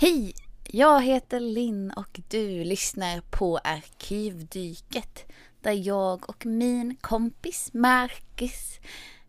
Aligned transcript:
Hej! 0.00 0.34
Jag 0.64 1.02
heter 1.02 1.40
Linn 1.40 1.90
och 1.90 2.20
du 2.28 2.64
lyssnar 2.64 3.20
på 3.20 3.58
Arkivdyket 3.58 5.32
där 5.60 5.72
jag 5.72 6.28
och 6.28 6.46
min 6.46 6.96
kompis 6.96 7.70
Marcus 7.72 8.80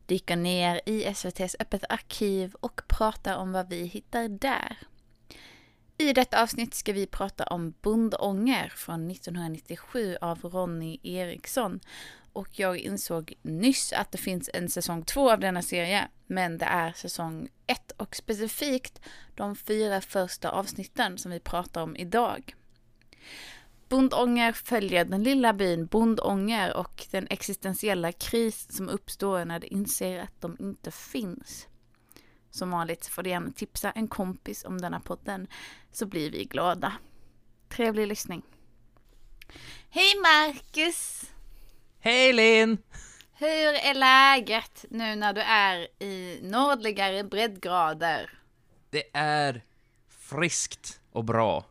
dyker 0.05 0.35
ner 0.35 0.81
i 0.85 1.03
SVTs 1.03 1.55
Öppet 1.59 1.83
arkiv 1.89 2.55
och 2.59 2.81
pratar 2.87 3.35
om 3.35 3.51
vad 3.51 3.69
vi 3.69 3.83
hittar 3.83 4.27
där. 4.27 4.77
I 5.97 6.13
detta 6.13 6.43
avsnitt 6.43 6.73
ska 6.73 6.93
vi 6.93 7.07
prata 7.07 7.43
om 7.43 7.73
Bondånger 7.81 8.73
från 8.75 9.11
1997 9.11 10.17
av 10.21 10.39
Ronny 10.41 10.99
Eriksson. 11.03 11.79
Och 12.39 12.59
jag 12.59 12.77
insåg 12.77 13.33
nyss 13.41 13.93
att 13.93 14.11
det 14.11 14.17
finns 14.17 14.49
en 14.53 14.69
säsong 14.69 15.03
två 15.03 15.31
av 15.31 15.39
denna 15.39 15.61
serie, 15.61 16.07
men 16.27 16.57
det 16.57 16.65
är 16.65 16.91
säsong 16.91 17.49
ett 17.67 17.91
och 17.91 18.15
specifikt 18.15 19.01
de 19.35 19.55
fyra 19.55 20.01
första 20.01 20.49
avsnitten 20.49 21.17
som 21.17 21.31
vi 21.31 21.39
pratar 21.39 21.81
om 21.81 21.95
idag. 21.95 22.55
Bondånger 23.89 24.51
följer 24.51 25.05
den 25.05 25.23
lilla 25.23 25.53
byn 25.53 25.85
Bondånger 25.85 26.77
och 26.77 27.07
den 27.11 27.27
existentiella 27.29 28.11
kris 28.11 28.67
som 28.69 28.89
uppstår 28.89 29.45
när 29.45 29.59
de 29.59 29.67
inser 29.67 30.19
att 30.19 30.41
de 30.41 30.57
inte 30.59 30.91
finns. 30.91 31.67
Som 32.49 32.71
vanligt 32.71 33.07
får 33.07 33.23
du 33.23 33.29
gärna 33.29 33.51
tipsa 33.51 33.91
en 33.91 34.07
kompis 34.07 34.65
om 34.65 34.81
denna 34.81 34.99
podden 34.99 35.47
så 35.91 36.05
blir 36.05 36.31
vi 36.31 36.45
glada. 36.45 36.93
Trevlig 37.69 38.07
lyssning. 38.07 38.41
Hej 39.89 40.13
Marcus! 40.21 41.29
Hej 41.99 42.33
Linn! 42.33 42.77
Hur 43.33 43.73
är 43.73 43.93
läget 43.93 44.85
nu 44.89 45.15
när 45.15 45.33
du 45.33 45.41
är 45.41 46.03
i 46.03 46.39
nordligare 46.43 47.23
breddgrader? 47.23 48.39
Det 48.89 49.03
är 49.13 49.61
friskt 50.09 51.01
och 51.11 51.25
bra. 51.25 51.65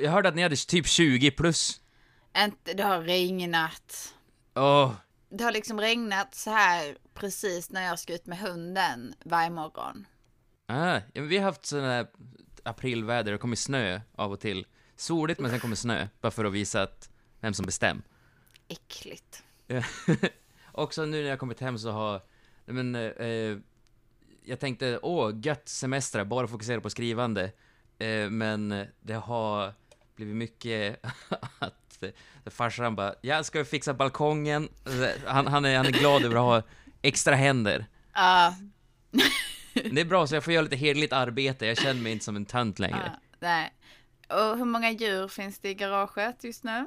Jag 0.00 0.10
hörde 0.10 0.28
att 0.28 0.34
ni 0.34 0.42
hade 0.42 0.56
typ 0.56 0.86
20 0.86 1.30
plus. 1.30 1.80
Inte, 2.38 2.74
det 2.74 2.82
har 2.82 3.00
regnat. 3.02 4.14
Åh, 4.54 4.92
Det 5.30 5.44
har 5.44 5.52
liksom 5.52 5.80
regnat 5.80 6.34
så 6.34 6.50
här 6.50 6.96
precis 7.14 7.70
när 7.70 7.82
jag 7.82 7.98
ska 7.98 8.14
ut 8.14 8.26
med 8.26 8.38
hunden 8.38 9.14
varje 9.24 9.50
morgon. 9.50 10.06
ah, 10.66 11.00
ja, 11.12 11.22
vi 11.22 11.36
har 11.36 11.44
haft 11.44 11.66
sån 11.66 11.84
här 11.84 12.06
aprilväder, 12.62 13.32
det 13.32 13.38
kommer 13.38 13.56
snö 13.56 14.00
av 14.16 14.32
och 14.32 14.40
till. 14.40 14.66
Soligt 14.96 15.40
men 15.40 15.50
sen 15.50 15.60
kommer 15.60 15.76
snö, 15.76 16.08
bara 16.20 16.30
för 16.30 16.44
att 16.44 16.52
visa 16.52 16.82
att 16.82 17.10
vem 17.40 17.54
som 17.54 17.66
bestämmer. 17.66 18.02
Äckligt. 18.68 19.42
Också 20.72 21.04
nu 21.04 21.22
när 21.22 21.28
jag 21.28 21.38
kommit 21.38 21.60
hem 21.60 21.78
så 21.78 21.90
har, 21.90 22.20
men, 22.66 22.94
eh, 22.94 23.56
jag 24.44 24.60
tänkte, 24.60 24.98
åh, 25.02 25.32
gött 25.42 25.68
semester, 25.68 26.24
bara 26.24 26.46
fokusera 26.48 26.80
på 26.80 26.90
skrivande. 26.90 27.52
Eh, 27.98 28.30
men 28.30 28.86
det 29.00 29.14
har 29.14 29.72
blivit 30.16 30.36
mycket 30.36 31.00
att 31.58 32.02
eh, 32.02 32.10
farsan 32.46 32.96
bara, 32.96 33.14
jag 33.20 33.44
ska 33.44 33.64
fixa 33.64 33.94
balkongen. 33.94 34.68
Eh, 34.86 35.22
Han, 35.26 35.46
han, 35.46 35.64
är, 35.64 35.76
han 35.76 35.86
är 35.86 35.90
glad 35.90 36.24
över 36.24 36.36
att 36.36 36.42
ha 36.42 36.62
extra 37.02 37.34
händer. 37.34 37.86
Ja, 38.14 38.54
Det 39.72 40.00
är 40.00 40.04
bra, 40.04 40.26
så 40.26 40.34
jag 40.34 40.44
får 40.44 40.52
göra 40.52 40.62
lite 40.62 40.76
hederligt 40.76 41.12
arbete, 41.12 41.66
jag 41.66 41.78
känner 41.78 42.02
mig 42.02 42.12
inte 42.12 42.24
som 42.24 42.36
en 42.36 42.44
tönt 42.44 42.78
längre. 42.78 43.12
ja, 43.14 43.20
nej. 43.40 43.72
Och 44.28 44.58
hur 44.58 44.64
många 44.64 44.90
djur 44.90 45.28
finns 45.28 45.58
det 45.58 45.68
i 45.68 45.74
garaget 45.74 46.44
just 46.44 46.64
nu? 46.64 46.86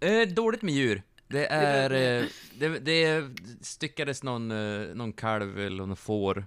Eh, 0.00 0.28
dåligt 0.28 0.62
med 0.62 0.74
djur. 0.74 1.02
Det 1.30 1.46
är, 1.46 1.90
eh, 2.20 2.26
det, 2.58 2.68
det 2.78 3.24
styckades 3.60 4.22
någon, 4.22 4.50
eh, 4.50 4.94
någon 4.94 5.12
kalv 5.12 5.58
eller 5.60 5.86
någon 5.86 5.96
får 5.96 6.46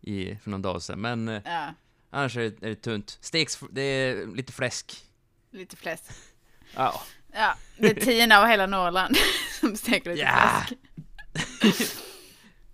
i, 0.00 0.36
för 0.36 0.50
någon 0.50 0.62
dag 0.62 0.82
sedan, 0.82 1.00
men 1.00 1.28
eh, 1.28 1.42
Ja, 1.44 1.74
annars 2.10 2.36
är 2.36 2.40
det, 2.40 2.66
är 2.66 2.68
det 2.70 2.74
tunt. 2.76 3.18
Steks, 3.20 3.60
det 3.70 3.82
är 3.82 4.26
lite 4.36 4.52
fläsk. 4.52 5.04
lite 5.50 5.76
fläsk. 5.76 6.04
Ja. 6.76 7.02
Ja, 7.32 7.54
det 7.78 7.90
är 7.90 7.94
Tina 7.94 8.42
och 8.42 8.48
hela 8.48 8.66
Norrland 8.66 9.16
som 9.60 9.76
steker 9.76 10.10
lite 10.10 10.22
Ja. 10.22 10.62
fläsk. 11.60 11.94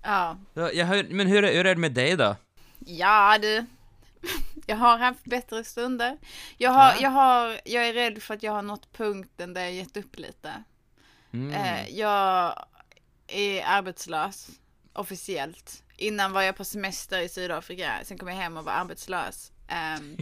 Ja. 0.02 0.38
Jag 0.54 0.86
hör, 0.86 1.06
men 1.10 1.26
hur, 1.26 1.44
är- 1.44 1.52
hur 1.54 1.66
är 1.66 1.74
det 1.74 1.80
med 1.80 1.92
dig 1.92 2.16
då? 2.16 2.36
Ja 2.78 3.38
du. 3.42 3.64
Jag 4.66 4.76
har 4.76 4.98
haft 4.98 5.24
bättre 5.24 5.64
stunder. 5.64 6.18
Jag, 6.56 6.70
har, 6.70 6.84
Ja. 6.84 6.96
jag, 7.00 7.10
har, 7.10 7.60
jag 7.64 7.88
är 7.88 7.92
rädd 7.92 8.22
för 8.22 8.34
att 8.34 8.42
jag 8.42 8.52
har 8.52 8.62
nått 8.62 8.92
punkten 8.92 9.54
där 9.54 9.60
jag 9.60 9.72
gett 9.72 9.96
upp 9.96 10.18
lite. 10.18 10.52
Mm. 11.32 11.52
Eh, 11.52 11.88
jag 11.90 12.64
är 13.26 13.64
arbetslös 13.66 14.50
officiellt. 14.92 15.82
Innan 15.96 16.32
var 16.32 16.42
jag 16.42 16.56
på 16.56 16.64
semester 16.64 17.18
i 17.18 17.28
Sydafrika, 17.28 17.92
sen 18.02 18.18
kom 18.18 18.28
jag 18.28 18.36
hem 18.36 18.56
och 18.56 18.64
var 18.64 18.72
arbetslös. 18.72 19.52
Ehm, 19.68 20.16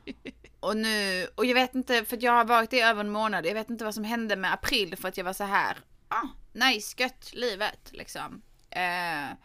och 0.60 0.76
nu, 0.76 1.28
och 1.34 1.46
jag 1.46 1.54
vet 1.54 1.74
inte, 1.74 2.04
för 2.04 2.16
att 2.16 2.22
jag 2.22 2.32
har 2.32 2.44
varit 2.44 2.70
det 2.70 2.76
i 2.76 2.80
över 2.80 3.00
en 3.00 3.10
månad, 3.10 3.46
jag 3.46 3.54
vet 3.54 3.70
inte 3.70 3.84
vad 3.84 3.94
som 3.94 4.04
hände 4.04 4.36
med 4.36 4.52
april 4.52 4.96
för 4.96 5.08
att 5.08 5.16
jag 5.16 5.24
var 5.24 5.32
så 5.32 5.44
här, 5.44 5.78
ah, 6.08 6.28
nice, 6.52 7.02
gött, 7.02 7.30
livet 7.34 7.90
liksom. 7.92 8.42
Eh, 8.70 9.36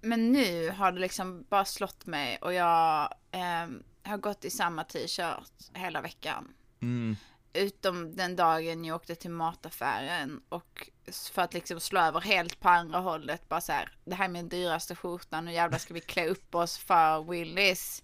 men 0.00 0.32
nu 0.32 0.70
har 0.70 0.92
det 0.92 1.00
liksom 1.00 1.46
bara 1.48 1.64
slått 1.64 2.06
mig 2.06 2.38
och 2.40 2.54
jag 2.54 3.14
ehm, 3.30 3.82
har 4.02 4.16
gått 4.16 4.44
i 4.44 4.50
samma 4.50 4.84
t-shirt 4.84 5.70
hela 5.74 6.00
veckan. 6.00 6.54
Mm. 6.82 7.16
Utom 7.54 8.16
den 8.16 8.36
dagen 8.36 8.84
jag 8.84 8.96
åkte 8.96 9.14
till 9.14 9.30
mataffären 9.30 10.40
och 10.48 10.90
för 11.32 11.42
att 11.42 11.54
liksom 11.54 11.80
slå 11.80 12.00
över 12.00 12.20
helt 12.20 12.60
på 12.60 12.68
andra 12.68 12.98
hållet. 12.98 13.48
Bara 13.48 13.60
så 13.60 13.72
här, 13.72 13.92
det 14.04 14.14
här 14.14 14.24
är 14.24 14.28
min 14.28 14.48
dyraste 14.48 14.94
skjorta, 14.94 15.40
nu 15.40 15.52
jävlar 15.52 15.78
ska 15.78 15.94
vi 15.94 16.00
klä 16.00 16.26
upp 16.26 16.54
oss 16.54 16.78
för 16.78 17.30
Willys. 17.30 18.02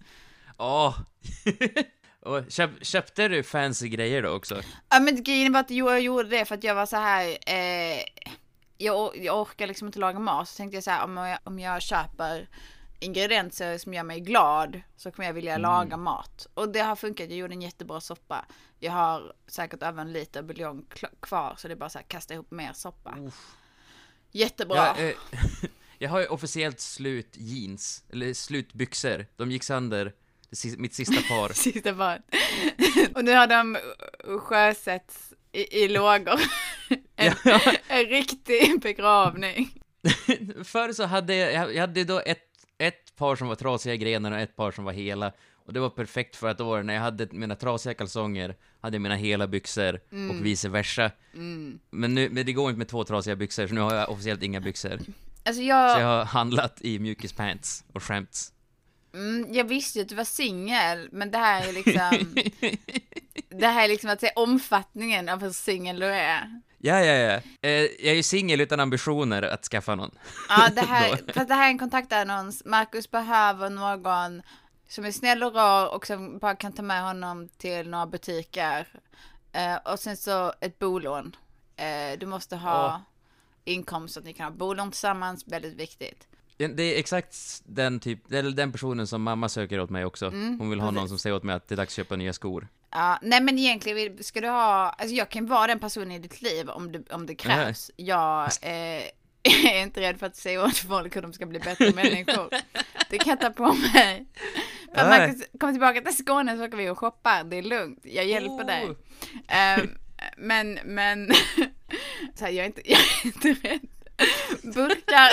Åh! 0.57 0.99
och 2.19 2.51
köp, 2.51 2.85
köpte 2.85 3.27
du 3.27 3.43
fancy 3.43 3.89
grejer 3.89 4.21
då 4.21 4.29
också? 4.29 4.61
Ja 4.89 4.99
men 4.99 5.23
grejen 5.23 5.53
var 5.53 5.59
att 5.59 5.71
jag 5.71 6.01
gjorde 6.01 6.29
det 6.29 6.45
för 6.45 6.55
att 6.55 6.63
jag 6.63 6.75
var 6.75 6.85
så 6.85 6.95
här. 6.95 7.37
Eh, 7.47 8.03
jag, 8.77 9.17
jag 9.17 9.41
orkar 9.41 9.67
liksom 9.67 9.87
inte 9.87 9.99
laga 9.99 10.19
mat. 10.19 10.49
Så 10.49 10.57
tänkte 10.57 10.77
jag 10.77 10.83
så 10.83 10.91
här, 10.91 11.03
om 11.03 11.17
jag, 11.17 11.39
om 11.43 11.59
jag 11.59 11.81
köper 11.81 12.47
ingredienser 12.99 13.77
som 13.77 13.93
gör 13.93 14.03
mig 14.03 14.19
glad 14.19 14.81
så 14.95 15.11
kommer 15.11 15.27
jag 15.27 15.33
vilja 15.33 15.57
laga 15.57 15.97
mat. 15.97 16.47
Och 16.53 16.69
det 16.69 16.79
har 16.79 16.95
funkat. 16.95 17.29
Jag 17.29 17.37
gjorde 17.37 17.53
en 17.53 17.61
jättebra 17.61 18.01
soppa. 18.01 18.45
Jag 18.79 18.91
har 18.91 19.33
säkert 19.47 19.83
över 19.83 20.01
en 20.01 20.13
liter 20.13 20.41
buljong 20.43 20.85
kvar 21.19 21.55
så 21.57 21.67
det 21.67 21.73
är 21.73 21.75
bara 21.75 21.89
så 21.89 21.97
här 21.97 22.05
kasta 22.05 22.33
ihop 22.33 22.51
mer 22.51 22.73
soppa. 22.73 23.17
Jättebra. 24.31 24.77
Jag, 24.97 25.09
eh, 25.09 25.15
jag 25.97 26.09
har 26.09 26.19
ju 26.19 26.27
officiellt 26.27 26.79
slut 26.79 27.29
jeans, 27.37 28.03
eller 28.09 28.33
slut 28.33 28.73
byxor. 28.73 29.25
De 29.35 29.51
gick 29.51 29.63
sönder, 29.63 30.13
mitt 30.77 30.93
sista 30.93 31.21
par. 31.21 31.49
Sista 31.53 31.93
barn. 31.93 32.21
Och 33.15 33.25
nu 33.25 33.31
har 33.35 33.47
de 33.47 33.77
sjösätts 34.39 35.33
i, 35.51 35.83
i 35.83 35.87
lågor. 35.87 36.39
En, 37.15 37.33
Ja. 37.43 37.59
en 37.87 38.05
riktig 38.05 38.81
begravning. 38.81 39.81
Förr 40.63 40.93
så 40.93 41.03
hade 41.03 41.35
jag, 41.35 41.73
jag 41.75 41.81
hade 41.81 42.03
då 42.03 42.19
ett, 42.19 42.43
ett 42.77 43.15
par 43.15 43.35
som 43.35 43.47
var 43.47 43.55
trasiga 43.55 43.93
i 43.93 43.97
grenen 43.97 44.33
och 44.33 44.39
ett 44.39 44.55
par 44.55 44.71
som 44.71 44.83
var 44.83 44.93
hela. 44.93 45.31
Och 45.69 45.73
det 45.73 45.79
var 45.79 45.89
perfekt 45.89 46.35
för 46.35 46.47
att 46.49 46.57
då 46.57 46.63
var 46.63 46.77
det 46.77 46.83
när 46.83 46.93
jag 46.93 47.01
hade 47.01 47.27
mina 47.31 47.55
trasiga 47.55 47.93
kalsonger, 47.93 48.55
hade 48.81 48.95
jag 48.95 49.01
mina 49.01 49.15
hela 49.15 49.47
byxor 49.47 49.99
och 50.29 50.45
vice 50.45 50.69
versa. 50.69 51.11
Men, 51.89 52.15
nu, 52.15 52.29
men 52.29 52.45
det 52.45 52.53
går 52.53 52.69
inte 52.69 52.77
med 52.77 52.87
två 52.87 53.03
trasiga 53.03 53.35
byxor, 53.35 53.67
så 53.67 53.73
nu 53.73 53.81
har 53.81 53.95
jag 53.95 54.09
officiellt 54.09 54.43
inga 54.43 54.59
byxor. 54.59 54.91
Alltså 54.91 55.53
Så 55.53 55.61
jag, 55.61 56.01
jag 56.01 56.07
har 56.07 56.25
handlat 56.25 56.81
i 56.81 56.99
mjukispants 56.99 57.83
och 57.93 58.03
skämts. 58.03 58.53
mm, 59.13 59.53
jag 59.53 59.63
visste 59.63 59.99
ju 59.99 60.03
att 60.03 60.09
du 60.09 60.15
var 60.15 60.23
singel, 60.23 61.09
men 61.11 61.31
det 61.31 61.37
här 61.37 61.67
är 61.69 61.73
liksom, 61.73 62.35
det 63.59 63.67
här 63.67 63.83
är 63.83 63.87
liksom 63.87 64.09
att 64.09 64.19
se 64.21 64.31
omfattningen 64.35 65.29
av 65.29 65.41
hur 65.41 65.51
singel 65.51 65.99
du 65.99 66.05
är. 66.05 66.61
Ja, 66.81 66.99
ja, 66.99 67.13
ja. 67.13 67.41
Eh, 67.61 67.71
jag 67.71 68.05
är 68.05 68.13
ju 68.13 68.23
singel 68.23 68.61
utan 68.61 68.79
ambitioner 68.79 69.41
att 69.43 69.63
skaffa 69.65 69.95
någon. 69.95 70.11
Ja, 70.49 70.69
det 70.75 70.81
här, 70.81 71.09
fast 71.33 71.47
det 71.47 71.53
här 71.55 71.65
är 71.65 71.69
en 71.71 71.79
kontaktannons. 71.79 72.65
Marcus 72.65 73.11
behöver 73.11 73.69
någon 73.69 74.41
som 74.89 75.05
är 75.05 75.11
snäll 75.11 75.43
och 75.43 75.53
rar 75.53 75.95
och 75.95 76.07
som 76.07 76.39
bara 76.39 76.55
kan 76.55 76.71
ta 76.71 76.81
med 76.81 77.03
honom 77.03 77.49
till 77.57 77.89
några 77.89 78.05
butiker. 78.05 78.87
Eh, 79.51 79.75
och 79.75 79.99
sen 79.99 80.17
så 80.17 80.53
ett 80.59 80.79
bolån. 80.79 81.35
Eh, 81.75 82.19
du 82.19 82.25
måste 82.25 82.55
ha 82.55 82.87
Åh. 82.87 82.99
inkomst 83.65 84.13
så 84.13 84.19
att 84.19 84.25
ni 84.25 84.33
kan 84.33 84.45
ha 84.45 84.51
bolån 84.51 84.91
tillsammans, 84.91 85.47
väldigt 85.47 85.73
viktigt. 85.73 86.27
Det 86.57 86.83
är 86.83 86.99
exakt 86.99 87.61
den 87.65 87.99
typ, 87.99 88.19
den 88.55 88.71
personen 88.71 89.07
som 89.07 89.21
mamma 89.23 89.49
söker 89.49 89.79
åt 89.79 89.89
mig 89.89 90.05
också. 90.05 90.29
Hon 90.29 90.69
vill 90.69 90.79
ha 90.79 90.85
någon 90.85 90.95
precis. 90.95 91.09
som 91.09 91.19
säger 91.19 91.35
åt 91.35 91.43
mig 91.43 91.55
att 91.55 91.67
det 91.67 91.75
är 91.75 91.77
dags 91.77 91.93
att 91.93 91.95
köpa 91.95 92.15
nya 92.15 92.33
skor. 92.33 92.67
Ja, 92.91 93.19
nej 93.21 93.41
men 93.41 93.59
egentligen 93.59 94.23
ska 94.23 94.41
du 94.41 94.47
ha, 94.47 94.89
alltså 94.89 95.15
jag 95.15 95.29
kan 95.29 95.45
vara 95.45 95.67
den 95.67 95.79
personen 95.79 96.11
i 96.11 96.19
ditt 96.19 96.41
liv 96.41 96.69
om 96.69 96.91
det, 96.91 97.11
om 97.11 97.25
det 97.25 97.35
krävs. 97.35 97.91
Jag 97.95 98.43
eh, 98.61 99.03
är 99.43 99.81
inte 99.81 100.01
rädd 100.01 100.19
för 100.19 100.25
att 100.25 100.35
säga 100.35 100.65
åt 100.65 100.77
folk 100.77 101.15
hur 101.15 101.21
de 101.21 101.33
ska 101.33 101.45
bli 101.45 101.59
bättre 101.59 101.91
människor. 101.95 102.49
Det 103.09 103.17
kan 103.17 103.29
jag 103.29 103.41
ta 103.41 103.49
på 103.49 103.73
mig. 103.73 104.25
För 104.95 105.09
Nej. 105.09 105.27
Marcus, 105.27 105.47
kom 105.59 105.71
tillbaka 105.71 106.01
till 106.01 106.17
Skåne 106.17 106.57
så 106.57 106.65
åker 106.65 106.77
vi 106.77 106.89
och 106.89 106.99
shoppar, 106.99 107.43
det 107.43 107.57
är 107.57 107.63
lugnt, 107.63 107.99
jag 108.03 108.25
hjälper 108.25 108.63
dig. 108.63 108.85
Oh. 108.85 108.95
Ehm, 109.47 109.89
men, 110.37 110.79
men, 110.85 111.31
så 112.35 112.45
här, 112.45 112.51
jag, 112.51 112.63
är 112.63 112.65
inte, 112.65 112.81
jag 112.91 112.99
är 112.99 113.25
inte 113.25 113.67
rädd. 113.67 113.87
Burkar 114.63 115.31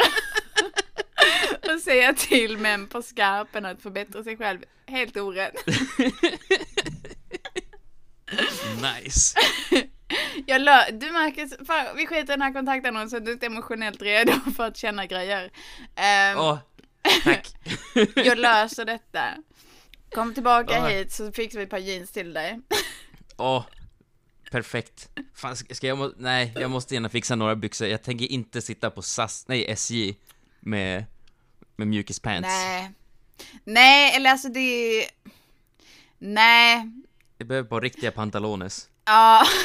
och 1.74 1.80
säga 1.80 2.12
till 2.12 2.58
män 2.58 2.86
på 2.86 3.02
skarpen 3.02 3.66
att 3.66 3.82
förbättra 3.82 4.24
sig 4.24 4.36
själv, 4.36 4.58
helt 4.86 5.16
orädd. 5.16 5.56
Nice! 8.82 9.38
Jag 10.46 10.62
lö- 10.62 10.90
du 10.90 11.12
märker, 11.12 11.64
fan, 11.64 11.86
vi 11.96 12.06
skiter 12.06 12.22
i 12.22 12.24
den 12.24 12.42
här 12.42 12.52
kontaktannonsen, 12.52 13.24
du 13.24 13.30
är 13.30 13.34
inte 13.34 13.46
emotionellt 13.46 14.02
redo 14.02 14.32
för 14.56 14.66
att 14.66 14.76
känna 14.76 15.06
grejer. 15.06 15.50
Ehm, 15.96 16.38
Åh, 16.38 16.58
tack. 17.24 17.54
Jag 18.14 18.38
löser 18.38 18.84
detta. 18.84 19.34
Kom 20.14 20.34
tillbaka 20.34 20.74
Ja. 20.74 20.86
hit 20.86 21.12
så 21.12 21.32
fixar 21.32 21.58
vi 21.58 21.64
ett 21.64 21.70
par 21.70 21.78
jeans 21.78 22.10
till 22.12 22.32
dig. 22.34 22.60
Åh, 23.36 23.64
perfekt. 24.50 25.08
Fan, 25.34 25.56
ska 25.56 25.86
jag 25.86 25.98
må- 25.98 26.12
Nej, 26.16 26.52
jag 26.56 26.70
måste 26.70 26.94
gärna 26.94 27.08
fixa 27.08 27.34
några 27.36 27.56
byxor. 27.56 27.88
Jag 27.88 28.02
tänker 28.02 28.26
inte 28.32 28.62
sitta 28.62 28.90
på 28.90 29.02
SAS, 29.02 29.44
nej, 29.48 29.70
SJ 29.70 30.14
med, 30.60 31.04
med 31.76 31.86
mjukispants. 31.88 32.48
Nej. 32.48 32.90
Nej, 33.64 34.16
eller 34.16 34.30
alltså 34.30 34.48
det. 34.48 35.06
Nej. 36.18 36.90
Jag 37.38 37.48
behöver 37.48 37.68
bara 37.68 37.80
riktiga 37.80 38.12
pantalones. 38.12 38.88
Ja. 39.04 39.46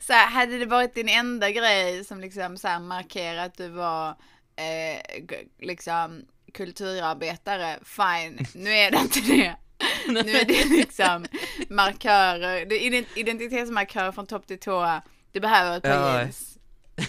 Så 0.00 0.12
här, 0.12 0.26
hade 0.26 0.58
det 0.58 0.66
varit 0.66 0.94
din 0.94 1.08
enda 1.08 1.50
grej 1.50 2.04
som 2.04 2.20
liksom 2.20 2.56
så 2.56 2.68
markerar 2.80 3.44
att 3.46 3.54
du 3.56 3.68
var 3.68 4.16
eh, 4.58 5.24
liksom 5.58 6.24
kulturarbetare, 6.54 7.78
fine. 7.84 8.46
Nu 8.54 8.70
är 8.72 8.90
det 8.90 8.98
inte 8.98 9.20
det. 9.20 9.56
Nu 10.08 10.18
är 10.20 10.44
det 10.44 10.64
liksom 10.68 11.26
markörer, 11.68 12.66
det 12.66 12.74
är 12.74 12.90
ident- 12.90 13.08
identitetsmarkörer 13.14 14.12
från 14.12 14.26
topp 14.26 14.46
till 14.46 14.58
tå. 14.58 15.00
Du 15.32 15.40
behöver 15.40 15.76
ett 15.76 15.82
par 15.82 15.90
Ja. 15.90 16.18
jeans. 16.20 16.58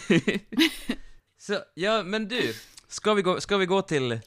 Så, 1.41 1.59
ja, 1.73 2.03
men 2.03 2.27
du, 2.27 2.55
ska 2.87 3.13
vi 3.13 3.21
gå, 3.21 3.41
ska 3.41 3.57
vi 3.57 3.65
gå 3.65 3.81
till 3.81 4.19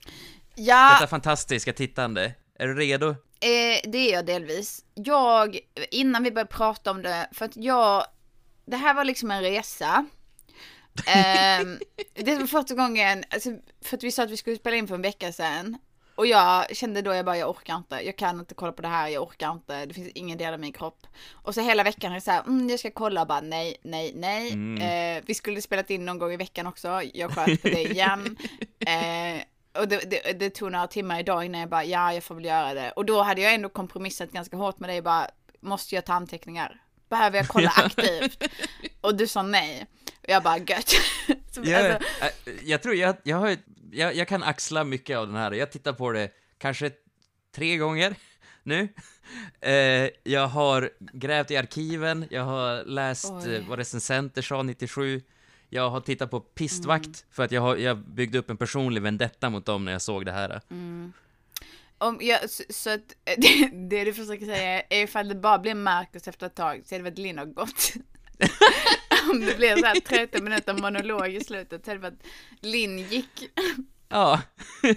Ja, 0.55 0.93
detta 0.95 1.07
fantastiska 1.07 1.73
tittande? 1.73 2.35
Är 2.59 2.67
du 2.69 2.75
redo? 2.75 3.09
Eh, 3.09 3.91
det 3.91 3.99
är 3.99 4.13
jag 4.13 4.27
delvis. 4.27 4.85
Jag, 4.95 5.59
innan 5.91 6.23
vi 6.23 6.31
börjar 6.33 6.47
prata 6.47 6.91
om 6.91 7.03
det, 7.03 7.29
för 7.33 7.45
att 7.45 7.57
jag, 7.57 8.05
det 8.67 8.77
här 8.77 8.95
var 8.95 9.05
liksom 9.05 9.31
en 9.31 9.43
resa. 9.43 10.07
Ehm, 11.06 11.79
det 12.15 12.37
var 12.37 12.47
första 12.47 12.75
gången, 12.75 13.25
alltså, 13.31 13.50
för 13.85 13.97
att 13.97 14.03
vi 14.03 14.12
sa 14.12 14.23
att 14.23 14.31
vi 14.31 14.37
skulle 14.37 14.56
spela 14.56 14.77
in 14.77 14.89
för 14.89 14.94
en 14.94 15.03
vecka 15.03 15.33
sedan. 15.33 15.79
Och 16.15 16.27
jag 16.27 16.77
kände 16.77 17.03
då, 17.03 17.15
jag 17.15 17.25
bara, 17.25 17.39
jag 17.39 17.50
orkar 17.50 17.77
inte, 17.77 18.00
jag 18.00 18.17
kan 18.17 18.41
inte 18.41 18.55
kolla 18.55 18.73
på 18.73 18.83
det 18.83 18.89
här, 18.89 19.09
jag 19.09 19.23
orkar 19.23 19.53
inte, 19.53 19.87
det 19.87 19.94
finns 19.94 20.09
ingen 20.15 20.39
del 20.39 20.55
av 20.55 20.61
min 20.61 20.73
kropp. 20.73 21.06
Och 21.33 21.55
så 21.55 21.61
hela 21.61 21.83
veckan 21.83 22.12
är 22.12 22.15
det 22.15 22.21
så 22.21 22.31
här, 22.31 22.41
mm, 22.41 22.69
jag 22.69 22.79
ska 22.79 22.91
kolla, 22.91 23.21
och 23.21 23.27
bara 23.27 23.41
nej, 23.41 23.77
nej, 23.83 24.12
nej. 24.15 24.53
Eh, 24.83 25.23
vi 25.27 25.35
skulle 25.35 25.62
spelat 25.62 25.91
in 25.91 26.05
någon 26.05 26.19
gång 26.19 26.33
i 26.33 26.37
veckan 26.37 26.67
också, 26.67 27.03
jag 27.15 27.35
sköt 27.35 27.62
på 27.62 27.69
det 27.69 27.91
igen. 27.91 28.37
Eh, 28.87 29.43
och 29.81 29.88
det, 29.88 30.11
det, 30.11 30.33
det 30.38 30.50
tog 30.50 30.73
några 30.73 30.87
timmar 30.87 31.21
idag 31.21 31.45
innan 31.45 31.61
jag 31.61 31.71
bara, 31.71 31.85
ja, 31.85 32.15
jag 32.15 32.25
får 32.25 32.35
väl 32.35 32.45
göra 32.45 32.75
det. 32.75 32.91
Och 32.91 33.05
då 33.05 33.23
hade 33.23 33.41
jag 33.41 33.55
ändå 33.55 33.69
kompromissat 33.69 34.33
ganska 34.33 34.56
hårt 34.56 34.79
med 34.79 34.91
dig, 34.91 35.03
bara, 35.03 35.27
måste 35.61 35.95
jag 35.95 36.05
ta 36.05 36.12
anteckningar? 36.12 36.83
Behöver 37.09 37.37
jag 37.38 37.49
kolla 37.49 37.71
aktivt? 37.77 38.45
Och 39.00 39.17
du 39.17 39.27
sa 39.27 39.43
nej. 39.43 39.87
Och 40.23 40.29
jag 40.29 40.43
bara, 40.43 40.59
gött. 40.59 40.89
Så, 41.51 41.61
Jag, 41.65 41.93
alltså, 41.93 42.51
jag 42.63 42.83
tror 42.83 42.95
jag, 42.95 43.17
jag, 43.23 43.37
har, 43.37 43.57
jag, 43.93 44.15
jag 44.15 44.29
kan 44.29 44.43
axla 44.43 44.85
mycket 44.85 45.17
av 45.19 45.27
den 45.27 45.37
här. 45.37 45.53
Jag 45.53 45.73
tittar 45.73 45.93
på 45.93 46.13
det 46.13 46.31
kanske 46.59 46.91
tre 47.55 47.77
gånger 47.77 48.15
nu. 48.63 48.89
Eh, 49.61 50.11
jag 50.23 50.47
har 50.47 50.91
grävt 50.99 51.51
i 51.51 51.57
arkiven, 51.57 52.27
jag 52.31 52.45
har 52.45 52.85
läst 52.85 53.33
Oj. 53.33 53.55
eh, 53.55 53.63
vad 53.69 53.79
recensenter 53.79 54.43
sa 54.43 54.63
97. 54.63 55.23
Jag 55.69 55.91
har 55.91 56.01
tittat 56.01 56.31
på 56.31 56.41
Pistvakt 56.41 57.05
Mm. 57.07 57.15
för 57.31 57.43
att 57.45 57.53
jag, 57.53 57.61
har, 57.63 57.77
jag 57.77 57.99
byggde 57.99 58.39
upp 58.39 58.51
en 58.51 58.57
personlig 58.57 59.03
vendetta 59.03 59.51
mot 59.51 59.67
dem 59.67 59.85
när 59.85 59.93
jag 59.93 60.03
såg 60.03 60.27
det 60.27 60.33
här. 60.33 60.61
Mm. 60.71 61.13
om 61.99 62.19
jag, 62.21 62.51
så, 62.51 62.63
så 62.71 62.91
att 62.91 63.01
det, 63.39 63.71
det 63.89 64.05
du 64.05 64.15
försöker 64.15 64.47
säga 64.47 64.81
är 64.91 65.03
ifall 65.03 65.29
det 65.29 65.35
bara 65.35 65.59
blir 65.59 65.75
Marcus 65.75 66.29
efter 66.29 66.47
ett 66.47 66.55
tag 66.55 66.83
så 66.87 66.95
är 66.95 66.99
det 66.99 67.03
väl 67.05 67.15
Linn 67.15 67.39
har 67.39 67.47
gått. 67.47 67.93
Om 69.32 69.40
det 69.40 69.56
blir 69.56 69.76
så 69.76 69.87
här 69.87 70.00
30 70.00 70.43
minuter 70.43 70.75
monolog 70.75 71.29
i 71.29 71.44
slutet 71.44 71.84
så 71.84 71.90
är 71.90 71.99
det 71.99 72.12
Linn 72.61 72.99
gick. 72.99 73.50
Ja. 74.08 74.40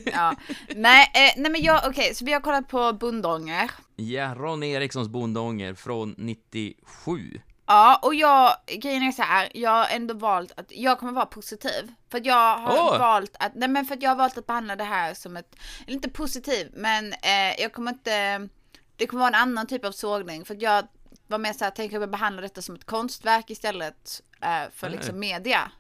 Ja. 0.06 0.36
Nej, 0.76 1.12
eh, 1.14 1.42
nej 1.42 1.52
men 1.52 1.62
jag, 1.62 1.82
okej, 1.88 2.16
så 2.16 2.26
vi 2.26 2.34
har 2.34 2.40
kollat 2.42 2.68
på 2.68 2.94
Bondånger. 2.94 3.72
ja, 3.96 4.36
Ron 4.36 4.64
Erikssons 4.64 5.08
Bondånger 5.08 5.74
från 5.74 6.16
97. 6.18 7.40
Ja, 7.68 8.00
och 8.04 8.16
jag, 8.16 8.56
grejen 8.68 9.04
är 9.04 9.12
så 9.12 9.22
här, 9.22 9.50
jag 9.54 9.70
har 9.70 9.88
ändå 9.92 10.14
valt 10.14 10.52
att, 10.60 10.66
jag 10.70 11.00
kommer 11.00 11.12
vara 11.12 11.26
positiv. 11.26 11.92
För 12.12 12.18
att 12.18 12.26
jag 12.26 12.58
har 12.58 12.78
Åh! 12.78 13.00
valt 13.00 13.36
att, 13.40 13.56
nej 13.56 13.70
men 13.70 13.86
för 13.86 13.96
att 13.96 14.02
jag 14.02 14.10
har 14.10 14.16
valt 14.16 14.38
att 14.38 14.48
behandla 14.48 14.76
det 14.76 14.84
här 14.84 15.14
som 15.14 15.38
ett, 15.38 15.56
inte 15.88 16.10
positiv, 16.10 16.72
men 16.74 17.14
eh, 17.14 17.62
jag 17.62 17.74
kommer 17.74 17.92
inte, 17.92 18.48
det 18.96 19.08
kommer 19.08 19.20
vara 19.20 19.36
en 19.36 19.42
annan 19.42 19.68
typ 19.68 19.86
av 19.86 19.92
sågning. 19.92 20.46
För 20.46 20.56
att 20.56 20.62
jag 20.62 20.88
var 21.28 21.38
mer 21.38 21.54
så 21.54 21.64
här, 21.64 21.72
tänker 21.72 22.00
jag 22.00 22.10
behandla 22.10 22.42
detta 22.42 22.62
som 22.62 22.76
ett 22.76 22.86
konstverk 22.86 23.50
istället 23.50 24.22
eh, 24.42 24.72
för 24.76 24.90
liksom 24.90 25.20
media. 25.20 25.72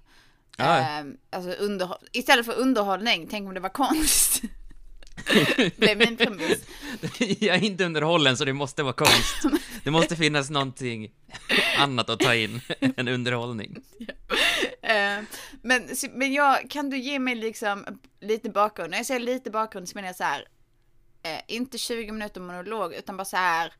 Eh, 0.60 1.06
alltså 1.30 1.52
underhåll, 1.52 1.98
istället 2.12 2.46
för 2.46 2.54
underhållning, 2.54 3.28
tänk 3.32 3.48
om 3.48 3.54
det 3.54 3.60
var 3.60 3.70
konst. 3.70 4.42
Blev 5.78 5.98
min 5.98 6.18
premiss. 6.18 6.60
jag 7.40 7.56
är 7.56 7.64
inte 7.64 7.86
underhållen 7.86 8.38
så 8.38 8.46
det 8.46 8.54
måste 8.54 8.84
vara 8.84 8.94
konst. 8.94 9.36
Det 9.84 9.92
måste 9.92 10.16
finnas 10.16 10.50
någonting 10.50 11.12
annat 11.78 12.10
att 12.10 12.20
ta 12.20 12.36
in 12.36 12.62
än 12.80 13.08
underhållning. 13.08 13.78
Eh, 14.82 15.24
men, 15.62 15.90
men 16.12 16.34
jag, 16.34 16.70
kan 16.70 16.90
du 16.90 16.98
ge 16.98 17.20
mig 17.20 17.36
liksom 17.36 18.00
lite 18.22 18.50
bakgrund? 18.50 18.92
När 18.92 18.98
jag 18.98 19.06
säger 19.06 19.20
lite 19.20 19.52
bakgrund 19.52 19.90
så 19.90 19.98
menar 19.98 20.08
jag 20.10 20.16
så 20.16 20.24
här, 20.24 20.48
eh, 21.24 21.42
inte 21.48 21.78
20 21.78 22.12
minuter 22.12 22.42
monolog, 22.42 22.94
utan 22.94 23.18
bara 23.18 23.26
så 23.26 23.38
här, 23.38 23.74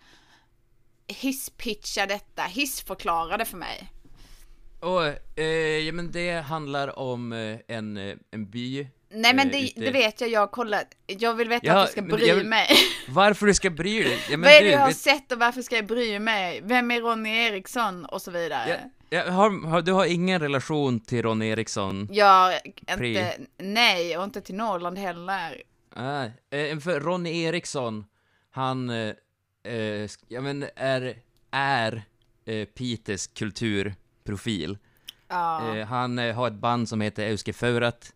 hisspitcha 1.08 2.06
detta, 2.06 2.44
hissförklara 2.44 3.38
det 3.38 3.46
för 3.46 3.58
mig. 3.58 3.92
Och, 4.80 5.40
eh, 5.40 5.46
ja 5.80 5.92
men 5.94 6.12
det 6.12 6.32
handlar 6.32 7.00
om 7.00 7.34
eh, 7.34 7.58
en, 7.68 7.98
eh, 7.98 8.16
en 8.32 8.50
by. 8.50 8.88
Nej 9.10 9.34
men 9.36 9.48
eh, 9.52 9.52
det, 9.76 9.86
det 9.86 9.92
vet 9.92 10.22
jag, 10.22 10.30
jag 10.30 10.40
har 10.40 10.48
kollat, 10.48 10.88
jag 11.08 11.34
vill 11.34 11.50
veta 11.50 11.66
Ja, 11.68 11.74
att 11.82 11.88
du 11.88 11.92
ska 11.92 12.02
bry 12.02 12.34
vill- 12.34 12.46
mig. 12.46 12.68
Varför 13.10 13.46
du 13.46 13.54
ska 13.54 13.70
bry 13.70 14.04
dig? 14.04 14.20
Ja, 14.30 14.38
Vad 14.38 14.48
är 14.48 14.60
det 14.62 14.66
du, 14.66 14.72
jag 14.72 14.80
har 14.80 14.88
vet- 14.88 14.98
sett 14.98 15.32
och 15.32 15.40
varför 15.40 15.62
ska 15.62 15.76
jag 15.76 15.86
bry 15.86 16.20
mig? 16.20 16.62
Vem 16.64 16.92
är 16.92 17.02
Ronny 17.02 17.30
Eriksson 17.30 18.06
och 18.06 18.22
så 18.22 18.32
vidare? 18.32 18.90
Ja, 19.10 19.18
ja, 19.26 19.32
har, 19.32 19.68
har, 19.70 19.82
du 19.82 19.92
har 19.92 20.06
ingen 20.06 20.40
relation 20.42 21.00
till 21.00 21.22
Ron 21.24 21.42
Eriksson? 21.42 22.10
Pri. 22.98 23.10
inte, 23.10 23.38
nej, 23.58 24.18
och 24.18 24.24
inte 24.24 24.42
till 24.42 24.56
Norrland 24.56 24.98
heller. 24.98 25.62
Ah, 25.96 26.24
eh, 26.56 26.80
för 26.80 27.00
Ronny 27.00 27.44
Eriksson, 27.44 28.06
han, 28.52 28.90
eh, 29.66 30.10
ja 30.28 30.42
men 30.42 30.66
är, 30.76 31.18
är 31.52 32.04
eh, 32.46 32.66
Peters 32.66 33.28
kulturprofil. 33.28 34.78
Ja. 35.28 35.76
Eh, 35.76 35.88
han 35.88 36.20
eh, 36.20 36.36
har 36.36 36.48
ett 36.48 36.54
band 36.54 36.90
som 36.90 37.02
heter 37.02 37.24
Euskefeurat, 37.26 38.14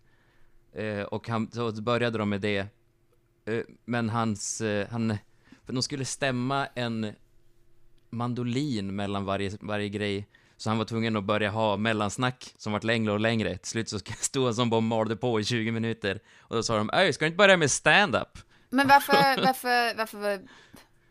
eh, 0.74 1.02
och 1.02 1.28
han, 1.28 1.52
så 1.52 1.72
började 1.72 2.18
de 2.18 2.30
med 2.30 2.42
det. 2.42 2.68
Eh, 3.46 3.64
men 3.86 4.10
hans, 4.10 4.62
eh, 4.62 4.88
han, 4.92 5.18
för 5.66 5.74
de 5.74 5.84
skulle 5.84 6.06
stämma 6.06 6.68
en 6.76 7.14
mandolin 8.10 8.96
mellan 8.96 9.26
varje, 9.26 9.52
varje 9.62 9.90
grej, 9.90 10.28
så 10.58 10.70
han 10.70 10.78
var 10.78 10.86
tvungen 10.86 11.16
att 11.16 11.24
börja 11.24 11.50
ha 11.50 11.78
mellansnack 11.78 12.54
som 12.58 12.74
vart 12.74 12.84
längre 12.84 13.12
och 13.12 13.20
längre. 13.20 13.58
Till 13.58 13.70
slut 13.70 13.90
så 13.90 14.00
stod 14.20 14.46
han 14.46 14.56
som 14.56 14.70
bara 14.70 14.82
malde 14.82 15.16
på 15.16 15.40
i 15.40 15.44
20 15.44 15.72
minuter, 15.72 16.20
och 16.40 16.56
då 16.56 16.64
sa 16.64 16.78
de 16.78 16.90
Öj, 16.94 17.14
ska 17.14 17.26
du 17.26 17.28
inte 17.28 17.38
börja 17.38 17.58
med 17.58 17.72
stand-up? 17.72 18.38
Men 18.70 18.88
varför, 18.88 19.46
varför, 19.46 19.98
varför, 19.98 20.40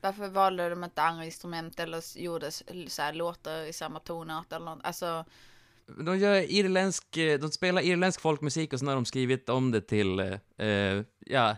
varför 0.00 0.28
valde 0.28 0.68
de 0.68 0.84
inte 0.84 1.02
andra 1.02 1.24
instrument 1.24 1.80
eller 1.80 2.18
gjorde 2.18 2.50
så 2.88 3.02
här 3.02 3.12
låtar 3.12 3.62
i 3.62 3.72
samma 3.72 4.00
tonart 4.00 4.52
eller 4.52 4.64
något? 4.66 4.80
Alltså, 4.84 5.24
De 6.04 6.18
gör 6.18 6.50
irländsk, 6.50 7.16
eh, 7.16 7.38
de 7.38 7.50
spelar 7.50 7.82
irländsk 7.82 8.20
folkmusik 8.20 8.72
och 8.72 8.78
så 8.78 8.86
har 8.86 8.94
de 8.94 9.04
skrivit 9.04 9.48
om 9.48 9.70
det 9.70 9.80
till, 9.80 10.18
eh, 10.20 10.66
eh, 10.68 11.02
ja, 11.26 11.56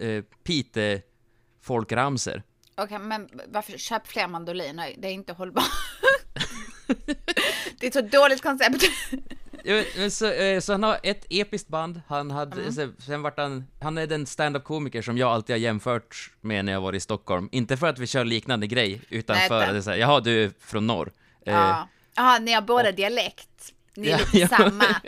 eh, 0.00 0.22
Pite 0.44 1.02
folkramser. 1.62 2.42
okej, 2.74 2.98
men 2.98 3.28
varför 3.48 3.78
köp 3.78 4.06
fler 4.06 4.28
mandoliner? 4.28 4.94
Det 4.98 5.08
är 5.08 5.12
inte 5.12 5.32
hållbart. 5.32 5.64
det 7.80 7.82
är 7.82 7.86
ett 7.86 7.92
så 7.92 8.00
dåligt 8.00 8.42
koncept. 8.42 8.82
Så, 10.10 10.26
eh, 10.32 10.60
så 10.60 10.72
han 10.72 10.82
har 10.82 10.98
ett 11.02 11.26
episkt 11.30 11.68
band, 11.68 12.00
han 12.08 12.30
hade, 12.30 12.60
Mm. 12.60 12.72
så, 12.72 12.92
sen 12.98 13.22
vart 13.22 13.38
han, 13.38 13.66
han 13.80 13.98
är 13.98 14.06
den 14.06 14.26
stand-up-komiker 14.26 15.02
som 15.02 15.18
jag 15.18 15.30
alltid 15.30 15.54
har 15.54 15.58
jämfört 15.60 16.30
med 16.40 16.64
när 16.64 16.72
jag 16.72 16.80
var 16.80 16.92
i 16.92 17.00
Stockholm. 17.00 17.48
Inte 17.52 17.76
för 17.76 17.86
att 17.86 17.98
vi 17.98 18.06
kör 18.06 18.24
liknande 18.24 18.66
grej, 18.66 19.00
utan 19.08 19.36
Nej, 19.36 19.48
för 19.48 19.62
att 19.62 19.70
det 19.72 19.76
är 19.76 19.80
såhär, 19.80 19.96
jaha, 19.98 20.20
du 20.20 20.44
är 20.44 20.50
från 20.60 20.86
norr. 20.86 21.12
Eh, 21.46 21.54
Ja, 21.54 21.88
ja 22.16 22.38
ni 22.42 22.52
har 22.52 22.62
båda 22.62 22.92
dialekt. 22.92 23.72
Ni 23.96 24.08
är 24.08 24.10
Ja, 24.10 24.18
lite 24.18 24.38
ja. 24.38 24.48
samma. 24.48 24.84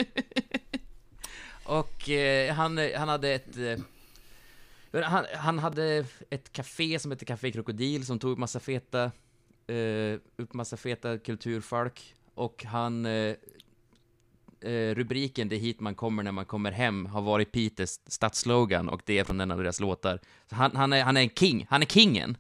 Och 1.65 2.09
eh, 2.11 2.55
han, 2.55 2.79
han 2.97 3.09
hade 3.09 3.29
ett... 3.29 3.57
Eh, 3.57 5.03
han, 5.05 5.25
han 5.35 5.59
hade 5.59 6.05
ett 6.31 6.53
café 6.53 6.99
som 6.99 7.11
hette 7.11 7.25
Café 7.25 7.53
Krokodil 7.53 8.07
som 8.07 8.19
tog 8.19 8.33
upp 8.33 8.39
massa 8.39 8.61
feta, 8.61 9.05
eh, 9.67 10.19
upp 10.37 10.55
massa 10.55 10.77
feta 10.77 11.19
kulturfolk. 11.19 12.15
Och 12.35 12.65
han... 12.65 13.07
Eh, 13.07 13.13
eh, 13.13 13.35
rubriken 14.95 15.49
Det 15.49 15.57
är 15.57 15.61
hit 15.61 15.81
man 15.81 15.95
kommer 15.95 16.23
när 16.23 16.33
man 16.33 16.45
kommer 16.45 16.73
hem 16.73 17.07
har 17.07 17.23
varit 17.23 17.53
Peters 17.53 17.91
stadsslogan 18.07 18.89
och 18.89 19.03
det 19.05 19.19
är 19.19 19.25
från 19.25 19.41
en 19.41 19.51
av 19.51 19.59
deras 19.59 19.81
låtar. 19.81 20.21
Så 20.47 20.55
han, 20.55 20.77
han, 20.77 20.93
är, 20.93 21.03
han 21.03 21.17
är 21.17 21.21
en 21.21 21.31
king, 21.31 21.67
han 21.71 21.83
är 21.83 21.87
kingen. 21.87 22.37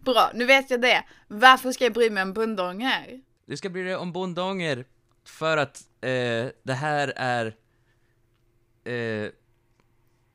Bra, 0.00 0.30
nu 0.34 0.44
vet 0.44 0.70
jag 0.70 0.80
det. 0.80 1.04
Varför 1.28 1.72
ska 1.72 1.84
jag 1.84 1.92
bry 1.92 2.10
mig 2.10 2.22
om 2.22 2.32
bundånger? 2.32 3.20
Du 3.46 3.56
ska 3.56 3.68
bry 3.68 3.82
dig 3.82 3.96
om 3.96 4.12
bondånger 4.12 4.84
för 5.24 5.56
att 5.56 5.82
eh, 6.00 6.46
det 6.62 6.74
här 6.74 7.12
är... 7.16 7.46
Eh, 8.84 9.30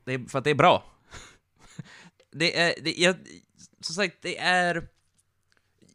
det 0.04 0.12
är... 0.12 0.28
För 0.28 0.38
att 0.38 0.44
det 0.44 0.50
är 0.50 0.54
bra. 0.54 0.84
det 2.32 2.58
är... 2.60 2.74
Det, 2.82 2.94
jag, 2.96 3.16
som 3.80 3.94
sagt, 3.94 4.16
det 4.20 4.38
är... 4.38 4.88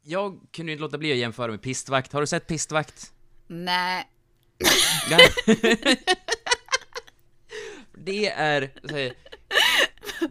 Jag 0.04 0.40
kunde 0.52 0.72
inte 0.72 0.82
låta 0.82 0.98
bli 0.98 1.12
att 1.12 1.18
jämföra 1.18 1.52
med 1.52 1.62
pistvakt. 1.62 2.14
Har 2.14 2.22
du 2.22 2.28
sett 2.28 2.48
pistvakt? 2.48 3.14
Nej. 3.48 4.08
Ja. 5.10 5.18
det 7.98 8.28
är... 8.28 8.72
här, 8.92 9.14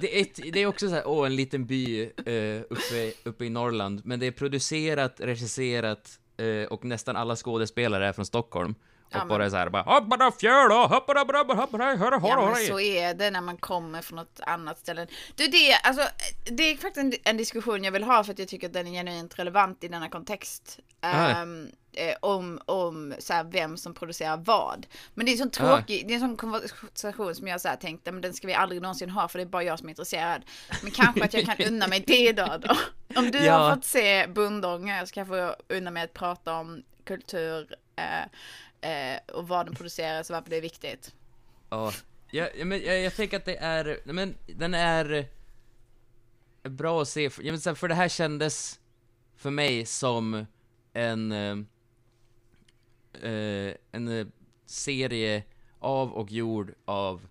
Det 0.01 0.17
är, 0.19 0.23
ett, 0.23 0.53
det 0.53 0.63
är 0.63 0.67
också 0.67 0.89
så 0.89 0.95
här, 0.95 1.09
åh, 1.09 1.27
en 1.27 1.37
liten 1.37 1.67
by 1.67 2.03
eh, 2.03 2.63
uppe, 2.71 3.13
uppe 3.25 3.45
i 3.45 3.51
Norrland, 3.51 4.03
men 4.05 4.21
det 4.21 4.27
är 4.27 4.31
producerat, 4.31 5.15
regisserat 5.21 6.19
eh, 6.37 6.69
och 6.73 6.85
nästan 6.85 7.17
alla 7.17 7.37
skådespelare 7.37 8.09
är 8.09 8.13
från 8.13 8.27
Stockholm. 8.27 8.75
Och 9.05 9.15
Ja, 9.15 9.19
men- 9.19 9.29
bara 9.29 9.51
så 9.51 9.57
här, 9.57 9.69
bara 9.71 9.83
hoppada 9.83 10.33
fjäll 10.41 10.71
och 10.73 10.89
hoppada 10.89 11.25
brabba 11.25 11.55
hoppada 11.55 11.85
hörra 11.85 12.21
Ja, 12.23 12.29
hörra 12.41 12.51
men 12.55 12.67
så 12.67 12.81
är 12.81 13.15
det 13.15 13.31
när 13.31 13.41
man 13.41 13.57
kommer 13.57 14.03
från 14.03 14.17
något 14.17 14.41
annat 14.47 14.79
ställe. 14.79 15.07
Du, 15.37 15.47
det, 15.47 15.75
alltså, 15.75 16.03
det 16.51 16.63
är 16.63 16.77
faktiskt 16.77 16.97
en, 16.97 17.13
en 17.25 17.37
diskussion 17.37 17.85
jag 17.85 17.93
vill 17.93 18.05
ha 18.05 18.25
för 18.25 18.33
att 18.33 18.39
jag 18.39 18.49
tycker 18.49 18.67
att 18.67 18.73
den 18.73 18.87
är 18.87 18.91
genuint 18.93 19.39
relevant 19.39 19.85
i 19.85 19.89
denna 19.89 20.09
kontext. 20.09 20.79
Ah. 21.01 21.45
Eh, 21.99 22.15
om 22.21 22.61
om 22.67 23.15
så 23.19 23.33
här, 23.33 23.45
vem 23.45 23.77
som 23.77 23.95
producerar 23.95 24.37
vad. 24.37 24.87
Men 25.15 25.27
det 25.27 25.31
är 25.31 25.33
en 25.33 25.39
sån 25.51 25.67
Ah. 25.67 25.77
tråkig, 25.77 26.09
det 26.09 26.13
är 26.13 26.15
en 26.15 26.21
sån 26.21 26.37
konversation 26.37 27.35
som 27.35 27.47
jag 27.49 27.61
så 27.61 27.69
här 27.69 27.77
tänkte, 27.77 28.13
men 28.13 28.21
den 28.23 28.35
ska 28.35 28.47
vi 28.47 28.55
aldrig 28.55 28.83
någonsin 28.83 29.11
ha 29.11 29.29
för 29.29 29.39
det 29.39 29.43
är 29.43 29.47
bara 29.47 29.63
jag 29.63 29.79
som 29.79 29.89
är 29.89 29.91
intresserad. 29.91 30.43
Men 30.83 30.91
kanske 30.91 31.25
att 31.25 31.35
jag 31.35 31.45
kan 31.45 31.67
unna 31.69 31.87
mig 31.89 32.05
det 32.07 32.29
idag 32.29 32.61
då. 32.61 32.77
Om 33.21 33.31
du 33.31 33.39
Ja. 33.39 33.59
har 33.59 33.75
fått 33.75 33.85
se 33.85 34.27
Bundånger 34.27 35.05
så 35.07 35.15
kanske 35.15 35.37
jag 35.37 35.57
få 35.57 35.75
unna 35.75 35.91
mig 35.91 36.03
att 36.03 36.13
prata 36.15 36.55
om 36.55 36.83
kultur 37.05 37.75
eh, 37.97 38.23
eh, 38.91 39.21
och 39.33 39.49
vad 39.49 39.67
den 39.67 39.75
produceras 39.75 40.31
och 40.31 40.35
varför 40.35 40.51
det 40.51 40.57
är 40.57 40.61
viktigt. 40.63 41.15
Ja, 41.71 41.93
jag, 42.31 42.67
men, 42.67 42.83
jag, 42.83 43.01
jag 43.01 43.15
tänker 43.17 43.37
att 43.37 43.45
det 43.45 43.57
är, 43.57 44.01
men 44.05 44.35
den 44.57 44.75
är 44.75 45.13
eh, 46.63 46.71
bra 46.71 47.03
att 47.03 47.09
se, 47.09 47.31
för, 47.31 47.43
jag 47.43 47.53
men, 47.53 47.61
så 47.61 47.71
här, 47.71 47.75
för 47.75 47.89
det 47.89 47.95
här 47.95 48.09
kändes 48.09 48.81
för 49.37 49.51
mig 49.51 49.87
som 49.87 50.47
en, 50.93 51.33
eh, 53.23 53.75
en 53.93 54.09
eh, 54.09 54.27
serie 54.67 55.45
av 55.79 56.13
och 56.13 56.31
gjord 56.31 56.75
av 56.85 57.27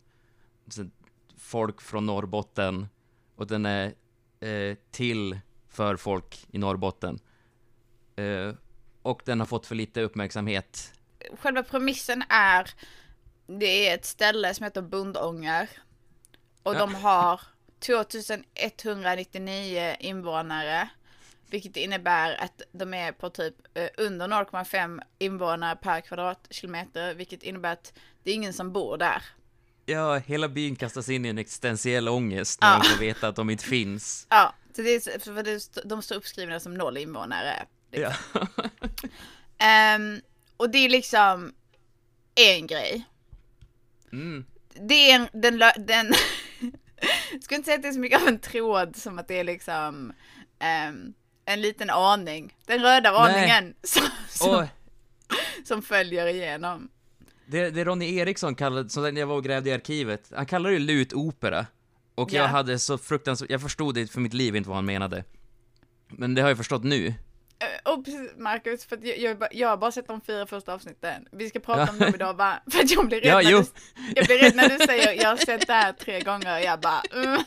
folk 1.38 1.82
från 1.82 2.06
Norrbotten, 2.06 2.88
och 3.36 3.48
den 3.48 3.66
är 3.66 3.94
eh, 4.40 4.78
till 4.92 5.40
för 5.68 5.96
folk 5.96 6.46
i 6.52 6.58
Norrbotten. 6.58 7.20
Eh, 8.16 8.54
och 9.02 9.22
den 9.26 9.40
har 9.40 9.48
fått 9.48 9.66
för 9.66 9.76
lite 9.76 10.02
uppmärksamhet. 10.02 10.94
själva 11.40 11.64
premissen 11.64 12.24
är 12.30 12.70
det 13.48 13.88
är 13.90 13.96
ett 13.96 14.06
ställe 14.06 14.54
som 14.54 14.64
heter 14.64 14.82
Bundånger 14.82 15.70
och 16.64 16.76
Ja. 16.76 16.80
de 16.80 16.96
har 16.96 17.42
2199 17.80 19.96
invånare 20.00 20.90
vilket 21.50 21.78
innebär 21.78 22.36
att 22.44 22.62
de 22.72 22.94
är 22.94 23.12
på 23.12 23.30
typ 23.30 23.56
eh, 23.74 23.88
under 23.98 24.28
0,5 24.28 25.00
invånare 25.20 25.76
per 25.76 26.02
kvadratkilometer 26.02 27.14
vilket 27.14 27.44
innebär 27.44 27.74
att 27.74 27.94
det 28.24 28.32
är 28.32 28.36
ingen 28.36 28.54
som 28.54 28.74
bor 28.74 28.98
där. 28.98 29.24
Ja, 29.86 30.16
hela 30.18 30.50
byn 30.50 30.76
kastas 30.76 31.10
in 31.10 31.26
i 31.26 31.30
en 31.30 31.38
existentiell 31.38 32.10
ångest 32.10 32.62
när 32.62 32.68
Ja. 32.74 32.80
de 32.84 32.90
får 32.90 33.00
veta 33.00 33.28
att 33.28 33.36
de 33.36 33.50
inte 33.50 33.64
finns. 33.64 34.28
Ja, 34.30 34.54
så 34.76 34.82
det 34.82 34.90
är, 34.90 35.20
för 35.20 35.44
det, 35.44 35.82
de 35.90 36.02
står 36.02 36.16
uppskrivna 36.16 36.60
som 36.60 36.74
noll 36.74 36.98
invånare. 36.98 37.66
Ja. 37.92 38.14
Ehm, 39.58 40.22
och 40.58 40.70
det 40.70 40.78
är 40.78 40.90
liksom 40.90 41.54
en 42.36 42.68
grej. 42.68 43.06
Mm. 44.12 44.46
det 44.74 45.12
är 45.12 45.16
en, 45.16 45.28
den, 45.42 45.60
den 45.78 46.14
jag 47.32 47.44
skulle 47.44 47.58
inte 47.58 47.66
säga 47.66 47.76
att 47.76 47.82
det 47.82 47.88
är 47.88 47.94
så 47.94 48.00
mycket 48.00 48.22
av 48.22 48.28
en 48.28 48.40
tråd 48.40 48.96
som 48.96 49.20
att 49.20 49.28
det 49.28 49.40
är 49.40 49.44
liksom 49.44 50.14
ehm, 50.60 51.14
en 51.48 51.62
liten 51.62 51.90
aning. 51.90 52.56
Den 52.66 52.82
röda 52.82 53.10
aningen 53.12 53.74
som, 53.84 54.04
som, 54.30 54.68
som 55.64 55.82
följer 55.82 56.28
igenom. 56.28 56.90
det, 57.46 57.70
det 57.70 57.84
Ronny 57.84 58.16
Eriksson 58.18 58.56
kallade, 58.56 58.90
som 58.90 59.04
när 59.04 59.20
jag 59.20 59.28
var 59.28 59.36
och 59.36 59.44
grävde 59.44 59.70
i 59.70 59.74
arkivet, 59.74 60.32
han 60.36 60.46
kallade 60.46 60.76
det 60.76 60.80
lutopera. 60.80 61.66
Och 62.16 62.32
jag 62.34 62.44
Ja. 62.44 62.48
hade 62.48 62.80
så 62.80 62.98
fruktansvärt, 62.98 63.50
jag 63.50 63.62
förstod 63.62 63.96
det 63.96 64.12
för 64.12 64.20
mitt 64.20 64.34
liv 64.34 64.56
inte 64.56 64.70
vad 64.70 64.78
han 64.78 64.86
menade. 64.86 65.24
Men 66.08 66.36
det 66.36 66.42
har 66.42 66.50
jag 66.50 66.58
förstått 66.58 66.84
nu. 66.84 67.08
Eh, 67.08 67.92
Och 67.94 68.06
Marcus, 68.38 68.86
för 68.86 69.00
jag, 69.04 69.18
jag, 69.18 69.48
jag 69.52 69.68
har 69.70 69.78
bara 69.78 69.92
sett 69.92 70.08
de 70.08 70.22
fyra 70.22 70.46
första 70.48 70.74
avsnitten. 70.74 71.28
Vi 71.32 71.50
ska 71.50 71.60
prata 71.60 71.82
Ja. 71.82 71.90
om 71.92 72.00
dem 72.00 72.16
idag 72.16 72.36
bara, 72.38 72.60
för 72.72 72.82
jag 72.88 73.08
blir 73.08 73.22
rädd, 73.22 73.30
Ja, 73.30 73.42
när, 73.42 73.52
du, 73.52 73.66
jag 74.16 74.26
blir 74.26 74.38
rädd 74.38 74.56
när 74.56 74.70
du 74.70 74.86
säger 74.86 75.22
jag 75.24 75.30
har 75.30 75.38
sett 75.38 75.68
det 75.68 75.74
här 75.74 75.94
tre 75.94 76.20
gånger 76.20 76.58
och 76.60 76.64
jag 76.66 76.80
bara 76.80 77.02
mm. 77.14 77.42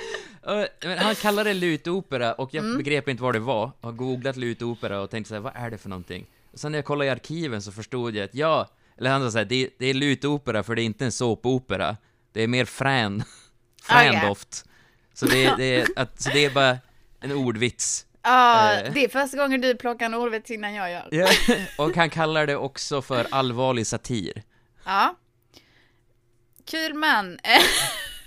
Uh, 0.48 0.64
men 0.82 0.98
han 0.98 1.14
kallade 1.14 1.50
det 1.50 1.54
lutopera 1.54 2.32
och 2.34 2.54
jag 2.54 2.64
Mm. 2.64 2.78
begrep 2.78 3.08
inte 3.08 3.22
vad 3.22 3.34
det 3.34 3.38
var. 3.38 3.72
Jag 3.80 3.88
har 3.88 3.92
googlat 3.92 4.36
lutopera 4.36 5.00
och 5.00 5.10
tänkte 5.10 5.28
såhär, 5.28 5.40
vad 5.40 5.52
är 5.56 5.70
det 5.70 5.78
för 5.78 5.88
någonting? 5.88 6.26
Och 6.52 6.58
sen 6.60 6.72
när 6.72 6.78
jag 6.78 6.84
kollade 6.84 7.06
i 7.06 7.10
arkiven 7.10 7.62
så 7.62 7.72
förstod 7.72 8.14
jag 8.16 8.24
att 8.24 8.34
ja, 8.34 8.68
eller 8.98 9.10
han 9.10 9.22
sa 9.24 9.30
såhär, 9.30 9.44
det, 9.44 9.70
det 9.78 9.86
är 9.86 9.94
lutopera 9.94 10.62
för 10.62 10.74
det 10.74 10.82
är 10.82 10.84
inte 10.84 11.04
en 11.04 11.12
såpopera. 11.12 11.96
Det 12.32 12.42
är 12.42 12.48
mer 12.48 12.64
frän, 12.64 13.22
Ah, 13.88 13.94
frändoft. 14.00 14.64
Så 15.14 15.26
det, 15.26 15.44
är- 15.44 15.56
det, 15.58 15.64
är, 15.80 15.86
att, 15.96 16.20
så 16.22 16.30
det 16.30 16.44
är 16.44 16.50
bara 16.50 16.78
en 17.20 17.32
ordvits. 17.32 18.06
Ja, 18.22 18.72
Eh. 18.72 18.92
det 18.92 19.04
är 19.04 19.08
första 19.08 19.36
gången 19.36 19.60
du 19.60 19.74
plockar 19.74 20.06
en 20.06 20.14
ordvits 20.14 20.50
innan 20.50 20.74
jag 20.74 20.90
gör. 20.90 21.08
Ja. 21.10 21.28
Och 21.78 21.96
han 21.96 22.10
kallar 22.10 22.46
det 22.46 22.56
också 22.56 23.02
för 23.02 23.26
allvarlig 23.30 23.86
satir. 23.86 24.42
Ja. 24.84 25.16
Kul 26.70 26.94
man. 26.94 27.38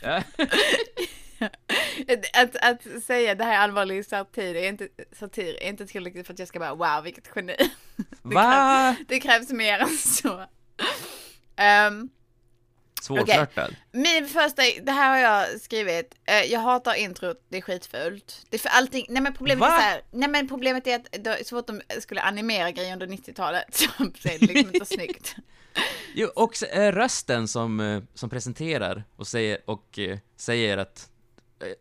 Ja. 0.01 0.23
Att, 2.33 2.55
att 2.61 3.03
säga 3.03 3.35
det 3.35 3.43
här 3.43 3.53
är 3.53 3.57
allvarlig 3.57 4.05
satir 4.05 4.55
är 4.55 4.69
inte, 4.69 4.87
satir 5.19 5.63
är 5.63 5.69
inte 5.69 5.85
tillräckligt 5.85 6.27
för 6.27 6.33
att 6.33 6.39
jag 6.39 6.47
ska 6.47 6.59
bara 6.59 6.75
wow 6.75 7.03
vilket 7.03 7.29
geni. 7.35 7.55
Va? 8.21 8.95
Det 9.07 9.19
krävs 9.19 9.49
mer 9.49 9.79
än 9.79 9.97
så. 9.97 10.45
Um, 11.87 12.09
Svårflörtad. 13.01 13.75
min 13.91 14.27
första, 14.27 14.61
det 14.81 14.91
här 14.91 15.09
har 15.09 15.17
jag 15.17 15.61
skrivit, 15.61 16.15
Eh, 16.29 16.51
jag 16.51 16.59
hatar 16.59 16.93
introt, 16.93 17.45
det 17.49 17.57
är 17.57 17.61
skitfult. 17.61 18.45
Det 18.49 18.57
är 18.57 18.59
för 18.59 18.69
allting, 18.69 19.05
nej 19.09 19.21
men 19.21 19.33
problemet 19.33 19.61
Va? 19.61 19.67
är 19.67 19.77
så 19.77 19.81
här, 19.81 20.01
nej 20.11 20.29
men 20.29 20.47
problemet 20.47 20.87
är 20.87 20.95
att 20.95 21.07
det 21.11 21.39
är 21.39 21.43
så 21.43 21.55
fort 21.55 21.67
de 21.67 21.81
skulle 22.01 22.21
animera 22.21 22.71
grejer 22.71 22.93
under 22.93 23.07
90-talet 23.07 23.63
så 23.75 23.87
ser 24.19 24.39
det 24.39 24.45
liksom 24.45 24.75
inte 24.75 24.85
snyggt. 24.85 25.35
Jo, 26.13 26.29
och 26.35 26.63
eh, 26.63 26.91
rösten 26.91 27.47
som, 27.47 27.79
eh, 27.79 28.01
som 28.13 28.29
presenterar 28.29 29.03
och 29.15 29.27
säger, 29.27 29.57
och, 29.65 29.99
säger 30.37 30.77
att 30.77 31.09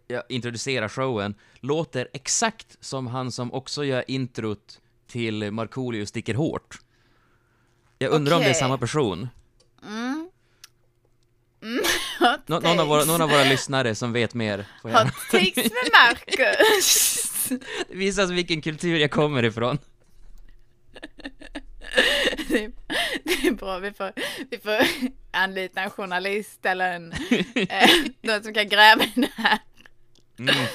jag 0.07 0.23
introducerar 0.29 0.89
showen 0.89 1.35
låter 1.61 2.09
exakt 2.13 2.77
som 2.81 3.07
han 3.07 3.33
som 3.33 3.53
också 3.53 3.85
gör 3.85 4.05
introt 4.11 4.81
till 5.07 5.51
Markoolio 5.53 6.07
sticker 6.07 6.35
hårt. 6.35 6.79
Jag 7.99 8.11
undrar 8.13 8.37
om 8.37 8.43
det 8.43 8.49
är 8.49 8.55
samma 8.55 8.79
person. 8.79 9.29
Mm. 9.87 10.31
Mm, 11.63 11.83
Nå- 12.47 12.61
någon, 12.61 12.81
av 12.81 12.87
våra, 12.87 13.05
någon 13.05 13.23
av 13.23 13.31
våra 13.31 13.45
lyssnare 13.45 13.95
som 13.95 14.13
vet 14.13 14.35
mer 14.35 14.67
får 14.83 14.91
Hot 14.91 15.13
takes 15.31 15.57
med 15.57 15.91
Marcus. 15.93 17.53
visa 17.89 18.25
oss 18.25 18.31
vilken 18.31 18.63
kultur 18.63 18.99
jag 18.99 19.11
kommer 19.11 19.43
ifrån. 19.43 19.79
det, 22.49 22.65
är, 22.65 22.73
det 23.25 23.47
är 23.47 23.53
bra, 23.53 23.79
vi 23.79 23.93
får, 23.93 24.13
vi 24.51 24.59
får 24.59 24.79
anlita 25.31 25.81
en 25.81 25.91
journalist 25.91 26.67
eller 26.67 26.93
en, 26.93 27.13
eh, 27.69 27.91
någon 28.23 28.43
som 28.43 28.55
kan 28.55 28.69
gräva 28.69 29.05
i 29.05 29.13
det 29.15 29.31
här. 29.37 29.59
Mm. 30.39 30.55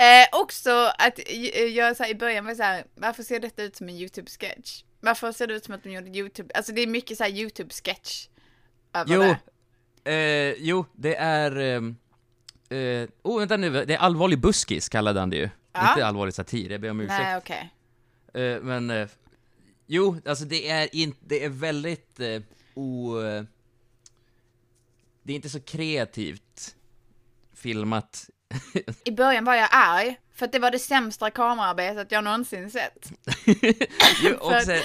Eh, 0.00 0.40
också 0.40 0.92
att 0.98 1.18
eh, 1.26 1.62
jag 1.62 1.96
så 1.96 2.02
här, 2.02 2.10
i 2.10 2.14
början 2.14 2.44
var 2.44 2.54
så 2.54 2.62
här, 2.62 2.84
varför 2.94 3.22
ser 3.22 3.40
detta 3.40 3.62
ut 3.62 3.76
som 3.76 3.88
en 3.88 3.94
YouTube-sketch? 3.94 4.84
Varför 5.00 5.32
ser 5.32 5.46
det 5.46 5.54
ut 5.54 5.64
som 5.64 5.74
att 5.74 5.82
de 5.82 5.90
gjorde 5.90 6.18
YouTube, 6.18 6.54
alltså 6.54 6.72
det 6.72 6.80
är 6.80 6.86
mycket 6.86 7.18
så 7.18 7.24
här 7.24 7.30
YouTube-sketch 7.30 8.28
över 8.94 9.14
Jo, 9.14 9.34
det. 10.04 10.12
eh, 10.12 10.54
jo, 10.58 10.84
det 10.92 11.16
är... 11.16 11.56
ehm, 11.56 11.96
Eh, 12.70 13.08
oh, 13.22 13.38
vänta 13.38 13.56
nu, 13.56 13.70
det 13.84 13.94
är 13.94 13.98
allvarlig 13.98 14.38
buskis 14.40 14.88
kallade 14.88 15.20
han 15.20 15.30
det 15.30 15.36
ju. 15.36 15.48
Ja. 15.72 15.90
Inte 15.90 16.06
allvarlig 16.06 16.34
satir, 16.34 16.70
jag 16.70 16.80
ber 16.80 16.90
om 16.90 17.00
ursäkt. 17.00 17.18
Nej, 17.18 17.36
okej. 17.36 17.74
Eh, 18.34 18.60
men, 18.62 18.90
eh, 18.90 19.08
jo, 19.86 20.16
alltså 20.26 20.44
det 20.44 20.68
är 20.68 20.94
inte, 20.94 21.18
det 21.26 21.44
är 21.44 21.48
väldigt 21.48 22.20
eh, 22.20 22.42
o... 22.74 23.20
eh, 23.22 23.42
det 25.22 25.32
är 25.32 25.36
inte 25.36 25.48
så 25.48 25.60
kreativt 25.60 26.76
filmat. 27.54 28.30
I 29.04 29.10
början 29.10 29.44
var 29.44 29.54
jag 29.54 29.68
arg, 29.72 30.16
för 30.34 30.46
att 30.46 30.52
det 30.52 30.58
var 30.58 30.70
det 30.70 30.78
sämsta 30.78 31.30
kamerarbetet 31.30 32.12
jag 32.12 32.24
någonsin 32.24 32.70
sett. 32.70 33.10
jo, 34.22 34.34
och 34.40 34.52
För- 34.52 34.60
så, 34.60 34.82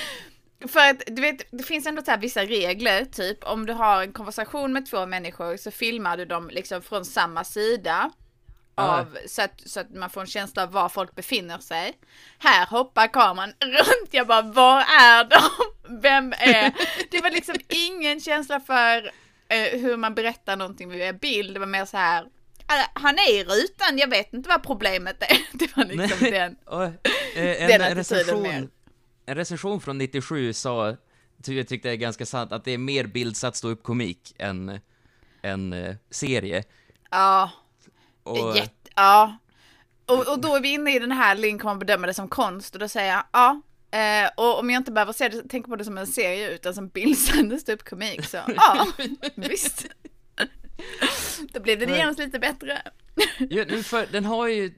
För 0.67 0.89
att 0.89 1.01
du 1.07 1.21
vet, 1.21 1.47
det 1.51 1.63
finns 1.63 1.85
ändå 1.87 2.01
så 2.01 2.11
här 2.11 2.17
vissa 2.17 2.41
regler, 2.45 3.05
typ 3.05 3.43
om 3.43 3.65
du 3.65 3.73
har 3.73 4.01
en 4.03 4.13
konversation 4.13 4.73
med 4.73 4.85
två 4.89 5.05
människor 5.05 5.57
så 5.57 5.71
filmar 5.71 6.17
du 6.17 6.25
dem 6.25 6.49
liksom 6.49 6.81
från 6.81 7.05
samma 7.05 7.43
sida 7.43 8.11
av, 8.75 9.17
så, 9.27 9.41
att, 9.41 9.61
så 9.65 9.79
att 9.79 9.95
man 9.95 10.09
får 10.09 10.21
en 10.21 10.27
känsla 10.27 10.63
av 10.63 10.71
var 10.71 10.89
folk 10.89 11.15
befinner 11.15 11.57
sig. 11.59 11.93
Här 12.39 12.65
hoppar 12.65 13.07
kameran 13.07 13.49
runt, 13.59 14.09
jag 14.11 14.27
bara 14.27 14.41
var 14.41 14.79
är 14.81 15.23
de? 15.23 15.41
Vem 16.01 16.33
är? 16.33 16.73
Det 17.11 17.21
var 17.21 17.31
liksom 17.31 17.55
ingen 17.69 18.19
känsla 18.21 18.59
för 18.59 19.11
eh, 19.47 19.79
hur 19.81 19.97
man 19.97 20.15
berättar 20.15 20.55
någonting 20.55 20.89
via 20.89 21.13
bild, 21.13 21.53
det 21.53 21.59
var 21.59 21.67
mer 21.67 21.85
så 21.85 21.97
här 21.97 22.23
"Ah, 22.23 22.27
han 22.93 23.15
är 23.19 23.31
i 23.33 23.43
rutan, 23.43 23.97
jag 23.97 24.09
vet 24.09 24.33
inte 24.33 24.49
vad 24.49 24.63
problemet 24.63 25.23
är. 25.23 25.37
Det 25.57 25.77
var 25.77 25.85
liksom 25.85 26.17
Nej. 26.21 26.31
den. 26.31 26.55
Och, 26.65 26.83
eh, 26.83 26.91
Den 27.67 27.81
en, 27.81 27.81
attityden 27.81 27.95
recension, 27.95 28.41
mer. 28.43 28.67
en 29.25 29.35
recension 29.35 29.81
från 29.81 29.97
97 29.97 30.53
sa, 30.53 30.95
ty- 31.43 31.57
jag 31.57 31.67
tyckte 31.67 31.87
det 31.87 31.93
är 31.93 31.97
ganska 31.97 32.25
sant, 32.25 32.51
att 32.51 32.65
det 32.65 32.71
är 32.71 32.77
mer 32.77 33.03
bildsatt 33.03 33.55
ståuppkomik 33.55 34.35
än, 34.37 34.79
än 35.41 35.73
eh, 35.73 35.95
serie. 36.09 36.63
Ja, 37.11 37.51
Och, 38.23 38.57
jätte, 38.57 38.89
ja. 38.95 39.37
Och, 40.05 40.27
och 40.27 40.39
då 40.39 40.55
är 40.55 40.59
vi 40.61 40.73
inne 40.73 40.95
i 40.95 40.99
den 40.99 41.11
här 41.11 41.35
Linn 41.35 41.59
kommer 41.59 41.75
bedöma 41.75 42.07
det 42.07 42.13
som 42.13 42.27
konst 42.27 42.73
och 42.75 42.79
då 42.79 42.87
säger 42.87 43.11
jag 43.13 43.23
ja. 43.33 43.61
Eh, 43.99 44.29
och 44.37 44.59
om 44.59 44.69
jag 44.69 44.79
inte 44.79 44.91
behöver 44.91 45.13
se 45.13 45.29
det, 45.29 45.49
tänka 45.49 45.67
på 45.69 45.75
det 45.75 45.85
som 45.85 45.97
en 45.97 46.07
serie 46.07 46.49
utan 46.55 46.73
som 46.73 46.87
bildsänd 46.89 47.59
ståuppkomik 47.61 48.25
så 48.25 48.37
ja, 48.55 48.87
visst. 49.35 49.85
Då 51.53 51.59
blev 51.59 51.79
det 51.79 51.87
Men- 51.87 51.95
genast 51.95 52.19
lite 52.19 52.39
bättre. 52.39 52.81
Ja, 53.49 53.65
för, 53.83 54.07
den 54.11 54.25
har 54.25 54.47
ju, 54.47 54.73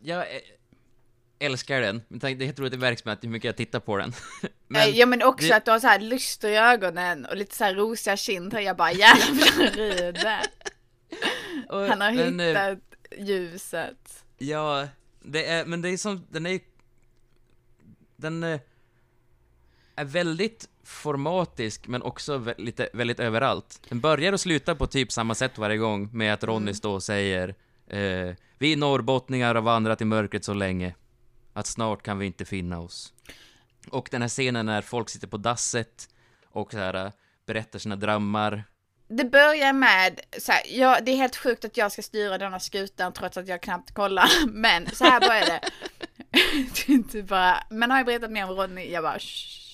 jag 0.00 0.18
eh, 0.20 0.40
älskar 1.38 1.80
den, 1.80 2.02
men 2.08 2.20
tänk- 2.20 2.42
jag 2.42 2.56
tror 2.56 2.66
att 2.66 2.72
det 2.72 2.78
märks 2.78 3.04
med 3.04 3.12
att 3.14 3.24
hur 3.24 3.28
mycket 3.28 3.46
jag 3.46 3.56
tittar 3.56 3.80
på 3.80 3.96
den. 3.96 4.12
Men, 4.68 4.82
Eh, 4.88 4.98
ja 4.98 5.06
men 5.06 5.22
också 5.22 5.48
det- 5.48 5.56
att 5.56 5.64
du 5.64 5.70
har 5.70 5.78
så 5.80 5.86
här 5.86 5.98
lyster 6.00 6.48
i 6.48 6.56
ögonen 6.56 7.26
och 7.26 7.36
lite 7.36 7.56
så 7.56 7.64
här 7.64 7.74
rosiga 7.74 8.16
kinder. 8.16 8.60
Jag 8.60 8.76
bara 8.76 8.92
jävlar 8.92 10.46
och 11.68 11.86
Han 11.86 12.00
har 12.00 12.12
den, 12.12 12.40
eh, 12.40 12.46
hittat 12.46 12.78
ljuset. 13.18 14.24
Ja, 14.38 14.88
det 15.22 15.46
är, 15.46 15.64
men 15.64 15.82
det 15.82 15.88
är 15.90 15.96
som, 15.96 16.26
den 16.30 16.46
är 16.46 16.60
Den 18.16 18.42
eh, 18.44 18.60
är 20.00 20.04
väldigt 20.04 20.68
formatisk, 20.84 21.88
men 21.88 22.02
också 22.02 22.38
vä- 22.38 22.54
lite, 22.58 22.88
väldigt 22.92 23.20
överallt. 23.20 23.80
Den 23.88 24.00
börjar 24.00 24.32
och 24.32 24.40
slutar 24.40 24.74
på 24.74 24.86
typ 24.86 25.12
samma 25.12 25.34
sätt 25.34 25.58
varje 25.58 25.76
gång, 25.76 26.08
med 26.12 26.34
att 26.34 26.44
Ronny 26.44 26.74
står 26.74 26.94
och 26.94 27.02
säger 27.02 27.54
eh, 27.86 28.34
Vi 28.58 28.76
norrbottningar 28.76 29.54
har 29.54 29.62
vandrat 29.62 30.00
i 30.00 30.04
mörkret 30.04 30.44
så 30.44 30.54
länge, 30.54 30.94
att 31.52 31.66
snart 31.66 32.02
kan 32.02 32.18
vi 32.18 32.26
inte 32.26 32.44
finna 32.44 32.80
oss. 32.80 33.12
Och 33.90 34.08
den 34.10 34.22
här 34.22 34.28
scenen 34.28 34.66
när 34.66 34.82
folk 34.82 35.08
sitter 35.08 35.26
på 35.26 35.36
dasset 35.36 36.08
och 36.50 36.72
så 36.72 36.78
här, 36.78 36.94
eh, 36.94 37.12
berättar 37.46 37.78
sina 37.78 37.96
drömmar. 37.96 38.64
Det 39.08 39.24
börjar 39.24 39.72
med, 39.72 40.20
så 40.38 40.52
här, 40.52 40.62
ja, 40.68 41.00
det 41.02 41.10
är 41.10 41.16
helt 41.16 41.36
sjukt 41.36 41.64
att 41.64 41.76
jag 41.76 41.92
ska 41.92 42.02
styra 42.02 42.38
denna 42.38 42.60
skutan 42.60 43.12
trots 43.12 43.36
att 43.36 43.48
jag 43.48 43.62
knappt 43.62 43.94
kollar, 43.94 44.46
men 44.46 44.86
så 44.90 45.04
här 45.04 45.20
börjar 45.20 45.46
det. 45.46 45.60
det 46.86 46.88
är 46.88 46.90
inte 46.90 47.22
bara, 47.22 47.62
men 47.70 47.90
har 47.90 47.98
jag 47.98 48.06
berättat 48.06 48.30
mer 48.30 48.44
om 48.44 48.50
Ronny? 48.50 48.90
Jag 48.92 49.02
bara 49.02 49.18
Shh. 49.18 49.69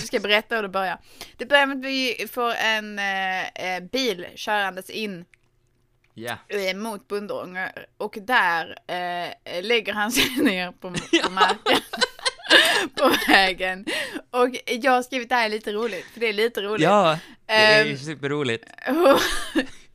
Du 0.00 0.06
ska 0.06 0.20
berätta 0.20 0.56
hur 0.56 0.62
det 0.62 0.68
börjar. 0.68 0.98
Det 1.36 1.46
börjar 1.46 1.66
med 1.66 1.76
att 1.78 1.84
vi 1.84 2.28
får 2.32 2.54
en 2.54 2.98
eh, 2.98 3.48
eh, 3.48 3.82
bil 3.82 4.26
körandes 4.34 4.90
in 4.90 5.24
eh, 6.48 6.76
mot 6.76 7.08
Bundånger 7.08 7.86
och 7.96 8.18
där 8.20 8.76
eh, 8.86 9.62
lägger 9.62 9.92
han 9.92 10.12
sig 10.12 10.36
ner 10.44 10.72
på, 10.72 10.90
på 11.24 11.30
marken 11.30 11.80
på 12.96 13.12
vägen. 13.28 13.86
Och 14.30 14.48
jag 14.66 14.92
har 14.92 15.02
skrivit 15.02 15.28
det 15.28 15.34
här 15.34 15.44
är 15.44 15.48
lite 15.48 15.72
roligt, 15.72 16.06
för 16.12 16.20
det 16.20 16.26
är 16.28 16.32
lite 16.32 16.62
roligt. 16.62 16.82
Ja, 16.82 17.18
det 17.46 17.52
är 17.52 17.84
ju 17.84 17.92
Ehm, 17.92 17.98
superroligt. 17.98 18.64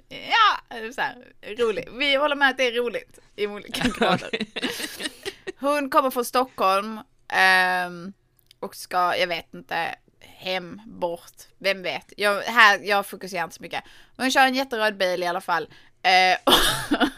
ja, 0.10 0.78
så 0.96 1.02
här, 1.02 1.16
roligt. 1.58 1.90
Vi 1.94 2.16
håller 2.16 2.36
med 2.36 2.50
att 2.50 2.58
det 2.58 2.68
är 2.68 2.72
roligt 2.72 3.20
i 3.36 3.48
olika 3.48 3.88
grader. 4.00 4.30
Hon 5.60 5.90
kommer 5.90 6.10
från 6.10 6.26
Stockholm 6.26 7.00
ehm, 7.34 8.14
och 8.60 8.76
ska, 8.76 9.18
jag 9.18 9.28
vet 9.28 9.54
inte, 9.54 9.96
hem, 10.20 10.82
bort, 10.86 11.34
vem 11.58 11.82
vet. 11.82 12.14
Jag, 12.18 12.42
här, 12.42 12.80
jag 12.84 13.06
fokuserar 13.06 13.44
inte 13.44 13.56
så 13.56 13.62
mycket. 13.64 13.84
Hon 14.18 14.32
kör 14.32 14.42
en 14.42 14.56
jätteröd 14.56 14.98
bil 14.98 15.24
i 15.24 15.28
alla 15.28 15.42
fall. 15.42 15.70
Eh, 16.02 16.38
och 16.44 17.00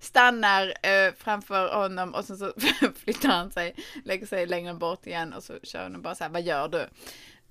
stannar 0.00 0.66
eh, 0.82 1.12
framför 1.18 1.74
honom 1.74 2.14
och 2.14 2.24
sen 2.24 2.38
så 2.38 2.52
flyttar 3.04 3.28
han 3.28 3.50
sig, 3.50 3.74
lägger 4.04 4.26
sig 4.26 4.46
längre 4.46 4.74
bort 4.74 5.06
igen 5.06 5.32
och 5.32 5.42
så 5.44 5.58
kör 5.62 5.82
hon 5.82 6.02
bara 6.02 6.14
så 6.14 6.24
här, 6.24 6.30
vad 6.30 6.42
gör 6.42 6.68
du? 6.68 6.88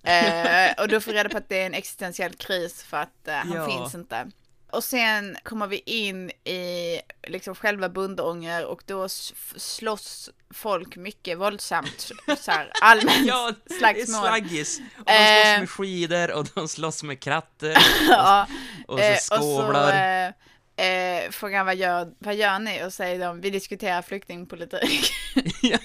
Eh, 0.09 0.71
och 0.81 0.87
då 0.87 1.01
får 1.01 1.11
reda 1.11 1.29
på 1.29 1.37
att 1.37 1.49
det 1.49 1.61
är 1.61 1.65
en 1.65 1.73
existentiell 1.73 2.33
kris 2.33 2.83
för 2.83 2.97
att 2.97 3.27
eh, 3.27 3.33
han 3.33 3.51
Ja. 3.53 3.65
finns 3.65 3.95
inte. 3.95 4.31
Och 4.71 4.83
sen 4.83 5.37
kommer 5.43 5.67
vi 5.67 5.81
in 5.85 6.29
i 6.29 6.99
liksom 7.27 7.55
själva 7.55 7.89
Bundånger 7.89 8.65
och 8.65 8.81
då 8.85 9.09
slåss 9.57 10.29
folk 10.53 10.95
mycket 10.95 11.37
våldsamt. 11.37 12.11
Så 12.39 12.51
här, 12.51 12.71
allmänt 12.81 13.27
Ja, 13.27 13.53
slagsmål. 13.79 14.05
slaggis. 14.27 14.79
Och 14.79 15.05
de 15.05 15.11
slåss 15.11 15.45
Eh. 15.53 15.59
med 15.59 15.69
skidor 15.69 16.31
och 16.31 16.47
de 16.55 16.67
slåss 16.67 17.03
med 17.03 17.19
kratter 17.19 17.77
ja, 18.09 18.47
och 18.87 18.99
så 18.99 19.05
eh, 19.05 19.17
skåvlar. 19.17 19.83
Och 19.83 20.33
så 20.77 20.81
eh, 20.83 21.23
eh, 21.25 21.29
frågar 21.31 21.63
vad 21.63 21.75
gör, 21.75 22.13
vad 22.19 22.35
gör 22.35 22.59
ni? 22.59 22.83
Och 22.85 22.93
säger 22.93 23.19
de, 23.19 23.41
vi 23.41 23.49
diskuterar 23.49 24.01
flyktingpolitik. 24.01 25.11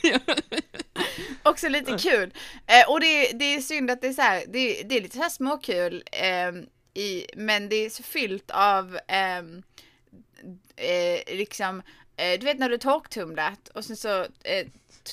Också 1.43 1.69
lite 1.69 1.99
kul. 1.99 2.35
Eh, 2.67 2.91
och 2.91 3.01
det, 3.01 3.33
det 3.33 3.45
är 3.55 3.61
synd 3.61 3.91
att 3.91 4.01
det 4.01 4.09
är 4.09 4.13
så 4.13 4.23
här, 4.23 4.45
det, 4.49 4.83
det 4.83 4.97
är 4.97 5.01
lite 5.03 5.17
så 5.17 5.23
här 5.23 5.31
småkul. 5.31 6.03
ehm, 6.13 6.67
i, 6.95 7.27
men 7.37 7.69
det 7.69 7.77
är 7.77 7.91
så 7.91 8.03
fyllt 8.03 8.51
av 8.51 8.99
ehm, 9.09 9.63
eh, 10.77 11.37
liksom, 11.37 11.83
eh, 12.17 12.39
du 12.41 12.47
vet 12.47 12.59
när 12.59 12.69
du 12.69 12.79
torktumlat 12.79 13.69
och 13.69 13.85
sen 13.85 13.97
så 13.97 14.21
eh, 14.23 14.67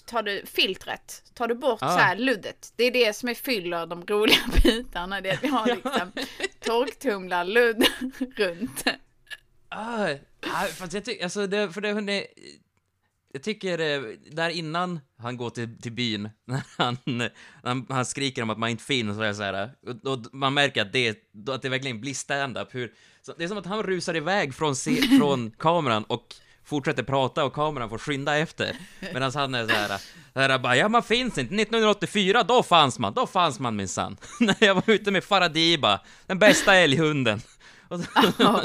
tar 0.06 0.24
du 0.24 0.46
filtret, 0.46 1.24
tar 1.34 1.48
du 1.48 1.56
bort 1.56 1.80
Ah. 1.82 1.90
så 1.94 1.98
här 2.00 2.16
luddet. 2.16 2.74
Det 2.76 2.84
är 2.84 2.92
det 2.92 3.14
som 3.16 3.30
är 3.30 3.34
fyller 3.34 3.86
de 3.86 4.06
roliga 4.06 4.38
bitarna. 4.64 5.22
Det 5.22 5.30
är 5.30 5.34
att 5.34 5.44
vi 5.44 5.48
har 5.48 5.66
liksom 5.66 6.12
torktumlarludd 6.60 7.86
runt. 8.36 8.84
Ah, 9.70 10.10
ah, 10.42 10.66
fast 10.66 10.94
jag 10.94 11.06
tycker, 11.06 11.24
alltså 11.24 11.48
det, 11.48 11.72
för 11.72 11.82
det, 11.82 11.92
hon 11.94 12.10
är, 12.10 12.26
jag 13.34 13.44
tycker, 13.44 13.80
eh, 13.80 14.02
där 14.32 14.50
innan 14.50 15.00
han 15.18 15.38
går 15.38 15.50
till, 15.50 15.82
till 15.82 15.92
byn, 15.92 16.30
när 16.46 16.62
han, 16.78 16.98
när 17.04 17.32
han, 17.64 17.86
han 17.90 18.06
skriker 18.06 18.44
om 18.44 18.50
att 18.50 18.60
man 18.60 18.70
inte 18.70 18.84
finns, 18.84 19.18
och, 19.18 19.36
så 19.36 19.44
här, 19.44 19.72
och, 19.88 20.12
och 20.14 20.20
man 20.32 20.54
märker 20.54 20.82
att 20.82 20.94
det, 20.94 21.18
att 21.50 21.62
det 21.62 21.70
verkligen 21.70 22.02
blir 22.02 22.14
stand-up, 22.14 22.76
hur, 22.76 22.94
så 23.22 23.34
det 23.38 23.44
är 23.44 23.48
som 23.48 23.58
att 23.58 23.66
han 23.66 23.84
rusar 23.84 24.16
iväg 24.16 24.54
från, 24.54 24.76
se, 24.76 25.02
från 25.20 25.52
kameran 25.52 26.04
och 26.04 26.36
fortsätter 26.64 27.04
prata 27.04 27.46
och 27.46 27.54
kameran 27.54 27.90
får 27.90 27.98
skynda 27.98 28.38
efter. 28.38 28.76
Medan 29.14 29.32
han 29.36 29.56
är 29.56 29.68
så 29.68 29.74
här, 29.74 29.98
så 30.34 30.40
här 30.40 30.60
bara, 30.60 30.78
ja 30.78 30.90
man 30.90 31.04
finns 31.04 31.38
inte, 31.38 31.56
1984, 31.56 32.44
då 32.44 32.64
fanns 32.64 33.00
man, 33.00 33.14
då 33.14 33.28
fanns 33.28 33.60
man 33.60 33.76
minsann. 33.76 34.18
När 34.40 34.56
jag 34.60 34.76
var 34.76 34.90
ute 34.90 35.12
med 35.12 35.24
Faradiba, 35.24 36.00
den 36.28 36.40
bästa 36.40 36.76
älghunden. 36.76 37.42
Och 37.92 38.00
så, 38.00 38.62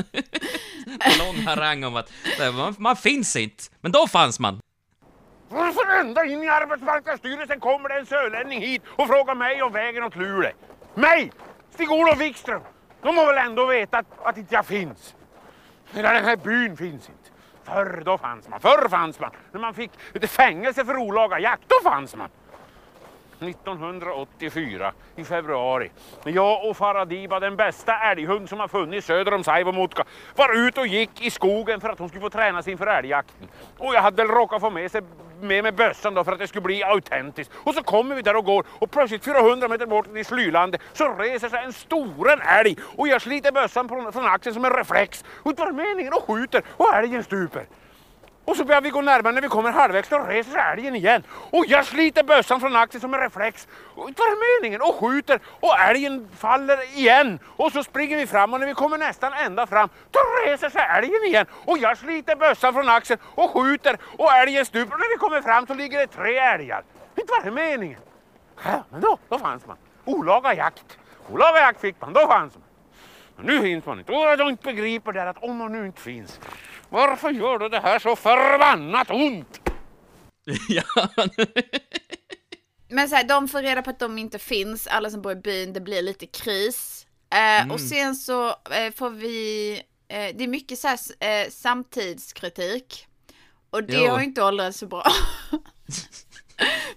lång 1.24 1.36
harang 1.46 1.84
om 1.84 1.96
att 1.96 2.12
nej, 2.38 2.52
man, 2.52 2.74
man 2.78 2.96
finns 2.96 3.36
inte, 3.36 3.64
men 3.80 3.92
då 3.92 4.06
fanns 4.06 4.40
man. 4.40 4.60
Varför 5.48 6.00
ända 6.00 6.24
in 6.24 6.42
i 6.42 6.48
arbetsmarknadsstyrelsen 6.48 7.60
kommer 7.60 7.88
det 7.88 7.98
en 7.98 8.06
sörlänning 8.06 8.60
hit 8.60 8.82
och 8.86 9.06
frågar 9.06 9.34
mig 9.34 9.62
om 9.62 9.72
vägen 9.72 10.02
åt 10.02 10.16
Luleå? 10.16 10.52
Mig! 10.94 11.32
Stig-Olof 11.70 12.18
Wikström! 12.18 12.60
De 13.02 13.14
må 13.14 13.26
väl 13.26 13.46
ändå 13.46 13.66
veta 13.66 13.98
att, 13.98 14.06
att 14.22 14.38
inte 14.38 14.54
jag 14.54 14.66
finns? 14.66 15.14
Hela 15.92 16.12
den 16.12 16.24
här 16.24 16.36
byn 16.36 16.76
finns 16.76 17.08
inte. 17.08 17.30
Förr 17.64 18.02
då 18.04 18.18
fanns 18.18 18.48
man, 18.48 18.60
förr 18.60 18.88
fanns 18.88 19.20
man. 19.20 19.30
När 19.52 19.60
man 19.60 19.74
fick 19.74 19.90
fängelse 20.28 20.84
för 20.84 20.96
olaga 20.96 21.38
jakt, 21.38 21.62
då 21.68 21.90
fanns 21.90 22.16
man. 22.16 22.28
1984 23.40 24.92
i 25.16 25.24
februari. 25.24 25.90
När 26.24 26.32
jag 26.32 26.68
och 26.70 26.76
Faradiba, 26.76 27.40
den 27.40 27.56
bästa 27.56 27.98
älghund 27.98 28.48
som 28.48 28.60
har 28.60 28.68
funnits 28.68 29.06
söder 29.06 29.34
om 29.34 29.44
Saivomutka, 29.44 30.04
var 30.36 30.66
ute 30.66 30.80
och 30.80 30.86
gick 30.86 31.26
i 31.26 31.30
skogen 31.30 31.80
för 31.80 31.88
att 31.88 31.98
hon 31.98 32.08
skulle 32.08 32.20
få 32.20 32.30
tränas 32.30 32.68
inför 32.68 32.86
älgjakten. 32.86 33.48
Och 33.78 33.94
jag 33.94 34.02
hade 34.02 34.16
väl 34.16 34.28
råkat 34.28 34.60
få 34.60 34.70
med, 34.70 34.90
sig, 34.90 35.02
med 35.40 35.62
mig 35.62 35.72
bössan 35.72 36.14
då 36.14 36.24
för 36.24 36.32
att 36.32 36.38
det 36.38 36.48
skulle 36.48 36.62
bli 36.62 36.82
autentiskt. 36.82 37.52
Och 37.56 37.74
så 37.74 37.82
kommer 37.82 38.14
vi 38.14 38.22
där 38.22 38.36
och 38.36 38.44
går 38.44 38.66
och 38.68 38.90
plötsligt 38.90 39.24
400 39.24 39.68
meter 39.68 39.86
bort 39.86 40.16
i 40.16 40.24
slylandet 40.24 40.80
så 40.92 41.14
reser 41.14 41.48
sig 41.48 41.64
en 41.64 41.72
storen 41.72 42.40
älg 42.40 42.76
och 42.96 43.08
jag 43.08 43.22
sliter 43.22 43.52
bössan 43.52 43.88
från, 43.88 44.12
från 44.12 44.26
axeln 44.26 44.54
som 44.54 44.64
en 44.64 44.72
reflex. 44.72 45.24
Och 45.28 45.54
det 45.54 45.62
var 45.62 45.72
meningen 45.72 46.12
och 46.12 46.22
skjuter 46.22 46.62
och 46.68 46.94
älgen 46.94 47.24
stuper. 47.24 47.66
Och 48.46 48.56
så 48.56 48.64
börjar 48.64 48.80
vi 48.80 48.90
gå 48.90 49.00
närmare 49.00 49.32
när 49.32 49.42
vi 49.42 49.48
kommer 49.48 49.72
halvvägs, 49.72 50.08
då 50.08 50.18
reser 50.18 50.50
sig 50.50 50.60
älgen 50.72 50.94
igen. 50.94 51.22
Och 51.30 51.64
jag 51.66 51.86
sliter 51.86 52.22
bössan 52.22 52.60
från 52.60 52.76
axeln 52.76 53.00
som 53.00 53.14
en 53.14 53.20
reflex. 53.20 53.68
Och 53.94 54.12
det 54.12 54.22
meningen 54.60 54.80
och 54.80 54.94
skjuter 54.94 55.40
och 55.60 55.80
älgen 55.80 56.28
faller 56.38 56.98
igen. 56.98 57.38
Och 57.56 57.72
så 57.72 57.84
springer 57.84 58.16
vi 58.16 58.26
fram 58.26 58.54
och 58.54 58.60
när 58.60 58.66
vi 58.66 58.74
kommer 58.74 58.98
nästan 58.98 59.32
ända 59.32 59.66
fram, 59.66 59.88
då 60.10 60.20
reser 60.46 60.70
sig 60.70 60.82
älgen 60.96 61.24
igen. 61.24 61.46
Och 61.64 61.78
jag 61.78 61.98
sliter 61.98 62.36
bössan 62.36 62.72
från 62.72 62.88
axeln 62.88 63.20
och 63.24 63.50
skjuter 63.50 63.98
och 64.18 64.32
älgen 64.32 64.66
stup 64.66 64.92
Och 64.92 64.98
när 64.98 65.14
vi 65.14 65.18
kommer 65.18 65.42
fram 65.42 65.66
så 65.66 65.74
ligger 65.74 65.98
det 65.98 66.06
tre 66.06 66.38
älgar. 66.38 66.82
Inte 67.16 67.32
var 67.32 67.44
det 67.44 67.50
meningen. 67.50 68.00
Ja, 68.64 68.84
men 68.90 69.00
då, 69.00 69.18
då 69.28 69.38
fanns 69.38 69.66
man. 69.66 69.76
Olaga 70.04 70.54
jakt. 70.54 70.98
Olaga 71.32 71.58
jakt 71.58 71.80
fick 71.80 72.00
man, 72.00 72.12
då 72.12 72.26
fanns 72.26 72.54
man. 72.54 72.62
Men 73.36 73.46
nu 73.46 73.60
finns 73.60 73.86
man 73.86 73.98
inte. 73.98 74.12
Och 74.12 74.18
jag 74.18 74.48
inte 74.48 74.64
begriper 74.64 75.12
det 75.12 75.20
här 75.20 75.26
att 75.26 75.42
om 75.42 75.56
man 75.56 75.72
nu 75.72 75.86
inte 75.86 76.00
finns, 76.00 76.40
varför 76.90 77.30
gör 77.30 77.58
du 77.58 77.68
det 77.68 77.80
här 77.80 77.98
så 77.98 78.16
förbannat 78.16 79.10
ont? 79.10 79.60
ja, 80.68 80.82
Men 82.88 83.08
så 83.08 83.16
här, 83.16 83.24
de 83.24 83.48
får 83.48 83.62
reda 83.62 83.82
på 83.82 83.90
att 83.90 83.98
de 83.98 84.18
inte 84.18 84.38
finns, 84.38 84.86
alla 84.86 85.10
som 85.10 85.22
bor 85.22 85.32
i 85.32 85.36
byn, 85.36 85.72
det 85.72 85.80
blir 85.80 86.02
lite 86.02 86.26
kris. 86.26 87.06
Eh, 87.34 87.72
Och 87.72 87.80
sen 87.80 88.16
så 88.16 88.48
eh, 88.48 88.92
får 88.96 89.10
vi, 89.10 89.72
eh, 90.08 90.36
det 90.36 90.44
är 90.44 90.48
mycket 90.48 90.78
så 90.78 90.88
här, 90.88 90.98
eh, 91.20 91.50
samtidskritik. 91.50 93.06
Och 93.70 93.84
det 93.84 93.96
Jo. 93.96 94.10
har 94.10 94.20
inte 94.20 94.42
åldrats 94.42 94.78
så 94.78 94.86
bra. 94.86 95.04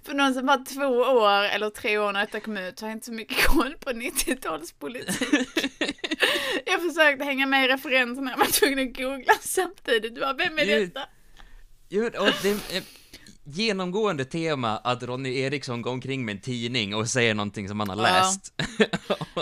För 0.04 0.14
någon 0.14 0.34
som 0.34 0.46
var 0.46 0.66
två 0.66 1.12
år 1.12 1.44
eller 1.44 1.70
tre 1.70 1.98
år 1.98 2.12
när 2.12 2.20
detta 2.20 2.40
kom 2.40 2.58
ut 2.58 2.82
har 2.82 2.90
inte 2.90 3.06
så 3.06 3.12
mycket 3.14 3.46
koll 3.46 3.76
på 3.80 3.90
90-talspolitik. 3.90 5.96
jag 6.66 6.82
försökte 6.82 7.26
hänga 7.26 7.46
med 7.46 7.66
i 7.66 7.68
referenserna, 7.68 8.32
jag 8.32 8.38
var 8.38 8.46
tvungen 8.46 8.80
att 8.90 8.98
googla 8.98 9.34
samtidigt. 9.42 10.16
Du 10.16 10.22
bara, 10.22 10.34
vem 10.34 10.60
är 10.60 10.66
Gud. 10.66 10.90
detta? 10.90 11.10
Jo, 11.90 12.06
och 12.06 12.34
det 12.44 12.52
ett 12.78 12.86
genomgående 13.44 14.26
tema 14.26 14.78
att 14.78 15.04
Ronny 15.04 15.40
Eriksson 15.40 15.82
går 15.82 15.92
omkring 15.92 16.26
med 16.26 16.36
en 16.36 16.42
tidning 16.42 16.96
och 16.96 17.08
säger 17.10 17.34
någonting 17.34 17.68
som 17.68 17.80
han 17.80 17.90
har 17.90 17.98
Ja. 17.98 18.04
läst. 18.04 18.54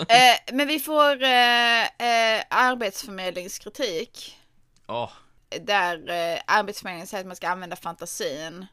Eh, 0.10 0.53
men 0.56 0.67
vi 0.67 0.80
får 0.80 1.23
eh, 1.23 1.82
eh, 1.84 2.43
arbetsförmedlingskritik. 2.49 4.38
Åh, 4.88 5.12
där 5.62 6.10
eh, 6.10 6.39
Arbetsförmedlingen 6.47 7.08
säger 7.08 7.21
att 7.23 7.27
man 7.27 7.36
ska 7.36 7.47
använda 7.49 7.75
fantasin 7.75 8.58
eh, 8.62 8.65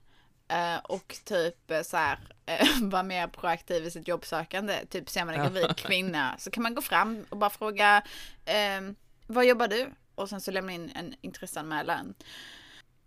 och 0.83 1.17
typ 1.25 1.71
eh, 1.71 1.83
så 1.83 1.97
här 1.97 2.19
eh, 2.47 2.67
vara 2.83 3.03
mer 3.03 3.27
proaktiv 3.27 3.87
i 3.87 3.91
sitt 3.91 4.09
jobbsökande. 4.09 4.87
Typ 4.87 5.11
ser 5.11 5.25
man 5.25 5.35
en 5.35 5.41
gravid 5.41 5.77
kvinna 5.77 6.35
så 6.39 6.51
kan 6.51 6.63
man 6.63 6.75
gå 6.75 6.83
fram 6.83 7.27
och 7.29 7.37
bara 7.37 7.51
fråga 7.51 8.03
eh, 8.45 8.81
vad 9.27 9.45
jobbar 9.45 9.69
du? 9.69 9.87
Och 10.15 10.29
sen 10.29 10.41
så 10.41 10.51
lämna 10.51 10.73
in 10.73 10.93
en 10.95 11.15
intresseanmälan. 11.21 12.15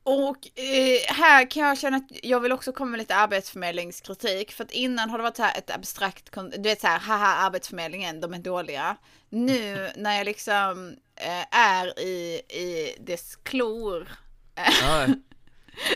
Och 0.03 0.59
eh, 0.59 1.13
här 1.13 1.51
kan 1.51 1.63
jag 1.63 1.77
känna 1.77 1.97
att 1.97 2.11
jag 2.23 2.39
vill 2.39 2.51
också 2.51 2.71
komma 2.71 2.91
med 2.91 2.97
lite 2.97 3.15
arbetsförmedlingskritik. 3.15 4.51
För 4.51 4.63
att 4.63 4.71
innan 4.71 5.09
har 5.09 5.17
det 5.17 5.23
varit 5.23 5.37
så 5.37 5.43
här 5.43 5.57
ett 5.57 5.71
abstrakt, 5.71 6.29
du 6.51 6.61
vet 6.61 6.81
så 6.81 6.87
här, 6.87 6.99
haha 6.99 7.35
arbetsförmedlingen, 7.35 8.21
de 8.21 8.33
är 8.33 8.39
dåliga. 8.39 8.97
Nu 9.29 9.89
när 9.95 10.17
jag 10.17 10.25
liksom 10.25 10.95
eh, 11.15 11.57
är 11.57 11.99
i, 11.99 12.41
i 12.49 12.95
dess 12.99 13.35
klor. 13.35 14.07
ja. 14.55 15.07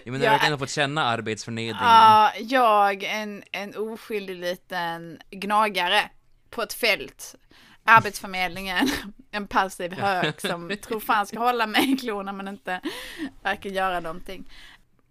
Jo, 0.05 0.11
men 0.11 0.21
du 0.21 0.27
har 0.27 0.33
verkligen 0.33 0.59
fått 0.59 0.69
känna 0.69 1.03
arbetsförnedringen. 1.03 1.83
Ja, 1.83 2.33
jag, 2.39 3.03
en, 3.03 3.43
en 3.51 3.75
oskyldig 3.75 4.35
liten 4.35 5.19
gnagare 5.29 6.09
på 6.49 6.61
ett 6.61 6.73
fält. 6.73 7.35
Arbetsförmedlingen, 7.83 8.89
en 9.31 9.47
passiv 9.47 9.93
hök 9.93 10.41
som 10.41 10.71
tror 10.81 10.99
fan 10.99 11.27
ska 11.27 11.39
hålla 11.39 11.67
mig 11.67 11.93
i 11.93 11.97
klorna 11.97 12.33
men 12.33 12.47
inte 12.47 12.81
verkar 13.43 13.69
göra 13.69 13.99
någonting. 13.99 14.51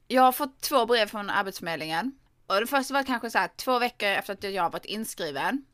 Jag 0.08 0.22
har 0.22 0.32
fått 0.32 0.60
två 0.60 0.86
brev 0.86 1.06
från 1.06 1.30
Arbetsförmedlingen. 1.30 2.12
Och 2.46 2.60
det 2.60 2.66
första 2.66 2.94
var 2.94 3.02
kanske 3.02 3.30
så 3.30 3.38
här 3.38 3.50
två 3.56 3.78
veckor 3.78 4.08
efter 4.08 4.32
att 4.32 4.54
jag 4.54 4.70
varit 4.70 4.84
inskriven. 4.84 5.64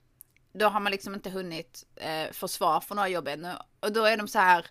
Då 0.55 0.69
har 0.69 0.81
man 0.81 0.93
liksom 0.93 1.15
inte 1.15 1.31
hunnit 1.31 1.87
eh, 1.97 2.33
få 2.33 2.49
svar 2.49 2.81
från 2.81 2.97
några 2.97 3.09
jobb 3.09 3.29
ännu. 3.29 3.53
Och 3.81 3.93
då 3.93 4.05
är 4.05 4.17
de 4.17 4.29
så 4.29 4.39
här, 4.39 4.67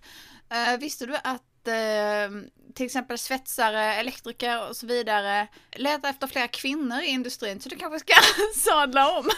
eh, 0.49 0.79
visste 0.79 1.05
du 1.05 1.15
att 1.15 1.67
eh, 1.67 2.29
till 2.75 2.85
exempel 2.85 3.17
svetsare, 3.17 3.93
elektriker 3.93 4.69
och 4.69 4.75
så 4.75 4.87
vidare 4.87 5.47
letar 5.75 6.09
efter 6.09 6.27
flera 6.27 6.47
kvinnor 6.47 7.01
i 7.01 7.05
industrin 7.05 7.61
så 7.61 7.69
du 7.69 7.75
kanske 7.75 7.99
ska 7.99 8.13
sadla 8.55 9.17
om. 9.19 9.29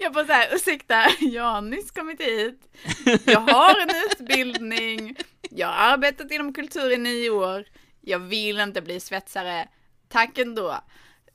Jag 0.00 0.12
bara 0.12 0.26
såhär, 0.26 0.48
ursäkta, 0.54 1.06
jag 1.20 1.42
har 1.42 1.60
nyss 1.60 1.90
kommit 1.90 2.20
hit. 2.20 2.60
Jag 3.24 3.40
har 3.40 3.80
en 3.80 3.90
utbildning. 4.10 5.16
Jag 5.50 5.66
har 5.66 5.74
arbetat 5.92 6.30
inom 6.30 6.52
kultur 6.54 6.92
i 6.92 6.96
nio 6.96 7.30
år. 7.30 7.64
Jag 8.00 8.18
vill 8.18 8.60
inte 8.60 8.82
bli 8.82 9.00
svetsare. 9.00 9.68
Tack 10.08 10.38
ändå. 10.38 10.70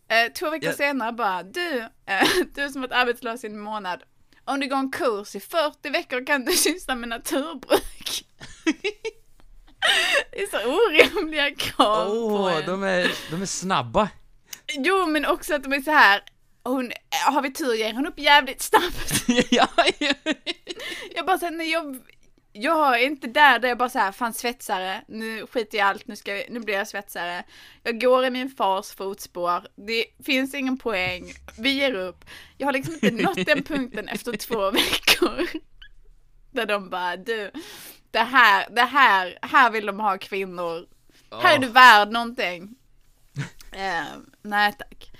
Eh, 0.07 0.31
två 0.33 0.49
veckor 0.49 0.69
Ja. 0.69 0.75
senare 0.75 1.11
bara, 1.11 1.43
du, 1.43 1.79
eh, 2.05 2.27
du 2.55 2.69
som 2.69 2.81
varit 2.81 2.91
arbetslös 2.91 3.43
i 3.43 3.47
en 3.47 3.59
månad. 3.59 4.03
Om 4.45 4.59
du 4.59 4.67
går 4.67 4.77
en 4.77 4.91
kurs 4.91 5.35
i 5.35 5.39
40 5.39 5.89
veckor 5.89 6.25
kan 6.25 6.45
du 6.45 6.51
syssla 6.57 6.95
med 6.95 7.09
naturbruk. 7.09 8.25
Det 10.31 10.41
är 10.41 10.47
så 10.47 10.57
orimliga 10.57 11.55
krav 11.55 12.05
på 12.05 12.11
Åh, 12.11 12.57
en. 12.57 12.65
de, 12.65 12.83
är, 12.83 13.11
de 13.31 13.41
är 13.41 13.45
snabba. 13.45 14.09
Jo, 14.73 15.05
men 15.07 15.25
också 15.25 15.55
att 15.55 15.63
de 15.63 15.73
är 15.73 15.81
så 15.81 15.91
här. 15.91 16.21
Hon, 16.63 16.91
har 17.25 17.41
vi 17.41 17.53
tur 17.53 17.73
ger 17.73 17.93
hon 17.93 18.07
upp 18.07 18.19
jävligt 18.19 18.61
snabbt. 18.61 19.23
ja, 19.51 19.67
ja. 19.99 20.13
Jag 21.15 21.25
bara 21.25 21.37
säger, 21.37 21.51
nej 21.51 21.71
jag, 21.71 21.99
jag 22.53 23.01
är 23.01 23.05
inte 23.05 23.27
där 23.27 23.59
där 23.59 23.69
jag 23.69 23.77
bara 23.77 23.89
så 23.89 23.99
här, 23.99 24.11
fan 24.11 24.33
svetsare, 24.33 25.01
nu 25.07 25.47
skiter 25.47 25.77
jag 25.77 25.85
i 25.85 25.89
allt, 25.89 26.07
nu, 26.07 26.15
ska 26.15 26.33
vi, 26.33 26.45
nu 26.49 26.59
blir 26.59 26.75
jag 26.75 26.87
svetsare. 26.87 27.43
Jag 27.83 28.01
går 28.01 28.25
i 28.25 28.29
min 28.29 28.49
fars 28.49 28.91
fotspår, 28.91 29.67
det 29.87 30.05
finns 30.25 30.53
ingen 30.53 30.77
poäng, 30.77 31.33
vi 31.57 31.69
ger 31.69 31.93
upp. 31.93 32.25
Jag 32.57 32.67
har 32.67 32.73
liksom 32.73 32.93
inte 32.93 33.11
nått 33.11 33.45
den 33.45 33.63
punkten 33.63 34.07
efter 34.07 34.37
två 34.37 34.71
veckor. 34.71 35.47
Där 36.51 36.65
de 36.65 36.89
bara, 36.89 37.17
du, 37.17 37.51
det 38.11 38.19
här, 38.19 38.67
det 38.71 38.81
här, 38.81 39.39
här 39.41 39.69
vill 39.71 39.85
de 39.85 39.99
ha 39.99 40.17
kvinnor. 40.17 40.87
Här 41.31 41.55
är 41.55 41.59
du 41.59 41.67
värd 41.67 42.09
någonting. 42.11 42.75
Eh, 43.73 44.03
nej 44.41 44.73
tack. 44.77 45.11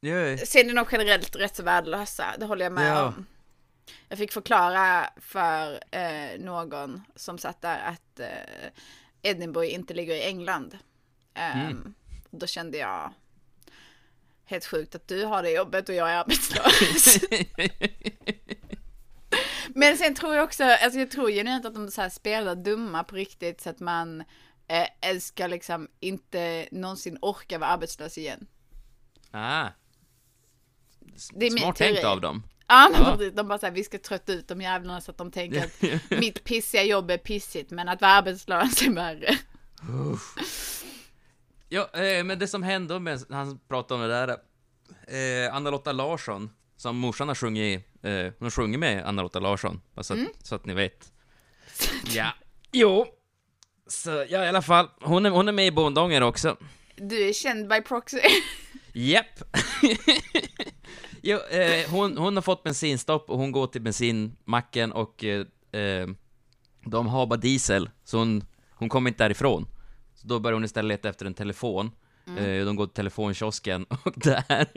Ja, 0.00 0.36
Sen 0.46 0.70
är 0.70 0.74
de 0.74 0.86
generellt 0.92 1.36
rätt 1.36 1.56
så 1.56 1.62
värdelösa, 1.62 2.24
det 2.38 2.44
håller 2.46 2.64
jag 2.64 2.72
med 2.72 2.90
Ja. 2.96 3.06
om. 3.06 3.26
Jag 4.08 4.18
fick 4.18 4.32
förklara 4.32 5.10
för 5.16 5.80
eh, 5.90 6.40
någon 6.40 7.02
som 7.16 7.38
satt 7.38 7.60
där 7.62 7.78
att 7.78 8.20
eh, 8.20 8.68
Edinburgh 9.22 9.74
inte 9.74 9.94
ligger 9.94 10.14
i 10.14 10.22
England. 10.22 10.78
Ehm, 11.34 11.94
Då 12.30 12.46
kände 12.46 12.78
jag 12.78 13.12
helt 14.44 14.66
sjukt 14.66 14.94
att 14.94 15.08
du 15.08 15.24
har 15.24 15.42
det 15.42 15.50
jobbet 15.50 15.88
och 15.88 15.94
jag 15.94 16.10
är 16.10 16.16
arbetslös. 16.16 17.18
Men 19.74 19.96
sen 19.96 20.14
tror 20.14 20.34
jag 20.34 20.44
också, 20.44 20.64
alltså 20.64 20.98
jag 20.98 21.10
tror 21.10 21.30
genuint 21.30 21.64
att 21.66 21.74
de 21.74 21.90
så 21.90 22.00
här 22.02 22.08
spelar 22.08 22.54
dumma 22.54 23.04
på 23.04 23.16
riktigt 23.16 23.60
så 23.60 23.70
att 23.70 23.80
man 23.80 24.24
eh, 24.68 25.18
ska 25.18 25.46
liksom 25.46 25.88
inte 26.00 26.68
någonsin 26.72 27.18
orka 27.22 27.58
vara 27.58 27.70
arbetslös 27.70 28.18
igen. 28.18 28.46
ah. 29.30 29.68
Det 31.32 31.46
är 31.46 31.50
Smart 31.50 31.76
tänkt 31.76 32.04
av 32.04 32.20
dem. 32.20 32.42
Ja, 32.68 32.88
men 32.92 33.02
Ja. 33.02 33.16
precis. 33.16 33.34
De 33.34 33.48
bara 33.48 33.58
såhär, 33.58 33.72
vi 33.72 33.84
ska 33.84 33.98
trötta 33.98 34.32
ut 34.32 34.48
de 34.48 34.60
jävlarna 34.60 35.00
så 35.00 35.10
att 35.10 35.18
de 35.18 35.30
tänker 35.30 35.64
att 35.64 36.00
mitt 36.20 36.44
pissiga 36.44 36.82
jobb 36.82 37.10
är 37.10 37.18
pissigt, 37.18 37.70
men 37.70 37.88
att 37.88 38.00
vara 38.00 38.12
arbetslös 38.12 38.82
är 38.82 38.90
värre. 38.94 39.38
Ja, 41.68 41.90
eh, 41.94 42.24
men 42.24 42.38
det 42.38 42.48
som 42.48 42.62
hände 42.62 43.00
med, 43.00 43.20
han 43.30 43.58
pratade 43.68 44.02
om 44.02 44.08
det 44.08 44.14
där, 44.14 44.28
eh, 45.48 45.54
Anna-Lotta 45.54 45.92
Larsson, 45.92 46.50
som 46.76 46.96
morsan 46.96 47.28
har 47.28 47.34
sjungit, 47.34 47.86
eh, 48.02 48.10
hon 48.12 48.46
har 48.46 48.50
sjungit 48.50 48.80
med 48.80 49.04
Anna-Lotta 49.06 49.40
Larsson, 49.40 49.80
bara 49.94 50.02
så, 50.02 50.12
att, 50.12 50.18
Mm. 50.18 50.32
så 50.42 50.54
att 50.54 50.66
ni 50.66 50.74
vet. 50.74 51.12
Ja, 52.14 52.32
jo. 52.72 53.06
Så, 53.86 54.10
ja 54.10 54.44
i 54.44 54.48
alla 54.48 54.62
fall, 54.62 54.88
hon 55.00 55.26
är, 55.26 55.30
hon 55.30 55.48
är 55.48 55.52
med 55.52 55.66
i 55.66 55.70
Bondånger 55.70 56.20
också. 56.22 56.56
Du 56.96 57.28
är 57.28 57.32
känd 57.32 57.68
by 57.68 57.80
proxy. 57.80 58.18
Japp. 58.92 59.26
jo, 61.22 61.38
eh, 61.38 61.90
hon, 61.90 62.16
hon 62.18 62.36
har 62.36 62.42
fått 62.42 62.62
bensinstopp 62.62 63.30
och 63.30 63.38
hon 63.38 63.52
går 63.52 63.66
till 63.66 63.82
bensinmacken 63.82 64.92
och 64.92 65.24
eh, 65.24 65.46
eh, 65.72 66.06
de 66.86 67.06
har 67.06 67.26
bara 67.26 67.36
diesel, 67.36 67.90
så 68.04 68.18
hon, 68.18 68.44
hon 68.70 68.88
kommer 68.88 69.10
inte 69.10 69.24
därifrån. 69.24 69.66
Så 70.14 70.26
då 70.28 70.40
börjar 70.40 70.54
hon 70.54 70.64
istället 70.64 70.88
leta 70.88 71.08
efter 71.08 71.26
en 71.26 71.34
telefon. 71.34 71.90
Eh, 72.38 72.64
de 72.64 72.76
går 72.76 72.86
till 72.86 72.94
telefonkiosken 72.94 73.84
och 74.04 74.12
där 74.16 74.74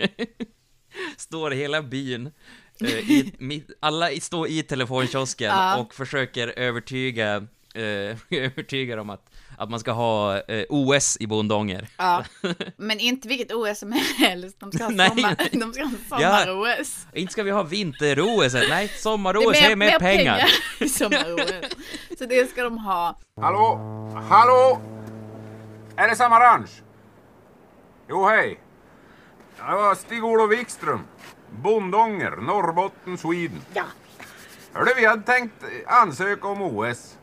står 1.17 1.51
hela 1.51 1.81
byn, 1.81 2.31
eh, 2.81 2.89
i, 3.11 3.33
mitt, 3.39 3.67
alla 3.79 4.09
står 4.21 4.47
i 4.47 4.63
telefonkiosken 4.63 5.47
Ja. 5.55 5.77
och 5.77 5.93
försöker 5.93 6.47
övertyga, 6.59 7.35
eh, 7.75 8.17
övertyga 8.29 8.95
dem 8.95 9.09
att, 9.09 9.29
att 9.57 9.69
man 9.69 9.79
ska 9.79 9.91
ha 9.91 10.39
eh, 10.39 10.65
OS 10.69 11.17
i 11.19 11.27
Bondånger. 11.27 11.87
Ja, 11.97 12.23
men 12.77 12.99
inte 12.99 13.27
vilket 13.27 13.51
OS 13.53 13.79
som 13.79 13.91
helst. 14.17 14.59
De 14.59 14.71
ska 14.71 14.83
ha 14.83 14.91
Nej, 14.91 15.09
sommar, 15.09 15.35
nej. 15.39 15.49
de 15.51 15.73
ska 15.73 15.83
ha 15.83 15.91
sommar-OS. 16.09 17.05
Inte 17.13 17.33
ska 17.33 17.43
vi 17.43 17.51
ha 17.51 17.63
vinter-OS, 17.63 18.53
nej, 18.53 18.87
Det 18.93 18.99
sommar-OS, 19.01 19.51
det 19.59 19.65
är 19.71 19.75
mer 19.75 19.99
pengar. 19.99 20.41
i 20.79 20.89
sommar-OS. 20.89 21.51
Så 22.17 22.25
det 22.25 22.49
ska 22.49 22.63
de 22.63 22.77
ha. 22.77 23.19
Hallå? 23.41 23.75
Hallå? 24.29 24.81
Är 25.95 26.07
det 26.09 26.15
samma 26.15 26.39
ranch? 26.39 26.69
Jo, 28.09 28.25
hej. 28.27 28.59
Det 29.57 29.75
var 29.75 29.95
Stig-Olof 29.95 30.51
Wikström. 30.51 31.01
Bondånger, 31.49 32.31
Norrbotten, 32.31 33.17
Sweden. 33.17 33.61
Ja. 33.73 33.83
Hörde, 34.73 34.93
vi 34.97 35.05
hade 35.05 35.21
tänkt 35.21 35.53
ansöka 35.85 36.47
om 36.47 36.61
OS. 36.61 37.17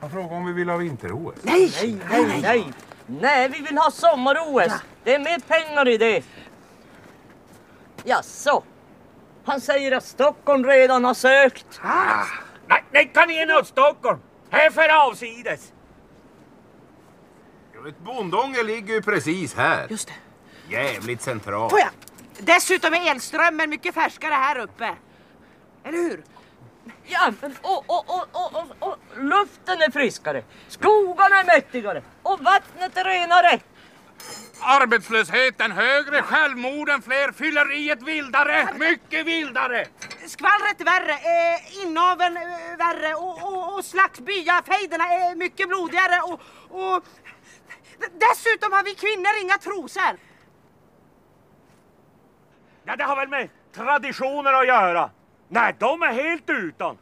Jag 0.00 0.10
frågade 0.10 0.34
om 0.34 0.46
vi 0.46 0.52
vill 0.52 0.68
ha 0.68 0.76
vinter-OS. 0.76 1.34
Nej, 1.42 1.72
nej, 1.82 1.98
nej, 2.10 2.40
nej. 2.42 2.72
Nej, 3.06 3.48
vi 3.48 3.60
vill 3.60 3.78
ha 3.78 3.90
sommar-OS. 3.90 4.72
Det 5.04 5.14
är 5.14 5.18
mer 5.18 5.38
pengar 5.38 5.88
i 5.88 5.98
det. 5.98 6.24
Jaså? 8.04 8.62
Han 9.44 9.60
säger 9.60 9.92
att 9.92 10.04
Stockholm 10.04 10.64
redan 10.66 11.04
har 11.04 11.14
sökt. 11.14 11.80
Nej, 12.68 12.84
nej, 12.90 13.10
kan 13.14 13.28
ni 13.28 13.54
åt 13.54 13.66
Stockholm! 13.66 14.18
Här 14.50 14.70
för 14.70 15.06
avsides! 15.08 15.72
Ett 17.88 17.98
bondånger 17.98 18.64
ligger 18.64 18.94
ju 18.94 19.02
precis 19.02 19.54
här. 19.54 19.86
Just 19.90 20.08
det. 20.08 20.74
Jävligt 20.74 21.22
centralt. 21.22 21.70
Får 21.70 21.78
jag? 21.78 21.90
Dessutom 22.38 22.94
är 22.94 23.10
elströmmen 23.10 23.70
mycket 23.70 23.94
färskare 23.94 24.34
här 24.34 24.58
uppe. 24.58 24.94
Eller 25.84 25.98
hur? 25.98 26.22
Ja, 27.04 27.32
och, 27.62 27.84
och, 27.90 28.10
och, 28.10 28.28
och, 28.32 28.54
och, 28.54 28.88
och 28.88 28.96
luften 29.16 29.82
är 29.82 29.90
friskare, 29.90 30.42
skogarna 30.68 31.40
är 31.40 31.44
mäktigare 31.44 32.02
och 32.22 32.40
vattnet 32.40 32.96
är 32.96 33.04
renare. 33.04 33.60
Arbetslösheten 34.60 35.72
högre, 35.72 36.22
självmorden 36.22 37.02
fler, 37.02 37.32
fylleriet 37.32 38.02
vildare, 38.02 38.68
mycket 38.78 39.26
vildare! 39.26 39.86
Skvallret 40.26 40.80
är 40.80 40.84
värre, 40.84 41.12
eh, 41.12 41.82
inaveln 41.82 42.36
eh, 42.36 42.42
värre 42.78 43.14
och, 43.14 43.42
och, 43.42 43.74
och 43.78 43.84
slagsbyafejderna 43.84 45.04
är 45.04 45.36
mycket 45.36 45.68
blodigare 45.68 46.20
och, 46.20 46.40
och 46.68 47.04
dessutom 47.98 48.72
har 48.72 48.84
vi 48.84 48.94
kvinnor 48.94 49.42
inga 49.42 49.58
trosor. 49.58 50.16
Ja, 52.84 52.96
det 52.96 53.04
har 53.04 53.16
väl 53.16 53.28
med 53.28 53.48
traditioner 53.72 54.52
att 54.52 54.66
göra. 54.66 55.10
Nej, 55.48 55.76
de 55.78 56.02
är 56.02 56.12
helt 56.12 56.50
utan. 56.50 56.98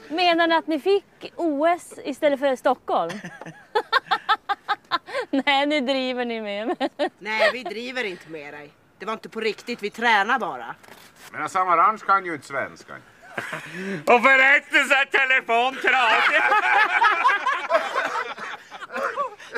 Menar 0.09 0.47
ni 0.47 0.55
att 0.55 0.67
ni 0.67 0.79
fick 0.79 1.33
OS 1.35 1.93
istället 2.03 2.39
för 2.39 2.55
Stockholm? 2.55 3.11
Nej, 5.45 5.65
nu 5.65 5.81
driver 5.81 6.25
ni 6.25 6.41
med 6.41 6.67
mig. 6.67 6.89
Nej, 7.19 7.51
vi 7.53 7.63
driver 7.63 8.03
inte 8.03 8.29
med 8.29 8.53
dig. 8.53 8.71
Det 8.99 9.05
var 9.05 9.13
inte 9.13 9.29
på 9.29 9.39
riktigt, 9.39 9.83
vi 9.83 9.89
tränar 9.89 10.39
bara. 10.39 10.75
Men 11.31 11.49
Samaranch 11.49 12.05
kan 12.05 12.25
ju 12.25 12.33
inte 12.33 12.47
svenska. 12.47 12.93
Och 14.05 14.21
förresten 14.23 14.87
så 14.87 14.93
är 14.93 15.05
telefon 15.05 15.75
trasig. 15.75 16.41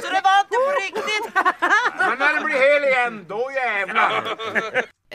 Så 0.02 0.10
det 0.10 0.22
var 0.24 0.40
inte 0.40 0.56
på 0.56 0.72
riktigt. 0.82 1.36
Men 1.98 2.20
när 2.20 2.36
det 2.36 2.46
blir 2.46 2.56
hel 2.56 2.84
igen, 2.84 3.26
då 3.30 3.52
jävlar! 3.56 4.38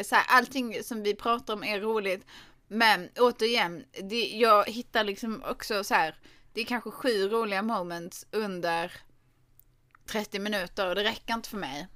så 0.05 0.15
här, 0.15 0.25
allting 0.29 0.83
som 0.83 1.03
vi 1.03 1.15
pratar 1.15 1.55
om 1.55 1.65
är 1.65 1.81
roligt. 1.81 2.27
Men 2.69 3.09
återigen, 3.19 3.85
det, 4.03 4.27
jag 4.27 4.65
hittar 4.65 5.05
liksom 5.05 5.43
också 5.47 5.85
så 5.85 5.95
här, 5.95 6.15
det 6.53 6.61
är 6.61 6.65
kanske 6.65 6.91
sju 6.91 7.29
roliga 7.29 7.63
moments 7.63 8.27
under 8.31 8.93
30 10.07 10.39
minuter 10.39 10.89
och 10.89 10.95
det 10.95 11.05
räcker 11.05 11.35
inte 11.35 11.49
för 11.49 11.57
mig. 11.57 11.87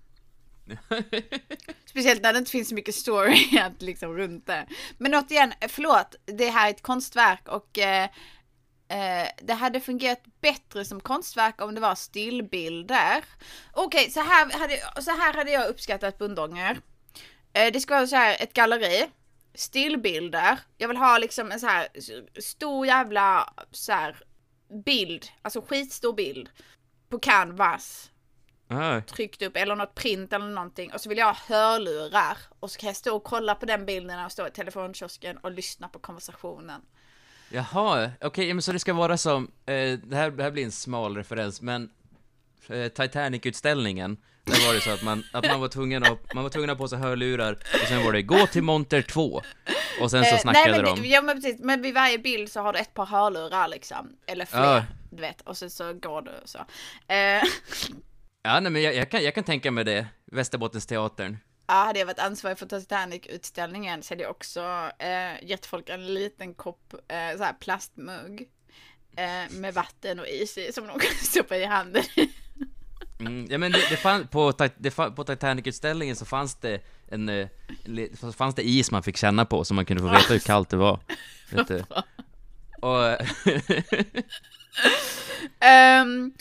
Speciellt 1.85 2.23
när 2.23 2.33
det 2.33 2.38
inte 2.38 2.51
finns 2.51 2.68
så 2.68 2.75
mycket 2.75 2.94
story 2.94 3.59
att 3.61 3.83
liksom 3.83 4.16
runt 4.16 4.46
det. 4.46 4.66
Men 4.99 5.14
återigen, 5.14 5.53
förlåt, 5.68 6.14
det 6.25 6.51
här 6.51 6.66
är 6.66 6.70
ett 6.70 6.83
konstverk 6.83 7.49
och 7.49 7.79
eh, 7.79 8.05
eh, 8.88 9.29
det 9.42 9.53
hade 9.53 9.81
fungerat 9.81 10.23
bättre 10.40 10.85
som 10.85 11.01
konstverk 11.01 11.62
om 11.62 11.75
det 11.75 11.81
var 11.81 11.94
stillbilder. 11.94 13.25
Okej, 13.73 14.11
så, 14.11 14.20
här 14.20 14.59
hade, 14.59 15.03
så 15.03 15.11
här 15.11 15.33
hade 15.35 15.51
jag 15.51 15.68
uppskattat 15.68 16.18
Bundånger. 16.18 16.81
Eh, 17.53 17.73
det 17.73 17.81
ska 17.81 17.94
vara 17.94 18.07
så 18.07 18.16
här 18.16 18.37
ett 18.40 18.53
galleri, 18.53 19.07
stillbilder. 19.55 20.59
Jag 20.79 20.88
vill 20.88 20.96
ha 20.96 21.18
liksom 21.18 21.53
en 21.53 21.61
så 21.61 21.66
här 21.66 21.88
stor 22.40 22.87
jävla 22.87 23.55
så 23.70 23.92
här 23.92 24.23
bild, 24.85 25.29
alltså 25.42 25.61
skitstor 25.61 26.12
bild 26.12 26.49
på 27.11 27.18
canvas. 27.18 28.11
Tryckt 29.07 29.42
upp 29.42 29.57
eller 29.57 29.77
något 29.77 29.94
print 29.94 30.33
eller 30.33 30.46
någonting. 30.46 30.92
Och 30.92 31.01
så 31.01 31.09
vill 31.09 31.18
jag 31.18 31.27
ha 31.27 31.37
hörlurar. 31.46 32.38
Och 32.61 32.70
så 32.70 32.79
kan 32.79 32.87
jag 32.87 32.96
stå 32.96 33.16
och 33.16 33.25
kolla 33.25 33.55
på 33.55 33.66
den 33.66 33.87
bilden 33.87 34.25
och 34.25 34.33
stå 34.33 34.46
i 34.46 34.51
telefonkiosken 34.51 35.38
och 35.38 35.51
lyssna 35.51 35.88
på 35.88 35.99
konversationen. 35.99 36.81
jaha, 37.49 38.11
okej, 38.20 38.55
men 38.55 38.62
så 38.62 38.73
det 38.73 38.79
ska 38.79 38.92
vara 38.92 39.16
som, 39.16 39.51
eh, 39.66 39.99
det, 39.99 40.16
här, 40.16 40.31
det 40.31 40.42
här 40.42 40.51
blir 40.51 40.64
en 40.64 40.73
smal 40.73 41.16
referens, 41.16 41.62
men 41.62 41.90
eh, 42.68 42.88
Titanic-utställningen, 42.88 44.16
där 44.44 44.66
var 44.66 44.74
det 44.74 44.81
så 44.81 44.90
att 44.90 45.03
man, 45.03 45.24
att 45.33 45.46
man 45.46 45.61
var 45.61 45.68
tvungen 45.68 46.05
att, 46.05 46.35
man 46.35 46.42
var 46.42 46.50
tvungen 46.50 46.70
att 46.70 46.79
ha 46.79 46.85
på 46.85 46.88
sig 46.88 46.98
hörlurar, 46.98 47.53
och 47.83 47.88
sen 47.88 48.05
var 48.05 48.12
det 48.12 48.22
gå 48.22 48.46
till 48.46 48.62
monter 48.62 49.03
2, 49.03 49.42
och 50.00 50.11
sen 50.11 50.24
så 50.24 50.35
Eh, 50.35 50.40
snackade 50.40 50.70
nej, 50.70 50.83
men, 50.83 51.03
de. 51.03 51.09
Ja 51.09 51.22
men 51.22 51.37
precis, 51.42 51.61
men 51.61 51.83
vid 51.83 51.94
varje 51.94 52.18
bild 52.18 52.50
så 52.53 52.61
har 52.61 52.72
du 52.72 52.79
ett 52.79 52.94
par 52.94 53.07
hörlurar 53.07 53.68
liksom, 53.68 54.12
eller 54.26 54.44
fler, 54.44 54.61
Ja. 54.61 54.85
du 55.11 55.20
vet, 55.20 55.40
och 55.40 55.57
sen 55.57 55.70
så 55.70 55.92
går 55.92 56.22
du 56.22 56.33
så. 56.44 56.59
Eh, 57.09 57.42
Ja, 58.42 58.61
nej 58.61 58.72
men 58.72 58.83
jag, 58.83 58.94
jag, 58.94 59.11
kan, 59.11 59.24
jag 59.24 59.35
kan 59.35 59.44
tänka 59.44 59.70
mig 59.70 59.85
det, 59.85 60.07
Västerbottensteatern. 60.33 61.37
Ja, 61.66 61.74
hade 61.74 61.98
jag 61.98 62.07
varit 62.07 62.18
ansvarig 62.18 62.59
för 62.59 62.66
Titanic-utställningen 62.66 64.03
så 64.03 64.14
hade 64.14 64.22
jag 64.22 64.31
också 64.31 64.90
eh, 64.98 65.44
gett 65.48 65.66
folk 65.66 65.88
en 65.88 66.14
liten 66.14 66.55
kopp 66.55 66.94
eh, 66.94 67.37
så 67.38 67.44
här 67.44 67.53
plastmugg 67.61 68.48
eh, 69.16 69.50
med 69.50 69.74
vatten 69.74 70.20
och 70.20 70.26
is 70.26 70.59
i 70.59 70.72
som 70.72 70.87
de 70.87 70.98
kan 70.98 71.14
stoppa 71.14 71.57
i 71.57 71.64
handen. 71.64 72.03
Mm, 73.20 73.46
ja 73.50 73.59
men 73.59 73.72
det, 73.72 73.78
det 73.90 73.96
fann, 73.96 74.26
på, 74.26 74.52
det, 74.78 74.90
på 74.90 75.24
Titanic-utställningen 75.24 76.16
så 76.16 76.24
fanns 76.24 76.54
det 76.54 76.80
en, 77.11 77.28
eh, 77.28 77.48
en, 77.85 78.09
så 78.20 78.33
fanns 78.33 78.54
det 78.54 78.62
is 78.68 78.90
man 78.90 79.02
fick 79.02 79.16
känna 79.16 79.44
på 79.44 79.64
så 79.64 79.74
man 79.74 79.87
kunde 79.87 80.02
få 80.02 80.09
veta 80.09 80.33
hur 80.33 80.38
kallt 80.40 80.68
det 80.70 80.76
var. 80.76 81.00
Vet 81.50 81.68
du. 81.68 81.85
Och, 82.80 83.04
ehm, 85.61 86.33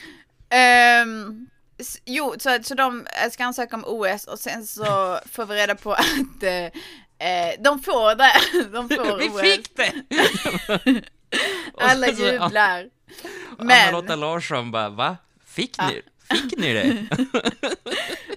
s- 1.80 2.02
jo, 2.06 2.36
så, 2.40 2.58
så 2.64 2.76
de 2.76 3.06
ska 3.32 3.46
ansöka 3.46 3.76
om 3.76 3.84
OS 3.88 4.24
och 4.26 4.40
sen 4.40 4.66
så 4.68 5.20
får 5.32 5.46
vi 5.46 5.56
reda 5.56 5.76
på 5.76 5.94
att 5.94 6.44
eh, 6.44 6.66
eh, 7.30 7.54
de 7.60 7.82
får 7.82 8.16
det. 8.16 8.34
De 8.72 8.90
får 8.90 9.18
vi 9.18 9.30
OS. 9.30 9.42
fick 9.42 9.76
det! 9.78 9.94
Alla 11.78 12.08
jublar. 12.08 12.90
Men- 13.58 13.72
Anna-Lotta 13.90 14.16
Larsson 14.16 14.72
bara, 14.72 14.90
va? 14.90 15.18
Fick 15.46 15.78
ni, 15.82 16.02
fick 16.32 16.58
ni 16.58 16.74
det? 16.74 17.06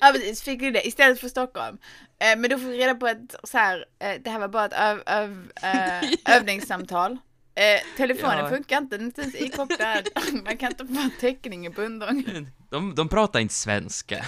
Ja 0.00 0.10
precis, 0.14 0.42
fick 0.42 0.62
vi 0.62 0.70
det 0.70 0.86
istället 0.86 1.20
för 1.20 1.28
Stockholm. 1.28 1.78
Eh, 2.18 2.38
men 2.38 2.50
då 2.50 2.58
får 2.58 2.68
vi 2.68 2.78
reda 2.78 2.94
på 2.94 3.06
att 3.06 3.34
så 3.44 3.58
här, 3.58 3.84
eh, 3.98 4.20
det 4.24 4.30
här 4.30 4.38
var 4.38 4.48
bara 4.48 4.64
ett 4.64 4.72
öv, 4.72 5.02
öv, 5.06 5.50
eh, 5.62 6.10
övningssamtal. 6.36 7.12
Eh, 7.54 7.80
telefonen 7.96 8.38
Ja. 8.38 8.48
funkar 8.48 8.78
inte, 8.78 8.96
den 8.98 9.12
är 9.16 9.24
inte 9.24 9.44
ikopplad. 9.44 10.08
Man 10.44 10.56
kan 10.56 10.70
inte 10.72 10.86
få 10.86 11.10
täckning 11.20 11.66
i 11.66 11.70
Bundång. 11.70 12.46
De, 12.70 12.94
de 12.94 13.08
pratar 13.08 13.40
inte 13.40 13.54
svenska. 13.54 14.24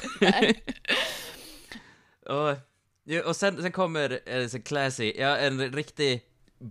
och, 2.27 2.57
och 3.29 3.37
sen, 3.37 3.62
sen 3.62 3.72
kommer 3.72 4.20
eh, 4.27 4.46
så 4.48 4.62
classy, 4.62 5.12
ja, 5.16 5.37
en 5.37 5.72
riktig 5.72 6.20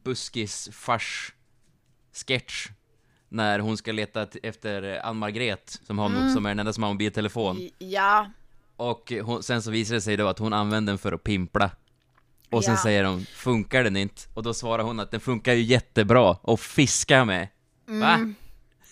buskis-fars 0.04 1.34
sketch 2.28 2.68
när 3.34 3.60
hon 3.60 3.78
ska 3.78 3.92
leta 3.92 4.28
efter 4.44 5.06
Ann-Margret, 5.06 5.80
som, 5.88 6.00
har, 6.00 6.06
Mm. 6.06 6.34
som 6.34 6.46
är 6.46 6.50
den 6.50 6.60
enda 6.60 6.74
som 6.74 6.84
har 6.84 6.92
mobiltelefon. 6.94 7.70
Ja, 7.80 8.28
Och 8.76 9.14
hon, 9.24 9.44
sen 9.44 9.62
så 9.62 9.72
visar 9.72 9.96
det 9.96 10.02
sig 10.02 10.18
då 10.18 10.28
att 10.28 10.40
hon 10.40 10.54
använder 10.54 10.92
den 10.92 10.98
för 10.98 11.12
att 11.12 11.24
pimpla. 11.24 11.72
Och 12.52 12.64
sen 12.64 12.74
Ja. 12.74 12.84
säger 12.84 13.04
de, 13.04 13.26
funkar 13.26 13.84
den 13.84 13.98
inte? 13.98 14.22
Och 14.34 14.44
då 14.44 14.54
svarar 14.54 14.84
hon 14.84 15.00
att 15.00 15.12
den 15.12 15.20
funkar 15.20 15.54
ju 15.54 15.62
jättebra, 15.62 16.38
och 16.42 16.60
fiska 16.60 17.26
med. 17.26 17.48
Va? 17.86 18.14
Mm. 18.14 18.36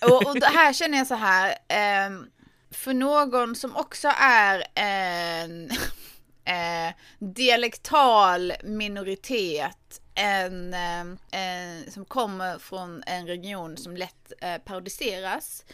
och, 0.01 0.25
och 0.27 0.39
det 0.39 0.45
här 0.53 0.73
känner 0.73 0.97
jag 0.97 1.07
så 1.07 1.15
här, 1.15 1.55
ehm, 1.67 2.25
för 2.71 2.93
någon 2.93 3.55
som 3.55 3.75
också 3.75 4.07
är 4.21 4.63
en 4.75 5.69
eh, 6.45 6.93
dialektal 7.19 8.53
minoritet, 8.63 10.00
en, 10.15 10.73
eh, 10.73 11.01
eh, 11.41 11.89
som 11.89 12.05
kommer 12.05 12.59
från 12.59 13.03
en 13.07 13.27
region 13.27 13.77
som 13.77 13.97
lätt 13.97 14.31
eh, 14.41 14.57
parodiseras, 14.57 15.65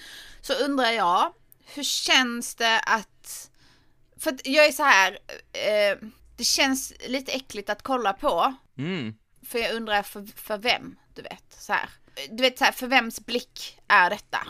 så 0.41 0.53
undrar 0.53 0.91
jag, 0.91 1.33
hur 1.65 1.83
känns 1.83 2.55
det 2.55 2.79
att, 2.79 3.49
för 4.17 4.31
att 4.31 4.47
jag 4.47 4.65
är 4.65 4.71
så 4.71 4.83
här, 4.83 5.19
eh, 5.53 5.97
det 6.37 6.43
känns 6.43 6.93
lite 7.07 7.31
äckligt 7.31 7.69
att 7.69 7.81
kolla 7.81 8.13
på, 8.13 8.53
Mm. 8.77 9.15
för 9.45 9.59
jag 9.59 9.75
undrar 9.75 10.03
för, 10.03 10.25
för 10.35 10.57
vem, 10.57 10.95
du 11.13 11.21
vet, 11.21 11.43
så 11.59 11.73
här. 11.73 11.89
Du 12.29 12.41
vet 12.43 12.57
så 12.57 12.63
här, 12.65 12.71
för 12.71 12.87
vems 12.87 13.25
blick 13.25 13.79
är 13.87 14.09
detta? 14.09 14.47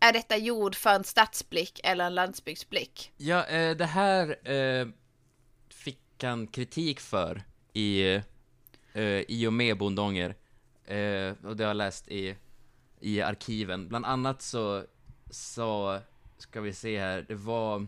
Är 0.00 0.12
detta 0.12 0.36
gjord 0.36 0.74
för 0.74 0.90
en 0.90 1.04
stadsblick 1.04 1.80
eller 1.84 2.04
en 2.04 2.14
landsbygdsblick? 2.14 3.12
Ja, 3.16 3.44
eh, 3.46 3.76
det 3.76 3.86
här 3.86 4.48
eh, 4.50 4.86
fick 5.68 6.22
han 6.22 6.46
kritik 6.46 7.00
för 7.00 7.42
i, 7.72 8.20
eh, 8.94 9.20
i 9.28 9.46
och 9.46 9.52
med 9.52 9.78
Bondånger. 9.78 10.34
Eh, 10.86 11.32
och 11.44 11.56
det 11.56 11.64
har 11.64 11.68
jag 11.70 11.76
läst 11.76 12.08
i, 12.08 12.36
i 13.00 13.20
arkiven. 13.22 13.88
Bland 13.88 14.04
annat 14.06 14.42
så, 14.42 14.84
så 15.30 15.98
ska 16.38 16.60
vi 16.60 16.72
se 16.72 17.00
här, 17.00 17.24
det 17.28 17.34
var 17.34 17.86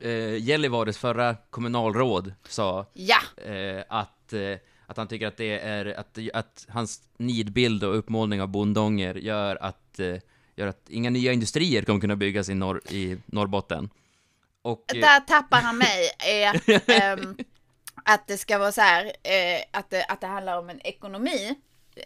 eh, 0.00 0.36
Gällivares 0.42 0.98
förra 0.98 1.36
kommunalråd 1.50 2.32
sa 2.48 2.86
Ja! 2.92 3.42
eh, 3.44 3.84
att, 3.88 4.32
eh, 4.32 4.58
att 4.86 4.96
han 4.96 5.08
tycker 5.08 5.26
att 5.26 5.36
det 5.36 5.58
är, 5.58 5.86
att, 5.86 6.18
att 6.34 6.66
hans 6.68 7.02
nidbild 7.16 7.84
och 7.84 7.98
uppmålning 7.98 8.42
av 8.42 8.48
bondånger 8.48 9.14
gör 9.14 9.58
att, 9.60 9.98
eh, 9.98 10.16
gör 10.56 10.66
att 10.66 10.90
inga 10.90 11.10
nya 11.10 11.32
industrier 11.32 11.82
kommer 11.82 12.00
kunna 12.00 12.16
byggas 12.16 12.48
i, 12.48 12.54
norr, 12.54 12.80
i 12.90 13.16
Norrbotten. 13.26 13.90
Och, 14.62 14.84
Där 14.86 15.20
tappar 15.20 15.60
han 15.60 15.78
mig. 15.78 16.10
Att 18.04 18.26
det 18.26 18.38
ska 18.38 18.58
vara 18.58 18.72
så 18.72 18.80
här, 18.80 19.04
eh, 19.04 19.62
att, 19.70 19.90
det, 19.90 20.04
att 20.04 20.20
det 20.20 20.26
handlar 20.26 20.58
om 20.58 20.70
en 20.70 20.80
ekonomi. 20.86 21.54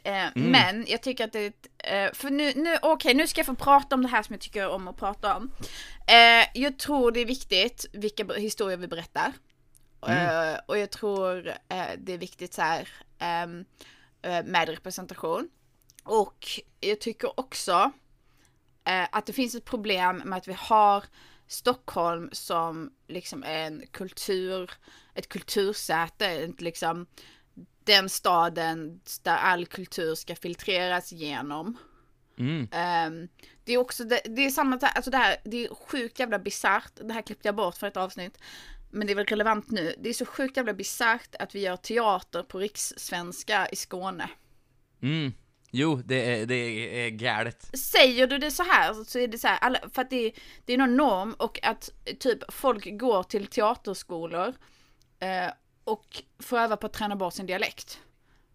Eh, 0.04 0.26
Men 0.34 0.84
jag 0.88 1.02
tycker 1.02 1.24
att 1.24 1.32
det, 1.32 1.52
eh, 1.78 2.12
för 2.12 2.30
nu, 2.30 2.52
nu 2.56 2.78
okej 2.82 3.14
nu 3.14 3.26
ska 3.26 3.38
jag 3.38 3.46
få 3.46 3.54
prata 3.54 3.94
om 3.94 4.02
det 4.02 4.08
här 4.08 4.22
som 4.22 4.32
jag 4.32 4.40
tycker 4.40 4.68
om 4.68 4.88
att 4.88 4.96
prata 4.96 5.36
om. 5.36 5.50
Eh, 6.06 6.46
jag 6.54 6.78
tror 6.78 7.12
det 7.12 7.20
är 7.20 7.26
viktigt 7.26 7.86
vilka 7.92 8.24
historier 8.34 8.76
vi 8.76 8.88
berättar. 8.88 9.32
Eh, 10.08 10.58
och 10.66 10.78
jag 10.78 10.90
tror 10.90 11.48
eh, 11.48 11.86
det 11.98 12.12
är 12.12 12.18
viktigt 12.18 12.54
så 12.54 12.62
här 12.62 12.88
ehm, 13.18 13.64
eh, 14.22 14.44
med 14.44 14.68
representation. 14.68 15.48
Och 16.04 16.46
jag 16.80 17.00
tycker 17.00 17.40
också 17.40 17.90
att 19.10 19.26
det 19.26 19.32
finns 19.32 19.54
ett 19.54 19.64
problem 19.64 20.22
med 20.24 20.36
att 20.36 20.48
vi 20.48 20.56
har 20.58 21.04
Stockholm 21.46 22.28
som 22.32 22.92
liksom 23.06 23.44
en 23.44 23.82
kultur, 23.90 24.70
ett 25.14 25.28
kultursäte, 25.28 26.52
liksom 26.58 27.06
den 27.84 28.08
staden 28.08 29.00
där 29.22 29.36
all 29.36 29.66
kultur 29.66 30.14
ska 30.14 30.36
filtreras 30.36 31.12
igenom. 31.12 31.76
mm, 32.38 32.68
Ehm, 32.72 33.28
det 33.64 33.72
är 33.72 33.78
också, 33.78 34.04
det, 34.04 34.20
det 34.24 34.46
är 34.46 34.50
samma, 34.50 34.76
alltså 34.78 35.10
det 35.10 35.16
här, 35.16 35.36
det 35.44 35.64
är 35.64 35.74
sjukt 35.74 36.18
jävla 36.18 36.38
bisarrt, 36.38 36.92
det 36.94 37.12
här 37.12 37.22
klippte 37.22 37.48
jag 37.48 37.54
bort 37.54 37.76
för 37.76 37.86
ett 37.86 37.96
avsnitt. 37.96 38.38
Men 38.90 39.06
det 39.06 39.12
är 39.12 39.14
väl 39.14 39.26
relevant 39.26 39.70
nu. 39.70 39.94
Det 39.98 40.08
är 40.08 40.12
så 40.12 40.26
sjukt 40.26 40.56
jävla 40.56 40.74
bisarrt 40.74 41.34
att 41.38 41.54
vi 41.54 41.60
gör 41.60 41.76
teater 41.76 42.42
på 42.42 42.58
rikssvenska 42.58 43.68
i 43.68 43.76
Skåne. 43.76 44.30
mm, 45.02 45.32
jo, 45.70 46.02
det 46.04 46.32
är, 46.34 46.46
det 46.46 46.54
är 47.06 47.10
galet. 47.10 47.78
Säger 47.78 48.26
du 48.26 48.38
det 48.38 48.50
så 48.50 48.62
här 48.62 49.04
så 49.04 49.18
är 49.18 49.28
det 49.28 49.38
så 49.38 49.48
här, 49.48 49.58
alla, 49.58 49.78
för 49.92 50.02
att 50.02 50.10
det, 50.10 50.32
det 50.64 50.72
är 50.72 50.78
någon 50.78 50.96
norm 50.96 51.34
och 51.38 51.58
att 51.62 51.90
typ 52.20 52.52
folk 52.52 52.98
går 52.98 53.22
till 53.22 53.46
teaterskolor 53.46 54.54
eh, 55.20 55.50
och 55.84 56.22
får 56.38 56.58
öva 56.58 56.76
på 56.76 56.86
att 56.86 56.92
träna 56.92 57.16
bort 57.16 57.34
sin 57.34 57.46
dialekt. 57.46 58.00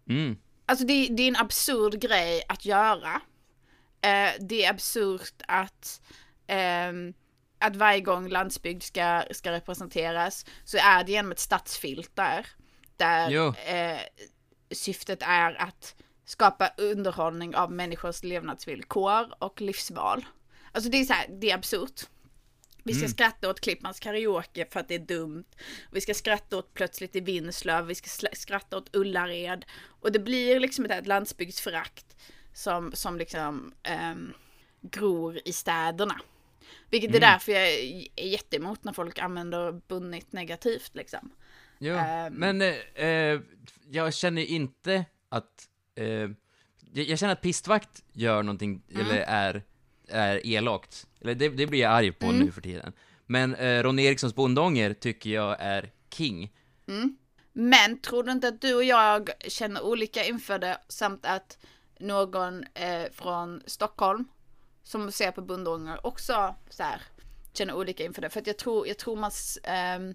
Mm, 0.08 0.36
Alltså 0.66 0.84
det, 0.84 1.08
det 1.10 1.22
är 1.22 1.28
en 1.28 1.36
absurd 1.36 2.00
grej 2.00 2.42
att 2.48 2.64
göra. 2.64 3.20
Eh, 4.00 4.30
det 4.40 4.64
är 4.64 4.70
absurt 4.70 5.42
att, 5.48 6.00
ehm, 6.46 7.14
att 7.58 7.76
varje 7.76 8.00
gång 8.00 8.28
landsbygd 8.28 8.82
ska, 8.82 9.24
ska 9.30 9.52
representeras 9.52 10.46
så 10.64 10.76
är 10.76 11.04
det 11.04 11.12
genom 11.12 11.32
ett 11.32 11.38
stadsfilter. 11.38 12.46
Där 12.96 13.30
eh, 13.74 13.98
syftet 14.70 15.22
är 15.22 15.62
att 15.62 15.94
skapa 16.24 16.70
underhållning 16.76 17.56
av 17.56 17.72
människors 17.72 18.22
levnadsvillkor 18.22 19.34
och 19.38 19.60
livsval. 19.60 20.24
Alltså 20.72 20.90
det 20.90 20.96
är 20.96 21.04
så 21.04 21.12
här, 21.12 21.26
det 21.28 21.50
är 21.50 21.54
absurt. 21.54 22.06
Vi 22.84 22.94
ska 22.94 23.08
skratta 23.08 23.50
åt 23.50 23.60
Klippmans 23.60 24.00
karaoke 24.00 24.66
för 24.70 24.80
att 24.80 24.88
det 24.88 24.94
är 24.94 24.98
dumt. 24.98 25.44
Vi 25.90 26.00
ska 26.00 26.14
skratta 26.14 26.56
åt 26.56 26.74
Plötsligt 26.74 27.16
i 27.16 27.20
Vinslöv, 27.20 27.86
vi 27.86 27.94
ska 27.94 28.28
skratta 28.32 28.76
åt 28.76 28.96
Ullared. 28.96 29.64
Och 30.00 30.12
det 30.12 30.18
blir 30.18 30.60
liksom 30.60 30.84
ett, 30.84 31.06
landsbygdsförakt 31.06 32.16
som, 32.52 32.92
som 32.92 33.18
liksom 33.18 33.74
ehm, 33.82 34.32
gror 34.80 35.40
i 35.44 35.52
städerna. 35.52 36.20
Vilket 36.90 37.14
är 37.14 37.20
därför 37.20 37.52
jag 37.52 37.68
är 37.68 38.24
jätteemot 38.26 38.84
när 38.84 38.92
folk 38.92 39.18
använder 39.18 39.72
bunnit 39.72 40.32
negativt 40.32 40.90
liksom. 40.94 41.32
jo. 41.78 41.94
Ehm. 41.94 42.34
Men 42.34 42.62
eh, 42.62 43.04
eh, 43.06 43.40
jag 43.90 44.14
känner 44.14 44.42
inte 44.42 45.04
att, 45.28 45.68
eh, 45.94 46.30
jag, 46.92 47.18
känner 47.18 47.32
att 47.32 47.40
pistvakt 47.40 48.04
gör 48.12 48.42
någonting, 48.42 48.82
eller 48.94 49.16
är, 49.16 49.62
är 50.08 50.46
elakt. 50.46 51.06
Eller 51.20 51.34
det, 51.34 51.48
det 51.48 51.66
blir 51.66 51.80
jag 51.80 51.92
arg 51.92 52.12
på 52.12 52.32
nu 52.32 52.52
för 52.52 52.60
tiden. 52.60 52.92
Men 53.26 53.54
eh, 53.54 53.82
Ron 53.82 53.98
Erikssons 53.98 54.34
bondånger 54.34 54.94
tycker 54.94 55.30
jag 55.30 55.56
är 55.60 55.90
king. 56.10 56.52
Men 57.52 57.98
tror 57.98 58.22
du 58.22 58.32
inte 58.32 58.48
att 58.48 58.60
du 58.60 58.74
och 58.74 58.84
jag 58.84 59.30
känner 59.48 59.82
olika 59.82 60.24
inför 60.24 60.58
det 60.58 60.78
samt 60.88 61.26
att 61.26 61.58
någon 61.98 62.64
eh, 62.74 63.04
från 63.12 63.62
Stockholm 63.66 64.24
som 64.82 65.12
ser 65.12 65.30
på 65.30 65.42
bundånger 65.42 66.06
också 66.06 66.54
så 66.70 66.82
här, 66.82 67.02
känner 67.52 67.74
olika 67.74 68.04
inför 68.04 68.22
det? 68.22 68.30
För 68.30 68.40
att 68.40 68.46
jag 68.46 68.58
tror, 68.58 68.88
jag 68.88 68.98
tror 68.98 69.16
man 69.16 69.30
ehm, 69.62 70.14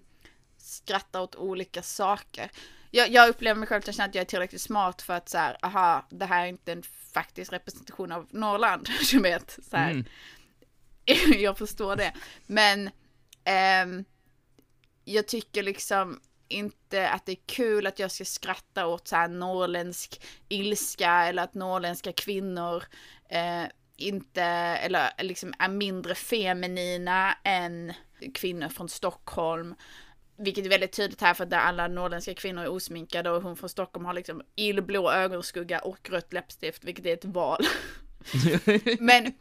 skrattar 0.56 1.20
åt 1.20 1.36
olika 1.36 1.82
saker. 1.82 2.50
Jag, 2.90 3.08
jag 3.08 3.28
upplever 3.28 3.58
mig 3.58 3.68
själv 3.68 3.78
att 3.78 3.86
jag 3.86 3.94
känner 3.94 4.08
att 4.08 4.14
jag 4.14 4.22
är 4.22 4.26
tillräckligt 4.26 4.60
smart 4.60 5.02
för 5.02 5.14
att 5.14 5.28
så 5.28 5.38
här, 5.38 5.56
aha, 5.62 6.06
det 6.10 6.24
här 6.24 6.42
är 6.42 6.48
inte 6.48 6.72
en 6.72 6.82
faktisk 7.12 7.52
representation 7.52 8.12
av 8.12 8.26
Norrland, 8.30 8.88
du 9.10 9.20
vet. 9.20 9.58
Så 9.70 9.76
här. 9.76 9.90
Mm. 9.90 10.04
jag 11.38 11.58
förstår 11.58 11.96
det. 11.96 12.12
Men 12.46 12.90
ehm, 13.44 14.04
jag 15.04 15.26
tycker 15.26 15.62
liksom 15.62 16.20
inte 16.48 17.08
att 17.08 17.26
det 17.26 17.32
är 17.32 17.46
kul 17.46 17.86
att 17.86 17.98
jag 17.98 18.10
ska 18.10 18.24
skratta 18.24 18.86
åt 18.86 19.08
så 19.08 19.16
här 19.16 19.28
norrländsk 19.28 20.22
ilska 20.48 21.10
eller 21.10 21.42
att 21.42 21.54
norrländska 21.54 22.12
kvinnor 22.12 22.84
eh, 23.28 23.64
inte, 23.96 24.42
eller 24.42 25.10
liksom 25.22 25.54
är 25.58 25.68
mindre 25.68 26.14
feminina 26.14 27.36
än 27.44 27.92
kvinnor 28.34 28.68
från 28.68 28.88
Stockholm. 28.88 29.74
Vilket 30.38 30.64
är 30.64 30.68
väldigt 30.68 30.92
tydligt 30.92 31.20
här 31.20 31.34
för 31.34 31.44
att 31.44 31.52
alla 31.52 31.88
norrländska 31.88 32.34
kvinnor 32.34 32.62
är 32.62 32.68
osminkade 32.68 33.30
och 33.30 33.42
hon 33.42 33.56
från 33.56 33.68
Stockholm 33.68 34.06
har 34.06 34.14
liksom 34.14 34.42
illblå 34.56 35.12
ögonskugga 35.12 35.78
och 35.78 36.10
rött 36.10 36.32
läppstift, 36.32 36.84
vilket 36.84 37.06
är 37.06 37.12
ett 37.12 37.24
val. 37.24 37.60
Men 38.98 39.32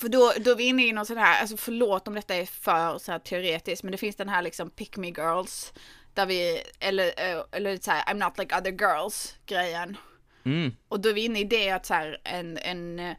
för 0.00 0.08
då, 0.08 0.32
då 0.40 0.50
är 0.50 0.56
vi 0.56 0.64
inne 0.64 0.86
i 0.86 0.92
någon 0.92 1.06
sån 1.06 1.16
här, 1.16 1.40
alltså 1.40 1.56
förlåt 1.56 2.08
om 2.08 2.14
detta 2.14 2.34
är 2.34 2.46
för 2.46 2.98
så 2.98 3.12
här 3.12 3.18
teoretiskt, 3.18 3.82
men 3.82 3.92
det 3.92 3.98
finns 3.98 4.16
den 4.16 4.28
här 4.28 4.42
liksom 4.42 4.70
pick 4.70 4.96
me 4.96 5.06
girls, 5.06 5.72
där 6.14 6.26
vi, 6.26 6.62
eller, 6.78 7.06
eh, 7.06 7.44
eller 7.52 7.76
så 7.76 7.90
här, 7.90 8.14
I'm 8.14 8.24
not 8.24 8.38
like 8.38 8.56
other 8.56 8.72
girls 8.72 9.34
grejen. 9.46 9.96
Mm. 10.44 10.76
Och 10.88 11.00
då 11.00 11.08
är 11.08 11.12
vi 11.12 11.24
inne 11.24 11.40
i 11.40 11.44
det 11.44 11.70
att 11.70 11.86
så 11.86 11.94
här, 11.94 12.20
en, 12.24 12.58
en, 12.58 13.14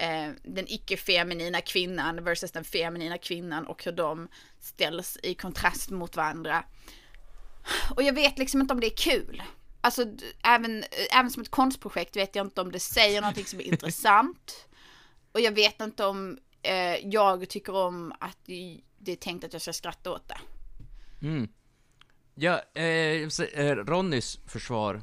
eh, 0.00 0.30
den 0.42 0.64
icke-feminina 0.68 1.60
kvinnan 1.60 2.24
versus 2.24 2.52
den 2.52 2.64
feminina 2.64 3.18
kvinnan 3.18 3.66
och 3.66 3.84
hur 3.84 3.92
de 3.92 4.28
ställs 4.60 5.18
i 5.22 5.34
kontrast 5.34 5.90
mot 5.90 6.16
varandra. 6.16 6.64
Och 7.96 8.02
jag 8.02 8.12
vet 8.12 8.38
liksom 8.38 8.60
inte 8.60 8.74
om 8.74 8.80
det 8.80 8.86
är 8.86 8.96
kul. 8.96 9.42
Alltså 9.80 10.04
även, 10.44 10.84
även 11.12 11.30
som 11.30 11.42
ett 11.42 11.50
konstprojekt 11.50 12.16
vet 12.16 12.36
jag 12.36 12.46
inte 12.46 12.60
om 12.60 12.72
det 12.72 12.80
säger 12.80 13.20
någonting 13.20 13.44
som 13.44 13.60
är 13.60 13.64
intressant. 13.72 14.66
Och 15.32 15.40
jag 15.40 15.52
vet 15.52 15.80
inte 15.80 16.04
om 16.04 16.38
eh, 16.62 16.96
jag 17.06 17.48
tycker 17.48 17.74
om 17.74 18.12
att 18.20 18.38
det- 18.46 18.80
är 19.06 19.16
tänkt 19.16 19.44
att 19.44 19.52
jag 19.52 19.62
ska 19.62 19.72
skratta 19.72 20.10
åt 20.10 20.28
det. 20.28 20.38
Mm. 21.26 21.48
Ja, 22.34 22.62
eh, 22.74 22.84
eh, 23.54 23.76
Ronnys 23.76 24.38
försvar, 24.46 24.94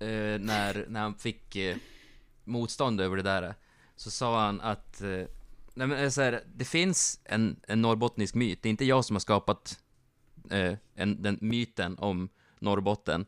eh, 0.00 0.38
när, 0.40 0.84
när 0.88 1.00
han 1.00 1.14
fick 1.14 1.56
eh, 1.56 1.76
motstånd 2.44 3.00
över 3.00 3.16
det 3.16 3.22
där, 3.22 3.54
så 3.96 4.10
sa 4.10 4.44
han 4.44 4.60
att, 4.60 5.00
eh, 5.00 5.24
nej 5.74 5.86
men 5.86 5.92
eh, 5.92 6.08
så 6.08 6.22
här, 6.22 6.42
det 6.54 6.64
finns 6.64 7.20
en, 7.24 7.56
en 7.68 7.82
norrbottnisk 7.82 8.34
myt, 8.34 8.62
det 8.62 8.68
är 8.68 8.70
inte 8.70 8.84
jag 8.84 9.04
som 9.04 9.16
har 9.16 9.20
skapat 9.20 9.78
eh, 10.50 10.74
en, 10.94 11.22
den 11.22 11.38
myten 11.40 11.98
om 11.98 12.28
Norrbotten, 12.58 13.26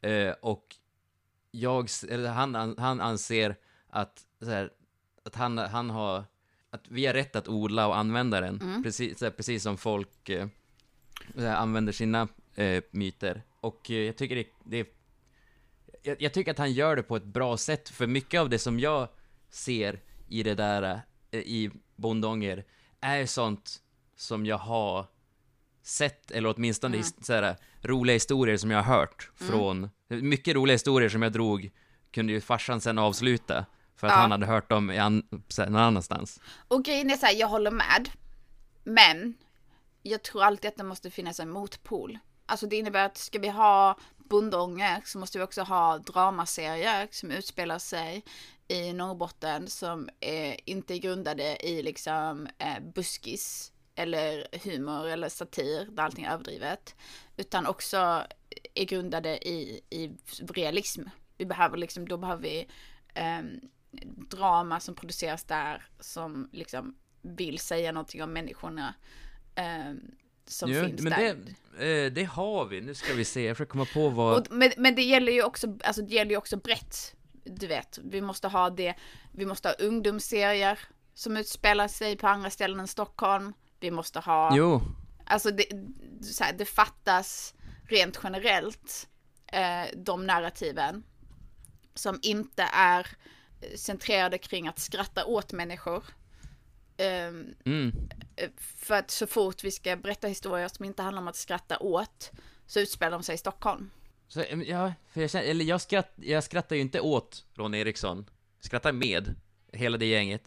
eh, 0.00 0.30
och 0.30 0.76
jag, 1.50 1.88
eller 2.10 2.30
han, 2.30 2.56
an- 2.56 2.74
han 2.78 3.00
anser 3.00 3.56
att, 3.88 4.26
så 4.40 4.50
här, 4.50 4.70
att 5.24 5.34
han, 5.34 5.58
han 5.58 5.90
har, 5.90 6.24
att 6.70 6.88
vi 6.88 7.06
har 7.06 7.14
rätt 7.14 7.36
att 7.36 7.48
odla 7.48 7.86
och 7.86 7.96
använda 7.96 8.40
den, 8.40 8.82
precis, 8.82 9.18
så 9.18 9.24
här, 9.24 9.32
precis 9.32 9.62
som 9.62 9.76
folk 9.76 10.28
eh, 10.28 10.48
använder 11.36 11.92
sina 11.92 12.28
eh, 12.54 12.82
myter. 12.90 13.42
Och 13.60 13.90
jag 13.90 14.16
tycker 14.16 14.36
det, 14.36 14.46
det 14.64 14.96
jag, 16.02 16.22
jag 16.22 16.32
tycker 16.32 16.50
att 16.50 16.58
han 16.58 16.72
gör 16.72 16.96
det 16.96 17.02
på 17.02 17.16
ett 17.16 17.24
bra 17.24 17.56
sätt, 17.56 17.88
för 17.88 18.06
mycket 18.06 18.40
av 18.40 18.48
det 18.50 18.58
som 18.58 18.80
jag 18.80 19.08
ser 19.54 20.00
i 20.28 20.42
det 20.42 20.54
där, 20.54 21.00
eh, 21.30 21.40
i 21.40 21.70
Bondånger, 21.96 22.64
är 23.00 23.26
sånt 23.26 23.82
som 24.16 24.46
jag 24.46 24.58
har 24.58 25.06
sett, 25.82 26.30
eller 26.30 26.54
åtminstone 26.56 26.96
his- 26.96 27.24
så 27.24 27.32
här, 27.32 27.56
roliga 27.82 28.14
historier 28.14 28.56
som 28.56 28.70
jag 28.70 28.82
har 28.82 28.96
hört 28.96 29.30
från, 29.34 29.90
mycket 30.08 30.54
roliga 30.54 30.74
historier 30.74 31.08
som 31.08 31.22
jag 31.22 31.32
drog, 31.32 31.70
kunde 32.10 32.32
ju 32.32 32.40
farsan 32.40 32.80
sen 32.80 32.98
avsluta, 32.98 33.66
för 33.96 34.06
att 34.06 34.12
Ja. 34.12 34.16
han 34.16 34.30
hade 34.30 34.46
hört 34.46 34.70
dem 34.70 34.90
i 34.90 34.98
an, 34.98 35.22
så 35.48 35.62
här, 35.62 35.70
någon 35.70 35.80
annanstans. 35.82 36.40
Och 36.68 36.84
grejen 36.84 37.10
är 37.10 37.16
så 37.16 37.26
här, 37.26 37.34
jag 37.34 37.48
håller 37.48 37.70
med. 37.70 38.08
Men 38.84 39.34
jag 40.02 40.22
tror 40.22 40.42
alltid 40.42 40.68
att 40.68 40.76
det 40.76 40.84
måste 40.84 41.10
finnas 41.10 41.40
en 41.40 41.50
motpol. 41.50 42.18
Alltså 42.46 42.66
det 42.66 42.76
innebär 42.76 43.06
att 43.06 43.16
ska 43.16 43.38
vi 43.38 43.48
ha 43.48 43.98
bondånger 44.16 45.02
så 45.04 45.18
måste 45.18 45.38
vi 45.38 45.44
också 45.44 45.62
ha 45.62 45.98
dramaserier 45.98 47.08
som 47.10 47.30
utspelar 47.30 47.78
sig 47.78 48.24
i 48.68 48.92
Norrbotten 48.92 49.68
som 49.68 50.08
eh, 50.20 50.56
inte 50.64 50.94
är 50.94 50.98
grundade 50.98 51.66
i 51.66 51.82
liksom 51.82 52.48
eh, 52.58 52.80
buskis 52.94 53.72
eller 53.94 54.46
humor 54.64 55.06
eller 55.08 55.28
satir 55.28 55.88
där 55.90 56.02
allting 56.02 56.24
är 56.24 56.32
överdrivet. 56.32 56.94
Utan 57.36 57.66
också 57.66 58.26
är 58.74 58.84
grundade 58.84 59.48
i, 59.48 59.80
i 59.90 60.10
realism. 60.48 61.02
Vi 61.36 61.46
behöver 61.46 61.76
liksom, 61.76 62.08
då 62.08 62.16
behöver 62.16 62.42
vi 62.42 62.68
ehm, 63.14 63.60
drama 64.30 64.80
som 64.80 64.94
produceras 64.94 65.44
där 65.44 65.86
som 66.00 66.48
liksom 66.52 66.96
vill 67.22 67.58
säga 67.58 67.92
någonting 67.92 68.22
om 68.22 68.32
människorna 68.32 68.94
ehm, 69.54 70.00
som 70.46 70.70
Jo, 70.70 70.84
finns 70.84 71.02
men 71.02 71.12
där. 71.12 71.36
det, 71.78 72.04
eh, 72.04 72.12
det 72.12 72.24
har 72.24 72.64
vi. 72.64 72.80
Nu 72.80 72.94
ska 72.94 73.14
vi 73.14 73.24
se, 73.24 73.44
jag 73.44 73.56
försöker 73.56 73.70
komma 73.70 73.86
på 73.94 74.08
vad... 74.08 74.38
Och, 74.38 74.46
men, 74.50 74.72
men 74.76 74.94
det 74.94 75.02
gäller 75.02 75.32
ju 75.32 75.42
också, 75.42 75.78
alltså 75.84 76.02
det 76.02 76.14
gäller 76.14 76.30
ju 76.30 76.36
också 76.36 76.56
brett. 76.56 77.14
Du 77.44 77.66
vet, 77.66 77.98
vi 78.02 78.20
måste 78.20 78.48
ha 78.48 78.70
det, 78.70 78.94
vi 79.32 79.46
måste 79.46 79.68
ha 79.68 79.74
ungdomsserier 79.74 80.78
som 81.14 81.36
utspelar 81.36 81.88
sig 81.88 82.16
på 82.16 82.28
andra 82.28 82.50
ställen 82.50 82.80
än 82.80 82.88
Stockholm. 82.88 83.52
Vi 83.80 83.90
måste 83.90 84.20
ha, 84.20 84.56
Jo, 84.56 84.82
alltså 85.24 85.50
det, 85.50 85.66
så 86.22 86.44
här, 86.44 86.52
det 86.52 86.64
fattas 86.64 87.54
rent 87.88 88.20
generellt 88.22 89.08
eh, 89.46 89.84
de 89.96 90.26
narrativen 90.26 91.04
som 91.94 92.18
inte 92.22 92.62
är 92.72 93.06
centrerade 93.76 94.38
kring 94.38 94.68
att 94.68 94.78
skratta 94.78 95.24
åt 95.24 95.52
människor. 95.52 96.04
Ehm, 96.96 97.54
mm. 97.64 97.92
för 98.56 98.94
att 98.94 99.10
så 99.10 99.26
fort 99.26 99.64
vi 99.64 99.70
ska 99.70 99.96
berätta 99.96 100.28
historier 100.28 100.68
som 100.68 100.84
inte 100.84 101.02
handlar 101.02 101.22
om 101.22 101.28
att 101.28 101.36
skratta 101.36 101.78
åt 101.78 102.30
så 102.66 102.80
utspelar 102.80 103.10
de 103.10 103.22
sig 103.22 103.34
i 103.34 103.38
Stockholm. 103.38 103.90
Så, 104.34 104.44
ja, 104.66 104.92
för 105.12 105.20
jag 105.20 105.30
känner, 105.30 105.44
eller 105.44 105.64
jag, 105.64 105.80
skratt, 105.80 106.12
jag 106.16 106.44
skrattar 106.44 106.76
ju 106.76 106.82
inte 106.82 107.00
åt 107.00 107.44
Ron 107.56 107.74
Eriksson. 107.74 108.24
Jag 108.58 108.64
skrattar 108.64 108.92
med 108.92 109.34
hela 109.72 109.98
det 109.98 110.06
gänget. 110.06 110.42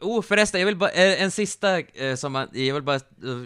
Oh, 0.00 0.22
förresten, 0.22 0.60
jag 0.60 0.66
vill 0.66 0.76
bara, 0.76 0.90
eh, 0.90 1.22
en 1.22 1.30
sista 1.30 1.78
eh, 1.80 2.14
som 2.14 2.34
han, 2.34 2.48
jag 2.52 2.74
vill 2.74 2.82
bara 2.82 2.96
eh, 2.96 3.00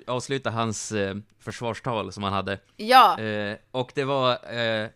avsluta 0.07 0.51
hans 0.51 0.93
eh, 0.93 1.17
försvarstal 1.39 2.13
som 2.13 2.23
han 2.23 2.33
hade. 2.33 2.59
Ja, 2.77 3.21
Eh, 3.21 3.57
och 3.71 3.93
det 3.95 4.05
var, 4.05 4.31
eh, 4.55 4.89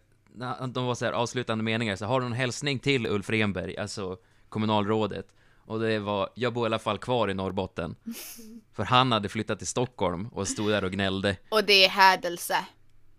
de 0.69 0.87
var 0.87 0.95
så 0.95 1.05
här 1.05 1.13
avslutande 1.13 1.65
meningar, 1.65 1.97
så 1.97 2.07
har 2.07 2.21
du 2.21 2.27
någon 2.27 2.37
hälsning 2.37 2.79
till 2.79 3.07
Ulf 3.07 3.31
Renberg, 3.31 3.77
alltså 3.77 4.17
kommunalrådet? 4.49 5.27
Och 5.67 5.81
det 5.81 5.99
var, 5.99 6.31
jag 6.35 6.53
bor 6.53 6.65
i 6.65 6.67
alla 6.67 6.79
fall 6.79 6.99
kvar 6.99 7.31
i 7.31 7.35
Norrbotten. 7.35 7.97
För 8.73 8.85
han 8.85 9.13
hade 9.13 9.29
flyttat 9.29 9.59
till 9.59 9.67
Stockholm 9.67 10.29
och 10.29 10.49
stod 10.49 10.71
där 10.71 10.85
och 10.85 10.93
gnällde. 10.93 11.37
och 11.49 11.65
det 11.65 11.85
är 11.85 11.89
hädelse. 11.89 12.57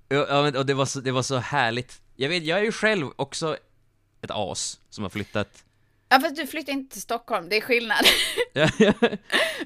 Ja, 0.09 0.41
men- 0.43 0.55
och 0.57 0.65
det 0.65 0.73
var, 0.73 0.85
så, 0.85 0.99
det 0.99 1.11
var 1.11 1.21
så 1.23 1.37
härligt. 1.37 2.01
Jag 2.15 2.29
vet, 2.29 2.43
jag 2.43 2.59
är 2.59 2.63
ju 2.63 2.71
själv 2.71 3.07
också 3.15 3.57
ett 4.21 4.31
as 4.31 4.79
som 4.89 5.03
har 5.03 5.09
flyttat. 5.09 5.63
Ja 6.09 6.19
fast 6.19 6.35
du 6.35 6.47
flyttar 6.47 6.73
inte 6.73 6.93
till 6.93 7.01
Stockholm, 7.01 7.49
det 7.49 7.57
är 7.57 7.61
skillnad. 7.61 8.05
Ja, 8.53 8.69
ja. 8.79 8.93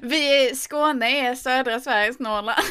Vi 0.02 0.46
är, 0.50 0.54
Skåne 0.54 1.06
är 1.28 1.34
södra 1.34 1.80
Sveriges 1.80 2.18
Norrland. 2.18 2.62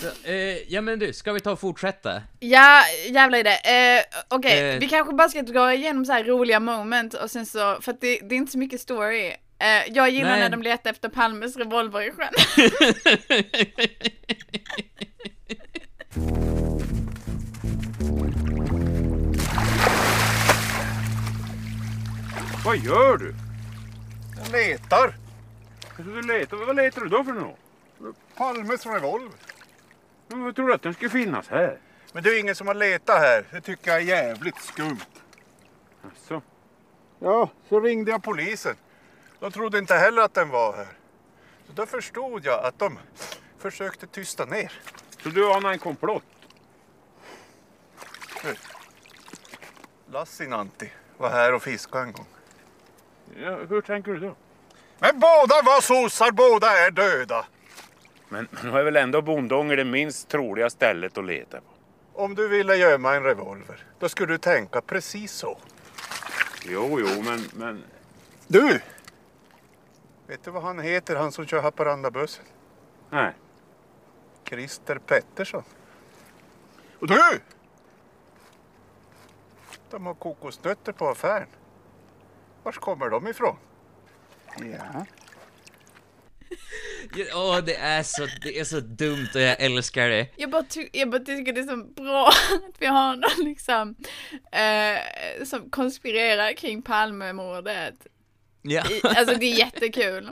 Så, 0.00 0.28
eh, 0.28 0.72
ja 0.72 0.80
men 0.80 0.98
du, 0.98 1.12
ska 1.12 1.32
vi 1.32 1.40
ta 1.40 1.50
och 1.52 1.60
fortsätta? 1.60 2.22
Ja, 2.40 2.82
jävla 3.08 3.38
idé. 3.38 3.50
Eh, 3.50 4.02
Okej, 4.28 4.70
Eh. 4.74 4.78
vi 4.80 4.88
kanske 4.88 5.14
bara 5.14 5.28
ska 5.28 5.42
dra 5.42 5.74
igenom 5.74 6.04
så 6.04 6.12
här 6.12 6.24
roliga 6.24 6.60
moment 6.60 7.14
och 7.14 7.30
sen 7.30 7.46
så, 7.46 7.78
för 7.80 7.92
att 7.92 8.00
det, 8.00 8.18
det 8.22 8.34
är 8.34 8.36
inte 8.36 8.52
så 8.52 8.58
mycket 8.58 8.80
story. 8.80 9.32
Eh, 9.64 9.92
jag 9.92 10.10
gillar 10.10 10.30
Nej. 10.30 10.40
när 10.40 10.50
de 10.50 10.62
letar 10.62 10.90
efter 10.90 11.08
Palmes 11.08 11.56
revolver 11.56 12.02
i 12.02 12.10
sjön. 12.10 12.28
Vad 22.64 22.76
gör 22.76 23.18
du? 23.18 23.34
Jag 24.36 24.52
letar. 24.52 25.14
Du 25.96 26.22
letar, 26.22 26.56
vad 26.56 26.76
letar 26.76 27.00
du 27.00 27.08
då 27.08 27.24
för 27.24 27.32
något? 27.32 27.58
Palmes 28.36 28.86
revolver. 28.86 29.38
Men 30.28 30.44
Vad 30.44 30.56
tror 30.56 30.68
du 30.68 30.74
att 30.74 30.82
den 30.82 30.94
skulle 30.94 31.10
finnas 31.10 31.48
här? 31.48 31.78
Men 32.12 32.22
det 32.22 32.30
är 32.30 32.40
ingen 32.40 32.54
som 32.54 32.66
har 32.66 32.74
letat 32.74 33.18
här. 33.18 33.44
Det 33.50 33.60
tycker 33.60 33.90
jag 33.90 34.00
är 34.00 34.04
jävligt 34.04 34.62
skumt. 34.62 35.00
Alltså. 36.04 36.42
Ja, 37.18 37.50
så 37.68 37.80
ringde 37.80 38.10
jag 38.10 38.22
polisen. 38.22 38.76
De 39.44 39.50
trodde 39.50 39.78
inte 39.78 39.94
heller 39.94 40.22
att 40.22 40.34
den 40.34 40.48
var 40.48 40.76
här. 40.76 40.86
Så 41.66 41.72
då 41.72 41.86
förstod 41.86 42.44
jag 42.44 42.64
att 42.64 42.78
de 42.78 42.98
försökte 43.58 44.06
tysta 44.06 44.44
ner. 44.44 44.72
Så 45.22 45.28
du 45.28 45.52
anar 45.52 45.72
en 45.72 45.78
komplott? 45.78 46.22
Lassinantti 50.12 50.90
var 51.16 51.30
här 51.30 51.54
och 51.54 51.62
fiskade 51.62 52.04
en 52.04 52.12
gång. 52.12 52.26
Ja, 53.36 53.56
hur 53.68 53.80
tänker 53.80 54.12
du 54.12 54.20
då? 54.20 54.34
Men 54.98 55.20
båda 55.20 55.62
var 55.62 55.80
sossar, 55.80 56.30
båda 56.30 56.66
är 56.66 56.90
döda. 56.90 57.46
Men 58.28 58.48
nu 58.62 58.78
är 58.78 58.84
väl 58.84 58.96
ändå 58.96 59.22
Bondånger 59.22 59.76
det 59.76 59.84
minst 59.84 60.28
troliga 60.28 60.70
stället 60.70 61.18
att 61.18 61.24
leta 61.24 61.60
på? 61.60 61.66
Om 62.22 62.34
du 62.34 62.48
ville 62.48 62.76
gömma 62.76 63.14
en 63.14 63.22
revolver, 63.22 63.84
då 63.98 64.08
skulle 64.08 64.32
du 64.32 64.38
tänka 64.38 64.80
precis 64.80 65.32
så. 65.32 65.58
Jo, 66.64 67.00
jo, 67.00 67.22
men, 67.22 67.48
men... 67.52 67.84
Du! 68.46 68.80
Vet 70.26 70.44
du 70.44 70.50
vad 70.50 70.62
han 70.62 70.78
heter, 70.78 71.16
han 71.16 71.32
som 71.32 71.46
kör 71.46 71.62
Haparandabussen? 71.62 72.44
Nej. 73.10 73.32
Christer 74.48 74.98
Pettersson. 74.98 75.62
Och 76.98 77.06
du! 77.06 77.40
De 79.90 80.06
har 80.06 80.14
kokosnötter 80.14 80.92
på 80.92 81.08
affären. 81.08 81.48
Vars 82.62 82.78
kommer 82.78 83.10
de 83.10 83.28
ifrån? 83.28 83.56
Ja. 84.58 85.06
Ja, 87.16 87.24
Åh, 87.34 87.64
det 87.64 87.76
är 87.76 88.02
så, 88.02 88.26
det 88.42 88.58
är 88.58 88.64
så 88.64 88.80
dumt 88.80 89.28
och 89.34 89.40
jag 89.40 89.60
älskar 89.60 90.08
det. 90.08 90.28
Jag 90.36 90.50
bara, 90.50 90.64
jag 90.92 91.10
bara 91.10 91.20
tycker 91.24 91.52
det 91.52 91.60
är 91.60 91.64
så 91.64 91.76
bra 91.76 92.28
att 92.68 92.82
vi 92.82 92.86
har 92.86 93.16
någon 93.16 93.44
liksom 93.44 93.94
eh, 94.52 95.44
som 95.44 95.70
konspirerar 95.70 96.52
kring 96.52 96.82
Palmemordet. 96.82 98.06
Ja. 98.66 98.82
I- 98.90 99.00
Alltså 99.04 99.38
det 99.38 99.46
är 99.46 99.58
jättekul. 99.58 100.30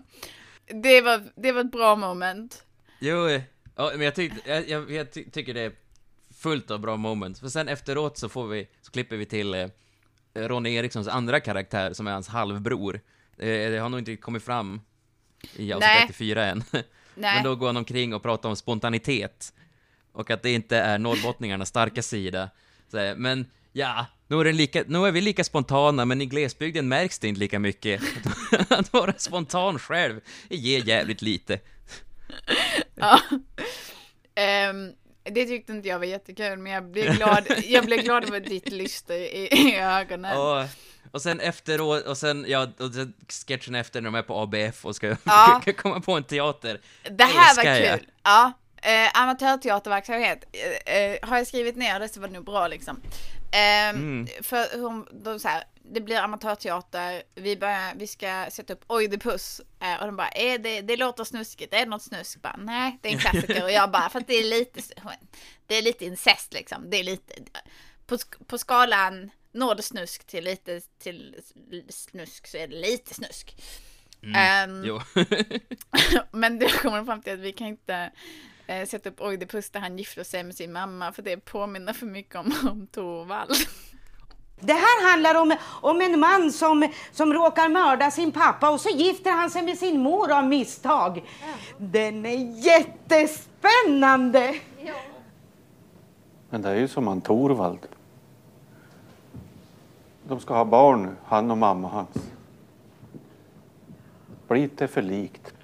Det 0.83 1.01
var, 1.01 1.23
det 1.37 1.53
var 1.53 1.61
ett 1.61 1.73
bra 1.73 1.97
moment. 1.97 2.65
Jo, 3.01 3.27
eh, 3.29 3.43
ja, 3.77 3.91
men 3.95 4.01
jag, 4.01 4.15
tyckte, 4.15 4.51
jag, 4.51 4.69
jag, 4.69 4.91
jag 4.91 5.13
ty, 5.13 5.25
tycker 5.31 5.55
det 5.55 5.61
är 5.61 5.73
fullt 6.35 6.71
av 6.71 6.81
bra 6.81 6.97
moments. 6.97 7.41
För 7.41 7.49
sen 7.49 7.69
efteråt 7.69 8.19
så 8.19 8.29
får 8.29 8.47
vi, 8.47 8.69
så 8.83 8.91
klipper 8.93 9.17
vi 9.17 9.27
till 9.27 9.55
eh, 9.55 9.69
Ronny 10.35 10.75
Erikssons 10.75 11.09
andra 11.09 11.41
karaktär 11.41 11.93
som 11.93 12.07
är 12.07 12.13
hans 12.13 12.29
halvbror. 12.29 13.01
Eh, 13.39 13.47
det 13.71 13.79
har 13.81 13.89
nog 13.89 14.01
inte 14.01 14.17
kommit 14.17 14.43
fram 14.45 14.81
i 15.57 15.73
avsnitt 15.73 15.89
Nej. 15.89 16.07
34 16.07 16.45
än. 16.45 16.65
Nej. 16.73 16.85
Men 17.35 17.45
då 17.45 17.57
går 17.57 17.67
han 17.67 17.77
omkring 17.77 18.15
och 18.15 18.23
pratar 18.23 18.49
om 18.49 18.57
spontanitet. 18.57 19.53
Och 20.13 20.31
att 20.31 20.43
det 20.43 20.51
inte 20.53 20.77
är 20.77 20.99
norrbottningarnas 20.99 21.69
starka 21.69 22.03
sida. 22.03 22.51
Så, 22.89 22.99
här, 22.99 23.15
men 23.15 23.47
ja, 23.73 24.07
nu 24.33 24.49
är, 24.49 24.53
lika, 24.53 24.85
nu 24.87 25.07
är 25.07 25.11
vi 25.13 25.21
lika 25.21 25.45
spontana, 25.45 26.05
men 26.05 26.21
i 26.21 26.27
glesbygden 26.27 26.89
märks 26.89 27.19
det 27.19 27.29
inte 27.29 27.41
lika 27.41 27.59
mycket. 27.59 28.03
att 28.69 28.93
vara 28.93 29.13
spontan 29.17 29.79
själv 29.79 30.21
ger 30.49 30.85
jävligt 30.85 31.23
lite. 31.23 31.59
Ja. 32.95 33.21
Ehm, 34.35 34.93
det 35.25 35.47
tyckte 35.47 35.73
inte 35.73 35.89
jag 35.89 35.99
var 35.99 36.07
jättekul, 36.07 36.59
men 36.59 36.73
jag 36.73 36.85
blev 36.85 37.17
glad, 37.17 37.45
jag 37.65 37.85
blev 37.85 37.99
glad 38.03 38.25
över 38.25 38.41
ditt 38.41 38.69
lyster 38.73 39.15
i, 39.15 39.49
i 39.53 39.77
ögonen. 39.77 40.39
Och, 40.39 40.65
och 41.11 41.23
sen 41.23 41.41
efteråt, 41.41 42.07
och 42.07 42.19
sen, 42.19 42.45
ja, 42.49 42.69
och 42.79 42.95
sen 42.95 43.15
sketchen 43.29 43.75
efter 43.75 44.01
när 44.01 44.11
de 44.11 44.15
är 44.15 44.23
på 44.23 44.39
ABF 44.41 44.85
och 44.87 44.97
ska 44.97 45.17
Ja. 45.25 45.63
komma 45.77 46.01
på 46.01 46.13
en 46.13 46.25
teater. 46.25 46.81
Det 47.11 47.25
här 47.25 47.57
var 47.57 47.65
jag. 47.65 47.99
kul. 47.99 48.09
Ja. 48.23 48.53
Eh, 48.83 49.23
amatörteaterverksamhet. 49.23 50.45
Eh, 50.87 50.95
eh, 50.97 51.19
har 51.23 51.37
jag 51.37 51.47
skrivit 51.47 51.77
ner 51.77 52.01
det 52.01 52.09
så 52.09 52.21
var 52.21 52.29
det 52.29 52.35
nog 52.35 52.45
bra 52.45 52.69
liksom. 52.69 53.01
Ehm, 53.53 53.97
Mm. 53.97 54.27
För 54.43 54.81
hon, 54.81 55.07
de 55.13 55.39
så 55.39 55.49
här, 55.49 55.65
det 55.83 56.01
blir 56.01 56.17
amatörteater, 56.17 57.23
vi, 57.35 57.57
börjar, 57.57 57.95
vi 57.97 58.07
ska 58.07 58.47
sätta 58.51 58.73
upp 58.73 58.85
Oidipus 58.87 59.61
eh, 59.81 60.01
och 60.01 60.07
de 60.07 60.17
bara, 60.17 60.29
är 60.29 60.59
det, 60.59 60.81
det 60.81 60.97
låter 60.97 61.25
snuskigt, 61.25 61.75
är 61.75 61.79
det 61.79 61.87
något 61.87 62.03
snusk? 62.03 62.43
Bara, 62.43 62.57
Nej, 62.57 62.99
det 63.03 63.09
är 63.09 63.13
en 63.13 63.19
klassiker 63.19 63.63
och 63.63 63.71
jag 63.71 63.91
bara, 63.91 64.09
för 64.11 64.19
att 64.21 64.27
det 64.27 64.35
är 64.35 64.45
lite, 64.45 64.81
det 65.67 65.75
är 65.75 65.83
lite 65.83 66.05
incest 66.05 66.53
liksom, 66.53 66.91
det 66.91 66.97
är 66.97 67.05
lite, 67.05 67.35
på, 68.07 68.19
på 68.47 68.59
skalan 68.59 69.31
noll 69.53 69.83
snusk 69.83 70.27
till 70.27 70.45
lite 70.45 70.81
till 70.99 71.37
snusk 71.89 72.47
så 72.47 72.57
är 72.57 72.69
det 72.69 72.77
lite 72.81 73.15
snusk. 73.15 73.57
Ehm, 74.35 74.85
Jo. 74.85 75.01
men 76.31 76.59
det 76.59 76.69
kommer 76.83 76.97
de 76.97 77.07
fram 77.07 77.23
till 77.23 77.33
att 77.33 77.39
vi 77.39 77.53
kan 77.53 77.67
inte 77.67 78.11
eh, 78.67 78.87
sätta 78.87 79.09
upp 79.09 79.21
Oidipus 79.21 79.71
där 79.71 79.81
han 79.81 79.99
gifter 79.99 80.25
sig 80.25 80.45
med 80.45 80.55
sin 80.55 80.73
mamma 80.73 81.13
för 81.13 81.23
det 81.23 81.37
påminner 81.37 81.93
för 81.93 82.07
mycket 82.07 82.37
om, 82.37 82.55
om 82.71 82.87
Torvald. 82.87 83.57
Det 84.61 84.73
här 84.73 85.11
handlar 85.11 85.35
om, 85.35 85.57
om 85.81 86.01
en 86.01 86.21
man 86.21 86.53
som, 86.53 86.89
som 87.13 87.33
råkar 87.33 87.69
mörda 87.69 88.11
sin 88.11 88.33
pappa 88.33 88.71
och 88.71 88.81
så 88.81 88.89
gifter 88.89 89.31
han 89.31 89.51
sig 89.51 89.63
med 89.63 89.79
sin 89.79 90.01
mor 90.01 90.33
av 90.33 90.45
misstag. 90.45 91.25
Den 91.79 92.27
är 92.27 92.65
jättespännande! 92.67 94.55
Men 96.51 96.63
det 96.63 96.69
är 96.69 96.75
ju 96.75 96.89
som 96.89 97.07
han 97.07 97.21
Torvald. 97.21 97.87
De 100.29 100.41
ska 100.41 100.55
ha 100.55 100.65
barn 100.65 101.03
nu, 101.03 101.17
han 101.25 101.51
och 101.51 101.59
mamma 101.59 101.89
hans. 101.89 102.31
Blir 104.49 104.71
det 104.77 104.89
för 104.89 105.03
likt? 105.03 105.55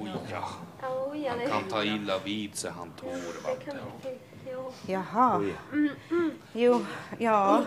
Oj, 0.00 0.12
han 1.28 1.40
är... 1.40 1.70
ta 1.70 1.84
illa 1.84 2.18
vid 2.18 2.56
sig 2.56 2.70
han 2.70 2.90
Torvald. 2.90 4.18
Jaha. 4.86 5.44
Jo, 6.52 6.86
ja. 7.18 7.62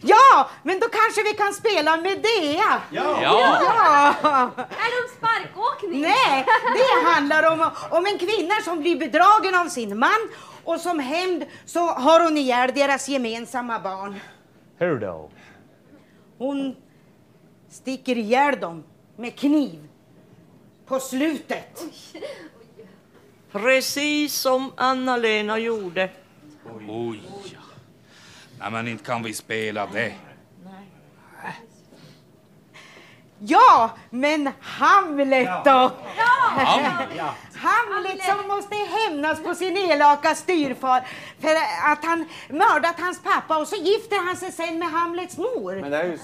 Ja, 0.00 0.50
men 0.62 0.80
då 0.80 0.86
kanske 0.88 1.22
vi 1.22 1.32
kan 1.32 1.52
spela 1.52 1.96
Medea. 1.96 2.80
Ja. 2.90 3.22
ja. 3.22 4.50
Är 4.56 5.02
de 5.02 5.16
sparkåkning? 5.16 6.00
Nej, 6.00 6.46
det 6.74 7.10
handlar 7.10 7.52
om, 7.52 7.70
om 7.90 8.06
en 8.06 8.18
kvinna 8.18 8.54
som 8.64 8.80
blir 8.80 8.98
bedragen 8.98 9.54
av 9.54 9.68
sin 9.68 9.98
man 9.98 10.28
och 10.64 10.80
som 10.80 10.98
hämnd 10.98 11.44
så 11.64 11.80
har 11.80 12.20
hon 12.20 12.36
ihjäl 12.36 12.72
deras 12.74 13.08
gemensamma 13.08 13.78
barn. 13.78 14.20
Hur 14.78 14.98
då? 14.98 15.30
Hon 16.38 16.76
sticker 17.70 18.18
ihjäl 18.18 18.60
dem 18.60 18.84
med 19.16 19.38
kniv 19.38 19.88
på 20.86 21.00
slutet. 21.00 21.84
Precis 23.52 24.34
som 24.34 24.72
Anna-Lena 24.76 25.58
gjorde. 25.58 26.10
Oj, 26.88 27.22
ja. 27.44 27.60
Nej, 28.58 28.70
men 28.70 28.88
inte 28.88 29.04
kan 29.04 29.22
vi 29.22 29.34
spela 29.34 29.86
det. 29.86 30.14
Ja, 33.38 33.90
men 34.10 34.50
Hamlet 34.60 35.64
då? 35.64 35.92
Hamlet. 36.16 37.20
Hamlet 37.54 38.24
som 38.24 38.48
måste 38.48 38.74
hämnas 38.74 39.42
på 39.42 39.54
sin 39.54 39.76
elaka 39.76 40.34
styrfar 40.34 41.06
för 41.40 41.54
att 41.92 42.04
han 42.04 42.28
mördat 42.48 43.00
hans 43.00 43.22
pappa 43.22 43.58
och 43.58 43.68
så 43.68 43.76
gifter 43.76 44.26
han 44.26 44.36
sig 44.36 44.52
sen 44.52 44.78
med 44.78 44.88
Hamlets 44.88 45.38
mor. 45.38 45.80
Men 45.80 45.90
det 45.90 45.96
är 45.96 46.04
ju, 46.04 46.18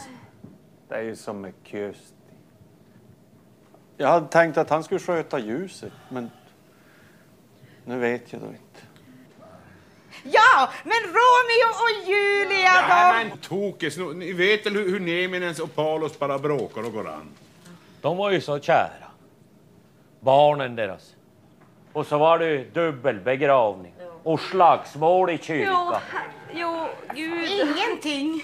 det 0.89 0.95
är 0.95 1.03
ju 1.03 1.17
som 1.17 1.41
med 1.41 1.53
Kysti. 1.65 2.22
Jag 4.03 4.09
hade 4.09 4.29
tänkt 4.29 4.59
att 4.59 4.71
han 4.71 4.85
skulle 4.85 5.01
sköta 5.01 5.39
ljuset, 5.39 5.93
men 6.09 6.31
nu 7.85 7.99
vet 7.99 8.33
jag 8.33 8.43
då 8.43 8.47
inte. 8.47 8.81
Ja, 10.25 10.71
men 10.85 10.93
Romeo 11.03 11.69
och 11.71 12.09
Julia 12.09 12.73
då? 12.83 12.89
Nej 12.89 13.25
men 13.29 13.39
tokis, 13.39 13.97
nu- 13.97 14.15
ni 14.15 14.33
vet 14.33 14.67
väl 14.67 14.73
hur, 14.73 14.89
hur 14.91 15.01
Neminens 15.01 15.59
och 15.59 15.75
Palos 15.75 16.19
bara 16.19 16.39
bråkar 16.39 16.83
och 16.87 16.93
går 16.93 17.09
an? 17.09 17.29
De 18.01 18.17
var 18.17 18.31
ju 18.31 18.41
så 18.41 18.61
kära. 18.61 19.11
Barnen 20.21 20.77
deras. 20.77 21.15
Och 21.93 22.07
så 22.07 22.19
var 22.19 22.39
det 22.39 22.47
ju 22.49 22.71
dubbel 22.71 23.21
begravning. 23.21 23.95
Och 24.23 24.41
slagsmål 24.41 25.31
i 25.31 25.33
Jo, 25.33 25.39
kyrkan. 25.43 25.95
jo, 26.55 26.89
gud. 27.15 27.51
Ingenting. 27.51 28.43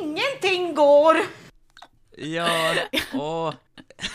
Ingenting 0.00 0.74
går. 0.74 1.16
Ja, 2.16 2.74
åh. 3.14 3.54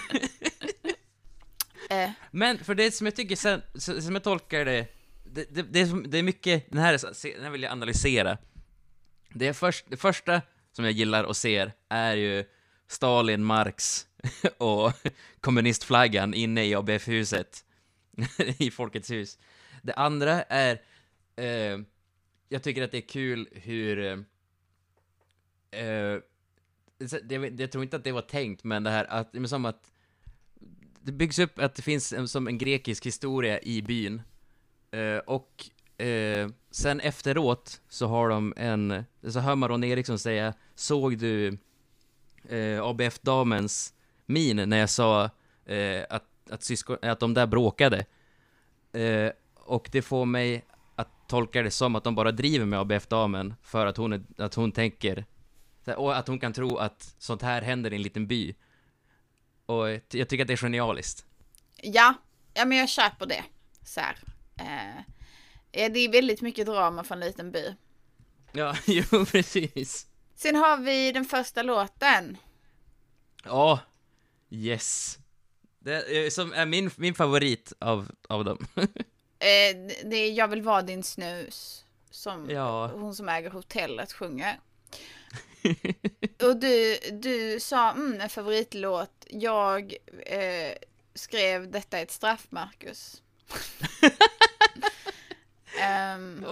Eh. 1.90 2.10
Men 2.32 2.58
för 2.58 2.76
det 2.76 2.92
som 2.92 3.08
jag 3.08 3.16
tycker 3.16 3.36
sen, 3.36 3.62
som 3.76 4.14
jag 4.14 4.24
tolkar 4.24 4.66
det, 4.66 4.88
det, 5.24 5.56
det, 5.56 5.62
det, 5.62 5.80
är, 5.80 6.08
det 6.08 6.18
är 6.18 6.24
mycket, 6.24 6.72
den 6.72 6.80
här, 6.80 7.00
den 7.34 7.44
här 7.44 7.50
vill 7.50 7.64
jag 7.64 7.72
analysera. 7.72 8.38
Det, 9.30 9.48
är 9.48 9.54
först, 9.54 9.86
det 9.90 9.98
första 9.98 10.42
som 10.72 10.86
jag 10.86 10.92
gillar 10.92 11.24
och 11.24 11.38
ser 11.38 11.74
är 11.90 12.16
ju 12.16 12.46
Stalin, 12.88 13.44
Marx 13.44 14.08
och 14.58 14.94
kommunistflaggan 15.42 16.34
inne 16.34 16.66
i 16.66 16.76
ABF-huset, 16.76 17.66
i 18.58 18.72
Folkets 18.72 19.12
hus. 19.12 19.40
Det 19.82 19.94
andra 19.94 20.44
är, 20.44 20.82
eh, 21.36 21.80
jag 22.50 22.64
tycker 22.64 22.84
att 22.84 22.92
det 22.92 22.98
är 22.98 23.08
kul 23.08 23.50
hur 23.52 24.00
eh, 25.72 25.82
eh 25.82 26.20
jag, 27.30 27.62
jag 27.62 27.72
tror 27.72 27.84
inte 27.84 27.96
att 27.96 28.04
det 28.04 28.12
var 28.12 28.22
tänkt, 28.22 28.64
men 28.64 28.84
det 28.84 28.90
här 28.90 29.06
att, 29.10 29.34
men 29.34 29.50
som 29.50 29.66
att 29.66 29.92
det 31.02 31.12
byggs 31.12 31.40
upp 31.40 31.60
att 31.60 31.76
det 31.76 31.82
finns 31.82 32.14
en, 32.14 32.28
som 32.28 32.48
en 32.48 32.58
grekisk 32.58 33.06
historia 33.06 33.60
i 33.60 33.82
byn. 33.82 34.22
Eh, 34.92 35.18
och 35.18 35.70
eh, 36.06 36.50
sen 36.72 37.00
efteråt 37.00 37.82
så 37.90 38.08
har 38.08 38.30
de 38.30 38.54
en, 38.58 39.04
så 39.28 39.40
hör 39.40 39.56
man 39.56 39.70
Ron 39.70 39.84
Eriksson 39.84 40.20
säga, 40.20 40.54
såg 40.76 41.18
du 41.18 41.48
eh, 42.50 42.84
ABF-damens 42.84 43.94
min 44.26 44.70
när 44.70 44.78
jag 44.78 44.90
sa 44.90 45.30
eh, 45.66 46.04
att, 46.10 46.26
att, 46.50 46.64
syskon, 46.64 46.98
att 47.02 47.20
de 47.20 47.34
där 47.34 47.48
bråkade? 47.48 48.06
Eh, 48.94 49.32
och 49.56 49.90
det 49.92 50.02
får 50.02 50.26
mig 50.26 50.66
att 50.96 51.28
tolka 51.28 51.62
det 51.64 51.72
som 51.72 51.96
att 51.96 52.04
de 52.04 52.16
bara 52.16 52.32
driver 52.32 52.66
med 52.66 52.80
ABF-damen 52.80 53.54
för 53.62 53.86
att 53.86 53.98
hon, 53.98 54.14
är, 54.14 54.22
att 54.38 54.56
hon 54.56 54.72
tänker 54.72 55.26
här, 55.86 55.96
och 55.96 56.18
att 56.18 56.28
hon 56.28 56.40
kan 56.40 56.54
tro 56.54 56.78
att 56.78 57.16
sånt 57.20 57.42
här 57.42 57.62
händer 57.62 57.94
i 57.94 57.96
en 57.96 58.02
liten 58.02 58.28
by. 58.28 58.56
Och 59.66 59.90
jag 59.90 60.10
ty- 60.10 60.18
jag 60.20 60.30
tycker 60.30 60.44
att 60.44 60.48
det 60.48 60.54
är 60.54 60.58
genialiskt. 60.58 61.26
Ja, 61.84 62.14
ja 62.54 62.66
men 62.66 62.78
jag 62.78 62.90
köper 62.90 63.26
det. 63.26 63.44
Så 63.86 64.00
här. 64.00 64.18
Eh, 64.60 64.98
eh, 65.72 65.92
det 65.92 66.00
är 66.00 66.12
väldigt 66.12 66.42
mycket 66.42 66.66
drama 66.66 67.04
för 67.04 67.16
en 67.16 67.20
liten 67.22 67.52
by. 67.52 67.76
Ja, 68.52 68.76
jo 68.88 69.26
precis. 69.26 70.08
Sen 70.36 70.56
har 70.56 70.78
vi 70.78 71.12
den 71.12 71.26
första 71.26 71.64
låten. 71.64 72.38
Ja, 73.44 73.80
yes. 74.50 75.18
Det 75.80 75.94
är, 76.26 76.30
som 76.30 76.54
är 76.54 76.66
min, 76.66 76.92
min 76.96 77.14
favorit 77.16 77.74
av, 77.80 78.12
av 78.30 78.46
dem. 78.46 78.68
Eh, 79.44 79.78
det 80.06 80.16
är 80.16 80.32
Jag 80.34 80.48
vill 80.48 80.62
vara 80.62 80.82
din 80.82 81.04
snus. 81.04 81.86
Som 82.12 82.50
Ja. 82.50 82.88
hon 82.88 83.16
som 83.16 83.30
äger 83.30 83.50
hotellet 83.50 84.14
sjunger. 84.14 84.60
Och 86.44 86.58
du, 86.60 87.00
du 87.12 87.60
sa 87.60 87.92
mm, 87.92 88.22
en 88.22 88.30
favoritlåt. 88.30 89.26
Jag 89.30 89.94
eh, 90.26 90.74
skrev 91.14 91.72
detta 91.72 91.98
är 91.98 92.04
ett 92.04 92.12
straff, 92.12 92.48
Marcus. 92.50 93.22
Ehm, 95.82 96.46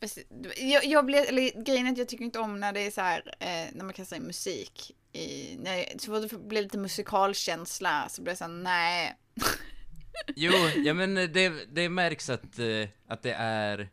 fast 0.00 0.18
jag, 0.56 0.84
jag 0.84 1.06
blev, 1.06 1.24
eller 1.24 1.64
grejen 1.64 1.86
är 1.86 1.92
att 1.92 1.98
jag 1.98 2.08
tycker 2.08 2.24
inte 2.24 2.38
om 2.38 2.60
när 2.60 2.72
det 2.72 2.80
är 2.80 2.90
så 2.90 3.00
här, 3.00 3.34
eh, 3.40 3.74
när 3.74 3.84
man 3.84 3.92
kastar 3.92 4.16
in 4.16 4.22
musik. 4.22 4.96
I, 5.12 5.56
när 5.56 5.98
så 5.98 6.28
fort 6.28 6.40
det 6.40 6.48
blir 6.48 6.62
lite 6.62 6.78
musikalkänsla 6.78 8.08
så 8.08 8.22
blir 8.22 8.32
det 8.32 8.36
så 8.36 8.44
här, 8.44 8.52
nej. 8.52 9.16
Jo, 10.36 10.52
ja 10.84 10.94
men 10.94 11.14
det, 11.14 11.52
det 11.72 11.88
märks 11.88 12.30
att, 12.30 12.58
eh, 12.58 12.88
att 13.06 13.22
det 13.22 13.32
är... 13.32 13.88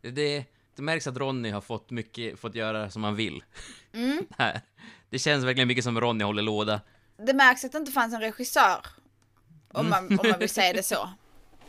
Det, 0.00 0.44
det 0.76 0.82
märks 0.82 1.06
att 1.06 1.16
Ronny 1.16 1.50
har 1.50 1.60
fått 1.60 1.90
mycket, 1.90 2.38
fått 2.38 2.54
göra 2.54 2.90
som 2.90 3.04
han 3.04 3.16
vill. 3.16 3.44
Mm. 3.94 4.26
Här. 4.38 4.60
Det 5.10 5.18
känns 5.18 5.44
verkligen 5.44 5.68
mycket 5.68 5.84
som 5.84 6.00
Ronny 6.00 6.24
håller 6.24 6.42
låda. 6.42 6.80
Det 7.16 7.34
märks 7.34 7.64
att 7.64 7.72
det 7.72 7.78
inte 7.78 7.92
fanns 7.92 8.14
en 8.14 8.20
regissör. 8.20 8.86
Om 9.72 9.88
man, 9.90 10.06
Mm. 10.06 10.20
om 10.20 10.28
man 10.30 10.38
vill 10.38 10.48
säga 10.48 10.72
det 10.72 10.82
så. 10.82 11.08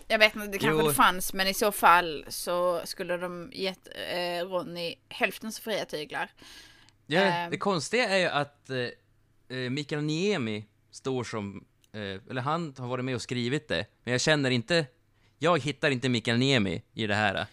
Jag 0.08 0.20
vet 0.20 0.36
inte, 0.36 0.48
det 0.48 0.58
kanske 0.58 0.82
Jo. 0.84 0.88
det 0.88 0.94
fanns, 0.94 1.34
men 1.34 1.48
i 1.48 1.54
så 1.54 1.72
fall 1.72 2.26
så 2.28 2.82
skulle 2.86 3.18
de 3.18 3.52
gett 3.54 3.88
eh, 4.12 4.46
Ronny 4.48 4.96
hälften 5.10 5.52
så 5.52 5.62
fria 5.62 5.86
tyglar. 5.86 6.30
Ja, 7.08 7.22
Ehm. 7.22 7.52
det 7.52 7.58
konstiga 7.58 8.10
är 8.10 8.18
ju 8.18 8.26
att 8.28 8.70
eh, 8.70 8.78
eh, 9.58 9.70
Mikael 9.70 10.02
Niemi 10.02 10.66
står 10.92 11.24
som, 11.24 11.66
eh, 11.94 12.00
eller 12.30 12.42
han 12.42 12.76
har 12.78 12.88
varit 12.88 13.06
med 13.06 13.16
och 13.16 13.22
skrivit 13.22 13.68
det, 13.68 13.86
men 14.04 14.12
jag 14.12 14.22
känner 14.22 14.52
inte, 14.52 14.86
jag 15.40 15.62
hittar 15.64 15.90
inte 15.92 16.10
Mikael 16.10 16.38
Niemi 16.38 16.82
i 16.94 17.08
det 17.08 17.16
här. 17.16 17.46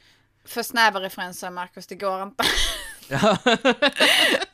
För 0.44 0.62
snäva 0.62 1.00
referenser, 1.00 1.50
Marcus, 1.50 1.86
det 1.86 1.94
går 1.94 2.22
inte. 2.22 2.44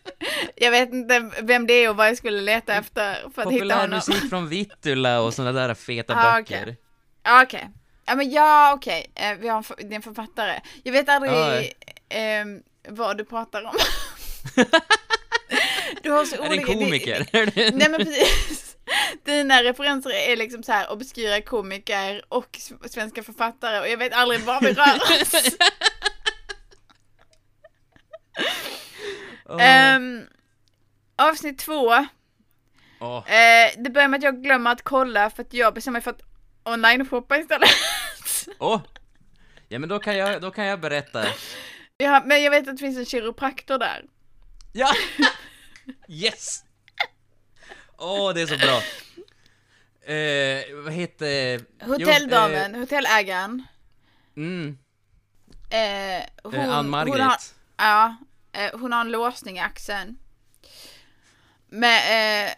Ja. 0.61 0.65
jag 0.65 0.71
vet 0.71 0.93
inte 0.93 1.31
vem 1.43 1.67
det 1.67 1.73
är 1.73 1.91
och 1.91 1.97
vad 1.97 2.09
jag 2.09 2.17
skulle 2.17 2.41
leta 2.41 2.75
efter 2.75 3.31
för 3.35 3.43
att 3.43 3.53
hitta 3.53 3.75
honom. 3.75 3.91
musik 3.91 4.29
från 4.31 4.49
Vittula 4.49 5.21
och 5.21 5.35
såna 5.35 5.53
där 5.53 5.75
feta 5.75 6.15
Ah, 6.17 6.37
böcker. 6.37 6.63
okej. 6.63 6.77
Ja, 7.23 7.43
Okej. 7.43 7.71
Ja, 8.07 8.15
men 8.15 8.31
ja, 8.31 8.73
okej. 8.75 9.07
Eh, 9.15 9.35
vi 9.39 9.49
har 9.49 9.57
en, 9.59 9.65
det 9.89 9.95
är 9.95 9.97
en 9.97 10.03
författare. 10.03 10.61
Jag 10.85 10.93
vet 10.93 11.09
aldrig 11.09 11.33
Ja. 11.33 11.63
ehm, 12.09 12.63
vad 12.89 13.19
du 13.19 13.25
pratar 13.25 13.63
om. 13.65 13.75
du 16.03 16.11
har 16.11 16.25
så 16.25 16.35
Är 16.37 16.39
det 16.39 16.45
en 16.47 16.53
olika... 16.53 16.73
komiker? 16.73 17.27
Nej, 17.33 17.89
men 17.89 17.95
precis. 18.05 18.77
Dina 19.25 19.63
referenser 19.63 20.11
är 20.11 20.37
liksom 20.37 20.63
så 20.63 20.73
här 20.73 20.93
obskyra 20.93 21.41
komiker 21.43 22.23
och 22.29 22.59
svenska 22.91 23.23
författare 23.23 23.81
och 23.81 23.89
jag 23.89 23.97
vet 23.99 24.13
aldrig 24.13 24.41
var 24.41 24.61
vi 24.61 24.73
rör 24.73 24.97
oss. 24.97 25.57
Ehm, 29.61 30.27
avsnitt 31.19 31.59
två. 31.59 32.07
Åh. 33.01 33.31
Eh, 33.33 33.73
det 33.79 33.91
börjar 33.91 34.09
med 34.09 34.19
att 34.19 34.25
jag 34.25 34.43
glömmer 34.43 34.73
att 34.73 34.83
kolla 34.83 35.31
för 35.31 35.43
att 35.43 35.55
jag 35.55 35.75
bestämmer 35.75 35.93
mig 35.93 36.03
för 36.03 36.11
att 36.11 36.23
online-shoppa 36.65 37.39
istället. 37.39 37.71
Åh! 38.59 38.81
Ja 39.69 39.79
men 39.79 39.89
då 39.89 39.99
kan 39.99 40.17
jag, 40.17 40.41
då 40.43 40.51
kan 40.51 40.65
jag 40.67 40.81
berätta. 40.81 41.25
ja, 41.97 42.23
men 42.27 42.43
jag 42.43 42.51
vet 42.51 42.69
att 42.69 42.77
det 42.77 42.81
finns 42.81 42.99
en 42.99 43.07
kiropraktor 43.07 43.79
där. 43.79 44.05
Ja! 44.73 44.93
Yes! 46.09 46.65
Åh, 47.99 48.35
det 48.35 48.43
är 48.43 48.47
så 48.47 48.57
bra. 48.57 48.83
Eh, 50.15 50.83
vad 50.85 50.93
heter... 50.93 51.61
Hotelldamen, 51.85 52.75
hotellägaren. 52.75 53.63
eh, 54.37 54.43
mm, 54.43 54.79
Eh, 55.71 56.23
hon, 56.43 56.55
Eh, 56.55 56.71
Ann-Margret. 56.79 57.13
Hon 57.19 57.21
har, 57.21 57.37
ja, 57.77 58.17
eh, 58.53 58.71
hon 58.81 58.93
har 58.93 59.01
en 59.01 59.11
låsning 59.11 59.57
i 59.57 59.61
axeln. 59.61 60.19
Men, 61.69 62.47
eh, 62.47 62.53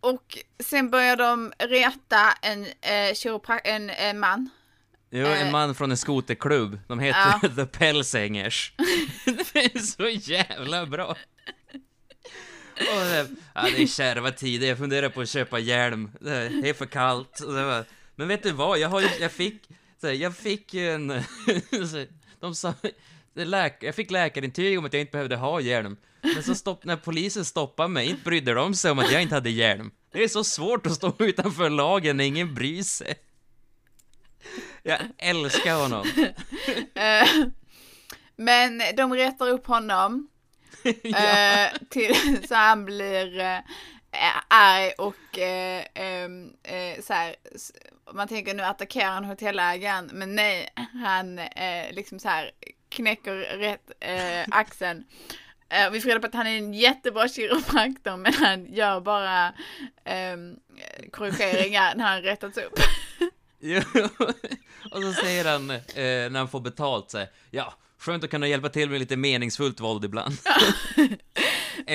och 0.00 0.38
sen 0.64 0.90
börjar 0.90 1.16
de 1.16 1.52
reta 1.58 2.32
en, 2.42 2.64
eh, 2.64 3.14
en 3.64 3.90
eh, 3.90 4.14
man. 4.14 4.50
Jo, 5.10 5.26
Eh. 5.26 5.42
en 5.42 5.52
man 5.52 5.74
från 5.74 5.90
en 5.90 5.96
skoterklubb. 5.96 6.78
De 6.88 7.00
heter 7.00 7.38
Ja. 7.42 7.48
The 7.56 7.66
Pelsangers. 7.66 8.72
det 9.24 9.64
är 9.74 9.78
så 9.78 10.08
jävla 10.08 10.86
bra. 10.86 11.16
Och 12.76 13.00
det, 13.04 13.28
ja, 13.54 13.62
det 13.62 13.82
är 13.82 13.86
kärva 13.86 14.30
tider, 14.30 14.68
jag 14.68 14.78
funderar 14.78 15.08
på 15.08 15.20
att 15.20 15.28
köpa 15.28 15.58
hjälm. 15.58 16.10
Det 16.20 16.68
är 16.68 16.74
för 16.74 16.86
kallt. 16.86 17.40
Var, 17.40 17.84
men 18.14 18.28
vet 18.28 18.42
du 18.42 18.52
vad, 18.52 18.78
jag, 18.78 18.88
har, 18.88 19.04
jag 19.20 19.32
fick, 19.32 19.68
här, 20.02 20.12
jag 20.12 20.36
fick 20.36 20.74
en... 20.74 21.08
de 22.40 22.54
sa, 22.54 22.74
läk, 23.34 23.82
jag 23.82 23.94
fick 23.94 24.10
läkarintyg 24.10 24.78
om 24.78 24.84
att 24.84 24.92
jag 24.92 25.00
inte 25.00 25.12
behövde 25.12 25.36
ha 25.36 25.60
hjälm. 25.60 25.96
Men 26.22 26.42
så 26.42 26.54
stopp, 26.54 26.84
när 26.84 26.96
polisen 26.96 27.44
stoppade 27.44 27.88
mig, 27.88 28.10
inte 28.10 28.22
brydde 28.22 28.54
de 28.54 28.74
sig 28.74 28.90
om 28.90 28.98
att 28.98 29.12
jag 29.12 29.22
inte 29.22 29.34
hade 29.34 29.50
hjälm. 29.50 29.90
Det 30.12 30.24
är 30.24 30.28
så 30.28 30.44
svårt 30.44 30.86
att 30.86 30.92
stå 30.92 31.14
utanför 31.18 31.70
lagen 31.70 32.16
när 32.16 32.24
ingen 32.24 32.54
bryr 32.54 32.82
sig. 32.82 33.14
Jag 34.82 34.98
älskar 35.18 35.74
honom. 35.82 36.06
Eh, 36.94 37.28
men 38.36 38.82
de 38.96 39.14
retar 39.14 39.48
upp 39.48 39.66
honom. 39.66 40.28
Ja. 41.02 41.38
eh, 41.38 41.72
till, 41.90 42.14
så 42.48 42.54
han 42.54 42.84
blir 42.84 43.38
eh, 43.40 43.58
arg 44.48 44.90
och 44.98 45.38
eh, 45.38 45.84
så 47.00 47.12
här, 47.12 47.36
man 48.12 48.28
tänker 48.28 48.54
nu 48.54 48.62
attackerar 48.62 49.10
han 49.10 49.24
hotellägaren, 49.24 50.10
men 50.12 50.34
nej, 50.34 50.68
han 51.04 51.40
liksom 51.90 52.18
så 52.18 52.28
här 52.28 52.50
knäcker 52.88 53.34
rätt 53.36 53.90
axeln. 54.50 55.04
Eh, 55.72 55.90
vi 55.90 56.00
får 56.00 56.08
reda 56.08 56.20
på 56.20 56.26
att 56.26 56.34
han 56.34 56.46
är 56.46 56.58
en 56.58 56.74
jättebra 56.74 57.28
kiropraktor, 57.28 58.16
men 58.16 58.34
han 58.34 58.74
gör 58.74 59.00
bara 59.00 59.52
ehm, 60.04 60.56
korrigeringar 61.12 61.94
när 61.94 62.04
han 62.04 62.22
rättats 62.22 62.58
upp. 62.58 62.72
Jo. 63.64 63.80
Och 64.92 65.02
så 65.02 65.12
säger 65.12 65.44
han, 65.52 65.70
eh, 65.70 65.80
när 66.30 66.38
han 66.38 66.48
får 66.48 66.60
betalt, 66.60 67.10
så 67.10 67.18
här, 67.18 67.28
ja, 67.50 67.74
skönt 67.98 68.24
att 68.24 68.30
kunna 68.30 68.46
hjälpa 68.48 68.68
till 68.68 68.90
med 68.90 69.00
lite 69.00 69.16
meningsfullt 69.16 69.80
våld 69.80 70.04
ibland. 70.04 70.34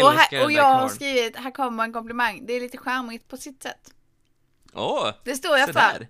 och, 0.04 0.12
här, 0.14 0.44
och 0.44 0.52
jag 0.52 0.64
har 0.64 0.90
skrivit, 0.90 1.36
här 1.36 1.52
kommer 1.52 1.84
en 1.84 1.94
komplimang, 1.94 2.46
det 2.46 2.54
är 2.54 2.62
lite 2.62 2.78
charmigt 2.78 3.28
på 3.28 3.38
sitt 3.38 3.64
sätt. 3.64 3.94
Åh, 4.74 5.10
Det 5.24 5.36
står 5.36 5.58
jag 5.58 5.74
för. 5.74 6.08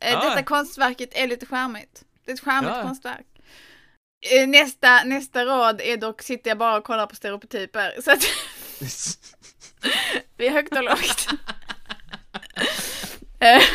Eh, 0.00 0.12
Ja. 0.12 0.24
Detta 0.24 0.42
konstverket 0.42 1.08
är 1.12 1.26
lite 1.26 1.46
charmigt. 1.46 2.04
Det 2.24 2.30
är 2.30 2.34
ett 2.34 2.40
charmigt 2.40 2.72
Ja. 2.76 2.82
konstverk. 2.82 3.26
Eh, 4.20 4.48
Nästa, 4.48 5.04
nästa 5.04 5.44
rad 5.44 5.80
är 5.80 5.96
dock, 5.96 6.22
sitter 6.22 6.50
jag 6.50 6.58
bara 6.58 6.76
och 6.76 6.84
kollar 6.84 7.06
på 7.06 7.16
stereotyper. 7.16 7.94
Så 8.02 8.10
att 8.12 8.22
det 10.36 10.46
är 10.46 10.50
högt 10.50 10.72
och 10.76 10.84
lågt. 10.84 11.28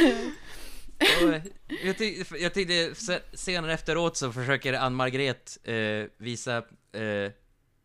Jag, 1.84 1.98
ty 1.98 2.24
jag 2.40 2.54
tyckte 2.54 2.96
se- 2.96 3.20
senare 3.34 3.74
efteråt 3.74 4.18
så 4.18 4.32
försöker 4.32 4.74
Ann-Margret 4.74 5.58
eh, 5.64 5.76
visa, 6.18 6.58
eh, 6.58 7.32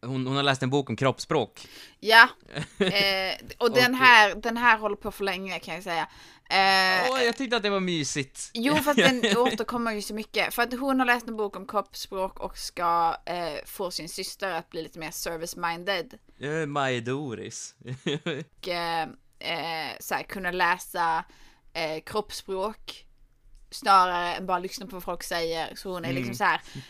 hon, 0.02 0.26
hon 0.26 0.36
har 0.36 0.42
läst 0.42 0.62
en 0.62 0.70
bok 0.70 0.90
om 0.90 0.96
kroppsspråk. 0.96 1.68
ja, 2.00 2.28
eh, 2.78 3.34
och 3.59 3.72
den 3.74 3.94
här, 3.94 4.34
den 4.34 4.56
här 4.56 4.78
håller 4.78 4.96
på 4.96 5.11
för 5.12 5.24
länge 5.24 5.59
kan 5.59 5.74
jag 5.74 5.84
säga. 5.84 6.09
Eh, 6.51 7.11
Åh, 7.11 7.22
jag 7.24 7.36
tyckte 7.36 7.57
att 7.57 7.62
det 7.62 7.70
var 7.70 7.80
mysigt. 7.80 8.51
Jo, 8.55 8.74
fast 8.74 8.96
den 9.22 9.36
återkommer 9.36 9.92
ju 9.92 10.03
så 10.03 10.14
mycket. 10.14 10.55
För 10.55 10.62
att 10.62 10.72
hon 10.78 10.99
har 10.99 11.07
läst 11.07 11.28
en 11.28 11.36
bok 11.36 11.57
om 11.57 11.66
kroppsspråk 11.66 12.40
och 12.40 12.59
ska 12.59 13.16
eh, 13.26 13.64
få 13.64 13.90
sin 13.90 14.09
syster 14.09 14.51
att 14.53 14.70
bli 14.70 14.82
lite 14.82 14.99
mer 14.99 15.11
service-minded. 15.11 16.18
Är 16.40 16.66
Maj 16.66 17.01
Doris. 17.01 17.74
Och 18.24 18.68
eh, 18.68 19.03
eh, 19.38 19.92
så 20.01 20.14
här, 20.14 20.22
kunna 20.22 20.51
läsa 20.51 21.24
eh, 21.72 22.01
kroppsspråk 22.07 23.05
snarare 23.70 24.34
än 24.34 24.46
bara 24.46 24.59
lyssna 24.59 24.86
på 24.86 24.96
vad 24.96 25.03
folk 25.03 25.22
säger. 25.22 25.74
Så 25.74 25.92
hon 25.92 26.05
är 26.05 26.12
liksom 26.12 26.28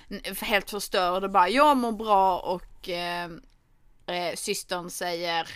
Mm. 0.08 0.22
så 0.36 0.44
här 0.44 0.46
helt 0.46 0.70
förstörd 0.70 1.24
och 1.24 1.30
bara 1.30 1.48
jag 1.48 1.76
mår 1.76 1.92
bra 1.92 2.38
och 2.38 2.88
eh, 2.88 3.30
eh, 4.06 4.34
systern 4.34 4.90
säger 4.90 5.48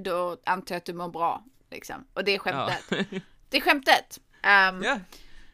då 0.00 0.36
antar 0.46 0.74
jag 0.74 0.78
att 0.78 0.84
du 0.84 0.92
mår 0.92 1.08
bra. 1.08 1.44
Liksom. 1.70 2.06
Och 2.14 2.24
det 2.24 2.34
är 2.34 2.38
skämtet. 2.38 2.84
Ja. 3.10 3.20
Det 3.54 3.58
är 3.58 3.62
skämtet. 3.62 4.20
Ehm, 4.42 4.82
ja. 4.82 5.00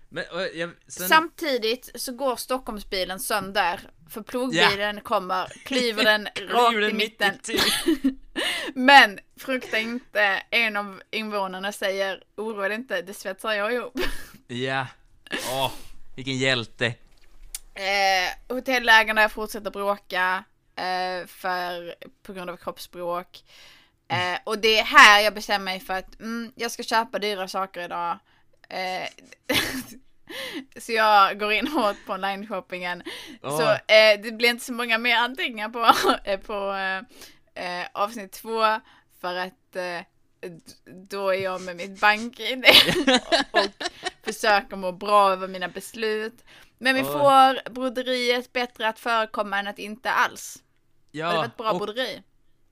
Men, 0.09 0.24
jag, 0.55 0.70
sen, 0.86 1.09
Samtidigt 1.09 1.90
så 1.94 2.12
går 2.12 2.36
Stockholmsbilen 2.36 3.20
sönder. 3.20 3.80
För 4.11 4.22
plogbilen 4.22 5.01
kommer, 5.01 5.46
klyver 5.64 6.05
den 6.05 6.28
rakt 6.48 6.92
i 6.92 6.92
mitten. 6.92 7.38
Men 8.74 9.18
frukta 9.36 9.78
inte, 9.78 10.42
en 10.51 10.76
av 10.76 11.03
invånarna 11.11 11.72
säger 11.72 12.22
oroa 12.36 12.68
dig 12.68 12.76
inte, 12.76 13.03
det 13.03 13.14
svetsar 13.14 13.53
jag 13.53 13.74
ihop. 13.74 14.01
Ja. 14.46 14.86
Åh, 15.51 15.72
vilken 16.16 16.38
hjälte. 16.38 16.86
Eh, 17.74 18.55
hotellägarna 18.55 19.28
fortsätter 19.28 19.70
bråka 19.70 20.44
eh, 20.76 21.26
för, 21.26 21.94
på 22.22 22.32
grund 22.32 22.51
av 22.51 22.57
kroppsspråk. 22.57 23.42
Eh, 24.11 24.38
och 24.44 24.58
det 24.58 24.78
är 24.78 24.84
här 24.84 25.20
jag 25.20 25.34
bestämmer 25.34 25.64
mig 25.64 25.80
för 25.80 25.94
att 25.94 26.20
mm, 26.20 26.52
jag 26.56 26.70
ska 26.70 26.82
köpa 26.82 27.18
dyra 27.18 27.48
saker 27.48 27.80
idag. 27.80 28.18
Eh, 28.68 29.08
så 30.80 30.92
jag 30.92 31.38
går 31.38 31.52
in 31.52 31.66
hårt 31.68 31.96
på 32.06 32.12
online-shoppingen. 32.12 33.02
Åh. 33.42 33.58
Så 33.58 33.70
eh, 33.70 34.20
det 34.22 34.32
blir 34.32 34.48
inte 34.48 34.64
så 34.64 34.72
många 34.72 34.98
mer 34.98 35.16
anteckningar 35.16 35.68
på, 35.68 35.92
eh, 36.24 36.40
på 36.40 36.72
eh, 36.72 37.80
eh, 37.80 37.86
avsnitt 37.92 38.32
två 38.32 38.80
för 39.20 39.34
att 39.34 39.54
då 41.11 41.28
är 41.28 41.38
jag 41.42 41.61
med 41.62 41.76
mitt 41.76 42.00
bank-id 42.00 42.64
och 43.50 43.61
försöker 44.22 44.76
må 44.76 44.92
bra 44.92 45.32
över 45.32 45.48
mina 45.48 45.68
beslut. 45.68 46.44
Men 46.78 46.94
vi 46.94 47.02
Åh. 47.02 47.12
får 47.12 47.70
broderiet 47.70 48.52
bättre 48.52 48.88
att 48.88 48.98
förekomma 48.98 49.58
än 49.58 49.66
att 49.66 49.78
inte 49.78 50.11
alls. 50.11 50.62
Ja, 51.11 51.26
och 51.26 51.32
det 51.32 51.38
var 51.38 51.44
ett 51.46 51.56
bra 51.56 51.70
och- 51.70 51.78
broderi. 51.78 52.22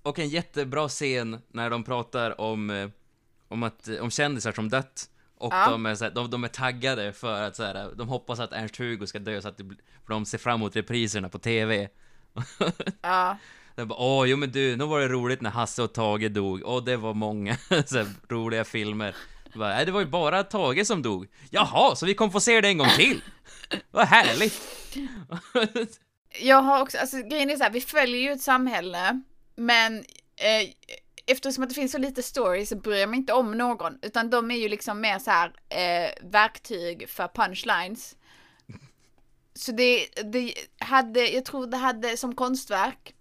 Och 0.09 0.19
en 0.19 0.29
jättebra 0.29 0.89
scen 0.89 1.39
när 1.49 1.71
de 1.71 1.85
pratar 1.85 2.41
om, 2.41 2.71
eh, 2.71 2.89
om, 3.49 3.63
att, 3.63 3.89
om 4.01 4.11
kändisar 4.11 4.53
som 4.53 4.69
dött. 4.69 5.09
Och 5.39 5.53
Ja. 5.55 5.71
de, 5.71 5.87
är 5.87 5.95
så 5.95 6.05
här, 6.05 6.11
de, 6.11 6.31
de 6.31 6.45
är 6.45 6.49
taggade 6.49 7.13
för 7.13 7.43
att 7.43 7.57
så 7.57 7.63
här, 7.63 7.91
de 7.95 8.09
hoppas 8.09 8.41
att 8.41 8.53
Ernst-Hugo 8.53 9.07
ska 9.07 9.19
dö 9.19 9.43
så 9.43 9.49
att 9.49 9.57
det, 9.59 9.65
för 10.07 10.15
de 10.15 10.25
ser 10.25 10.39
fram 10.39 10.55
emot 10.55 10.77
repriserna 10.77 11.29
på 11.29 11.39
TV. 11.39 11.89
Ja. 13.03 13.37
De 13.75 13.89
bara, 13.89 13.99
åh, 13.99 14.29
jo 14.29 14.37
men 14.37 14.51
du, 14.53 14.77
nu 14.77 14.85
var 14.85 15.01
det 15.01 15.09
roligt 15.09 15.41
när 15.41 15.51
Hasse 15.51 15.83
och 15.83 15.93
Tage 15.93 16.31
dog. 16.31 16.63
Åh, 16.65 16.85
det 16.85 16.97
var 16.97 17.15
många 17.15 17.57
så 17.87 17.99
här, 17.99 18.07
roliga 18.29 18.65
filmer. 18.65 19.15
Jag 19.53 19.59
Bara, 19.59 19.75
Nej, 19.75 19.87
det 19.87 19.93
var 19.93 20.01
ju 20.01 20.07
bara 20.07 20.43
Tage 20.43 20.87
som 20.87 21.03
dog. 21.03 21.27
Jaha, 21.51 21.97
så 21.97 22.07
vi 22.07 22.15
kommer 22.15 22.33
få 22.33 22.41
se 22.41 22.61
det 22.61 22.69
en 22.69 22.79
gång 22.79 22.91
till? 22.97 23.23
Vad 23.91 24.07
härligt! 24.07 24.61
Jag 26.41 26.63
har 26.63 26.83
också, 26.83 26.99
alltså 26.99 27.17
grejen 27.17 27.51
är 27.51 27.57
så 27.57 27.63
här, 27.63 27.71
vi 27.71 27.81
följer 27.81 28.21
ju 28.21 28.31
ett 28.33 28.43
samhälle, 28.43 29.23
men 29.59 29.99
eh, 30.37 30.71
eftersom 31.27 31.63
att 31.65 31.69
det 31.69 31.75
finns 31.75 31.93
så 31.93 31.99
lite 31.99 32.23
story 32.23 32.67
så 32.67 32.77
bryr 32.77 32.97
jag 32.97 33.09
mig 33.09 33.17
inte 33.19 33.33
om 33.33 33.59
någon, 33.59 33.99
utan 34.03 34.31
de 34.31 34.51
är 34.51 34.57
ju 34.57 34.69
liksom 34.69 35.01
mer 35.01 35.19
så 35.19 35.31
här 35.31 35.53
eh, 35.69 36.11
verktyg 36.23 37.09
för 37.09 37.29
punchlines. 37.29 38.17
Så 39.55 39.73
det, 39.73 40.07
det 40.25 40.55
hade, 40.79 41.29
jag 41.29 41.45
tror 41.45 41.67
det 41.67 41.77
hade 41.77 42.17
som 42.17 42.35
konstverk, 42.35 43.15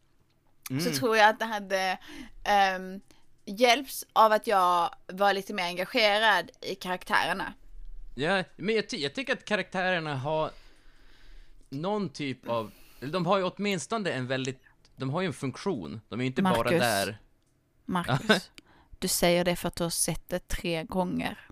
Mm. 0.69 0.83
så 0.83 0.99
tror 0.99 1.17
jag 1.17 1.29
att 1.29 1.39
det 1.39 1.45
hade 1.45 1.97
ehm, 2.43 3.01
hjälps 3.45 4.05
av 4.13 4.31
att 4.31 4.47
jag 4.47 4.95
var 5.07 5.33
lite 5.33 5.53
mer 5.53 5.63
engagerad 5.63 6.51
i 6.61 6.75
karaktärerna. 6.75 7.53
Ja, 8.15 8.43
men 8.55 8.75
jag, 8.75 8.89
ty 8.89 8.97
jag 8.97 9.15
tycker 9.15 9.33
att 9.33 9.45
karaktärerna 9.45 10.15
har 10.15 10.51
någon 11.69 12.09
typ 12.09 12.47
av, 12.47 12.71
de 12.99 13.25
har 13.25 13.37
ju 13.37 13.43
åtminstone 13.43 14.11
en 14.11 14.27
väldigt, 14.27 14.61
de 14.97 15.09
har 15.09 15.21
ju 15.21 15.27
en 15.27 15.33
funktion. 15.33 16.01
De 16.09 16.19
är 16.19 16.23
ju 16.23 16.27
inte 16.27 16.41
bara 16.41 16.57
Marcus. 16.57 16.79
där. 16.79 17.17
Marcus, 17.85 18.51
du 18.99 19.07
säger 19.07 19.45
det 19.45 19.55
för 19.55 19.67
att 19.67 19.75
du 19.75 19.83
har 19.83 19.89
sett 19.89 20.29
det 20.29 20.47
tre 20.47 20.83
gånger. 20.83 21.39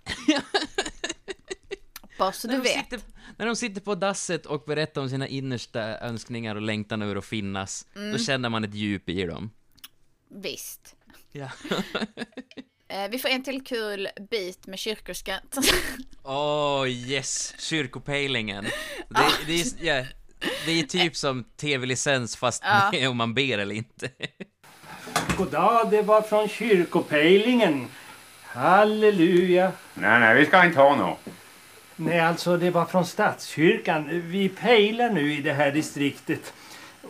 Bara 2.18 2.32
så 2.32 2.48
du 2.48 2.54
när, 2.58 2.64
vet. 2.64 2.74
sitter, 2.84 3.00
när 3.38 3.46
de 3.46 3.56
sitter 3.56 3.82
på 3.82 3.96
dasset 3.96 4.46
och 4.46 4.64
berättar 4.68 5.02
om 5.02 5.10
sina 5.10 5.28
innersta 5.28 5.82
önskningar 6.00 6.56
och 6.56 6.62
längtan 6.62 7.02
över 7.02 7.16
att 7.16 7.26
finnas, 7.26 7.88
Mm. 7.96 8.12
då 8.12 8.18
känner 8.18 8.50
man 8.50 8.64
ett 8.64 8.74
djup 8.74 9.10
i 9.10 9.24
dem. 9.24 9.52
Visst. 10.30 10.96
Ja. 11.32 11.50
Eh, 12.88 13.10
vi 13.10 13.20
får 13.20 13.30
en 13.30 13.44
till 13.44 13.64
kul 13.64 14.08
bit 14.32 14.68
med 14.68 14.80
kyrkoskatt. 14.80 15.58
Åh, 16.24 16.88
yes! 16.90 17.56
Kyrkopejlingen. 17.60 18.64
Det, 19.10 19.20
det, 19.48 19.62
är, 19.62 19.66
ja, 19.86 20.06
det 20.66 20.80
är 20.80 20.84
typ 20.84 21.16
som 21.16 21.44
tv-licens 21.44 22.36
fast 22.36 22.64
Ja. 22.92 23.10
om 23.10 23.18
man 23.18 23.34
ber 23.34 23.58
eller 23.58 23.76
inte. 23.76 24.10
Goddag, 25.38 25.88
det 25.92 26.02
var 26.02 26.22
från 26.22 26.48
kyrkopejlingen. 26.48 27.88
Halleluja. 28.44 29.72
Nej, 29.94 30.20
nej, 30.20 30.36
vi 30.36 30.46
ska 30.46 30.66
inte 30.66 30.80
ha 30.80 30.96
något. 30.96 31.20
Nej, 31.96 32.20
alltså 32.20 32.58
det 32.58 32.70
var 32.72 32.86
från 32.86 33.06
statskyrkan. 33.06 34.10
Vi 34.30 34.50
pejlar 34.50 35.10
nu 35.10 35.34
i 35.34 35.42
det 35.42 35.54
här 35.54 35.72
distriktet. 35.72 36.54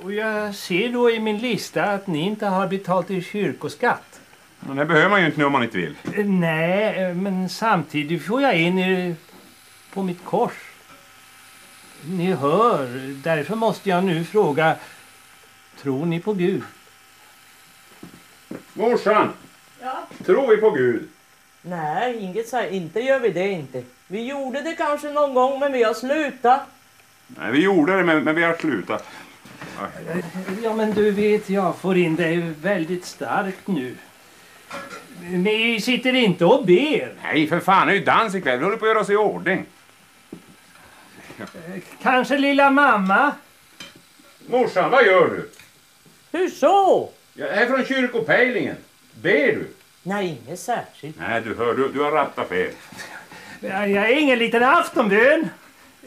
Och 0.04 0.14
jag 0.14 0.56
ser 0.56 0.90
då 0.90 1.12
i 1.12 1.20
min 1.20 1.38
lista 1.38 1.84
att 1.84 2.08
ni 2.08 2.20
inte 2.20 2.46
har 2.46 2.68
betalt 2.68 3.12
er 3.12 3.22
kyrkoskatt. 3.22 4.20
Men 4.60 4.78
det 4.78 4.86
behöver 4.86 5.10
man 5.10 5.20
ju 5.20 5.26
inte 5.26 5.38
nu 5.40 5.46
om 5.46 5.52
man 5.52 5.64
inte 5.64 5.78
vill. 5.78 5.96
Eh, 6.18 6.26
Nej, 6.26 7.04
eh, 7.04 7.14
men 7.16 7.50
samtidigt 7.50 8.26
får 8.26 8.42
jag 8.42 8.56
in 8.62 8.80
er 8.80 9.16
på 9.94 10.04
mitt 10.04 10.26
kors. 10.26 10.54
Ni 12.10 12.34
hör, 12.34 12.88
därför 13.24 13.56
måste 13.56 13.90
jag 13.90 14.04
nu 14.04 14.24
fråga. 14.24 14.76
Tror 15.82 16.06
ni 16.06 16.20
på 16.20 16.34
Gud? 16.34 16.64
Morsan! 18.74 19.30
Ja. 19.82 20.08
Tror 20.26 20.48
vi 20.48 20.58
på 20.58 20.72
Gud? 20.72 21.08
Nej, 21.62 22.18
inget 22.20 22.48
säger 22.48 22.72
inte 22.72 23.00
gör 23.00 23.20
vi 23.20 23.30
det 23.30 23.48
inte. 23.48 23.84
Vi 24.08 24.26
gjorde 24.26 24.62
det 24.62 24.76
kanske 24.76 25.12
någon 25.12 25.34
gång 25.34 25.60
men 25.60 25.72
vi 25.72 25.84
har 25.84 25.94
slutat. 25.94 26.62
Nej, 27.28 27.52
vi 27.52 27.64
gjorde 27.64 27.98
det 27.98 28.04
men, 28.04 28.24
men 28.24 28.36
vi 28.36 28.44
har 28.44 28.54
slutat. 28.54 29.06
Ja, 30.64 30.74
men 30.74 30.94
du 30.94 31.12
vet, 31.12 31.50
jag 31.50 31.76
får 31.76 31.98
in 31.98 32.16
det 32.16 32.54
väldigt 32.62 33.06
starkt 33.06 33.68
nu. 33.68 33.96
Ni 35.22 35.82
sitter 35.82 36.14
inte 36.14 36.46
och 36.46 36.66
ber. 36.66 37.14
Nej, 37.24 37.48
för 37.48 37.60
fan, 37.60 37.88
det 37.88 37.94
är 37.94 37.98
ju 37.98 38.06
dans 38.06 38.36
ikväll. 38.36 38.60
Vi 38.60 38.64
håller 38.64 38.78
på 38.78 38.86
att 38.86 38.90
göra 38.90 39.00
oss 39.00 39.10
i 39.10 39.16
ordning. 39.16 39.66
Kanske 42.02 42.38
lilla 42.38 42.70
mamma? 42.70 43.32
Morsan, 44.48 44.92
vad 44.92 45.06
gör 45.06 45.28
du? 45.28 45.50
Hur 46.38 46.50
så? 46.50 47.10
Jag 47.34 47.50
är 47.50 47.66
från 47.68 47.86
kyrkopejlingen. 47.86 48.78
Ber 49.22 49.32
du? 49.48 49.68
Nej, 50.04 50.42
inget 50.46 50.60
särskilt. 50.60 51.20
Nej, 51.20 51.42
du 51.42 51.56
hör, 51.56 51.74
du, 51.74 51.88
du 51.92 52.00
har 52.00 52.12
rattat 52.12 52.50
fel. 52.50 52.72
Jag 53.60 53.90
jag 53.90 54.10
är 54.10 54.18
ingen 54.18 54.40
liten 54.40 54.64
aftonbön. 54.64 55.50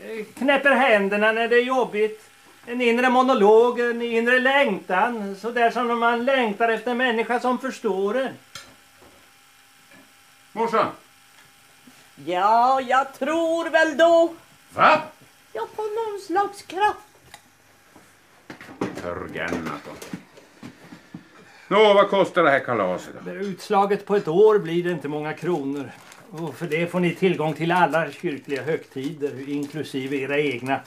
Eh, 0.03 0.25
Knäpper 0.39 0.75
händerna 0.75 1.33
när 1.33 1.49
det 1.49 1.57
är 1.57 1.63
jobbigt. 1.65 2.25
En 2.67 2.81
inre 2.81 3.11
monolog, 3.11 3.81
en 3.81 4.03
inre 4.03 4.39
längtan. 4.41 5.37
Så 5.41 5.51
där 5.51 5.71
som 5.71 5.89
när 5.89 5.95
man 5.95 6.25
längtar 6.25 6.69
efter 6.69 6.91
en 6.91 6.97
människa 6.97 7.41
som 7.41 7.59
förstår 7.59 8.19
en. 8.19 8.33
Morsan! 10.53 10.87
Ja, 12.25 12.81
jag 12.81 13.13
tror 13.19 13.71
väl 13.71 13.97
då. 13.97 14.35
Va? 14.75 15.03
Ja, 15.59 15.67
på 15.77 15.83
någon 15.83 16.21
slags 16.21 16.63
kraft. 16.63 16.99
Förgännat 18.95 19.83
då. 19.85 20.17
Nå, 21.69 21.95
vad 21.95 22.09
kostar 22.11 22.43
det 22.43 22.51
här 22.51 22.59
kalaset 22.65 23.15
då? 23.25 23.31
Utslaget 23.31 24.07
på 24.07 24.17
ett 24.17 24.29
år 24.29 24.59
blir 24.59 24.85
det 24.85 24.91
inte 24.91 25.09
många 25.09 25.33
kronor. 25.33 25.91
Och 26.31 26.55
för 26.55 26.67
det 26.67 26.87
får 26.87 27.01
ni 27.01 27.15
tillgång 27.15 27.55
till 27.55 27.73
alla 27.73 28.11
kyrkliga 28.11 28.63
högtider, 28.63 29.49
inklusive 29.49 30.17
era 30.17 30.39
egna. 30.39 30.81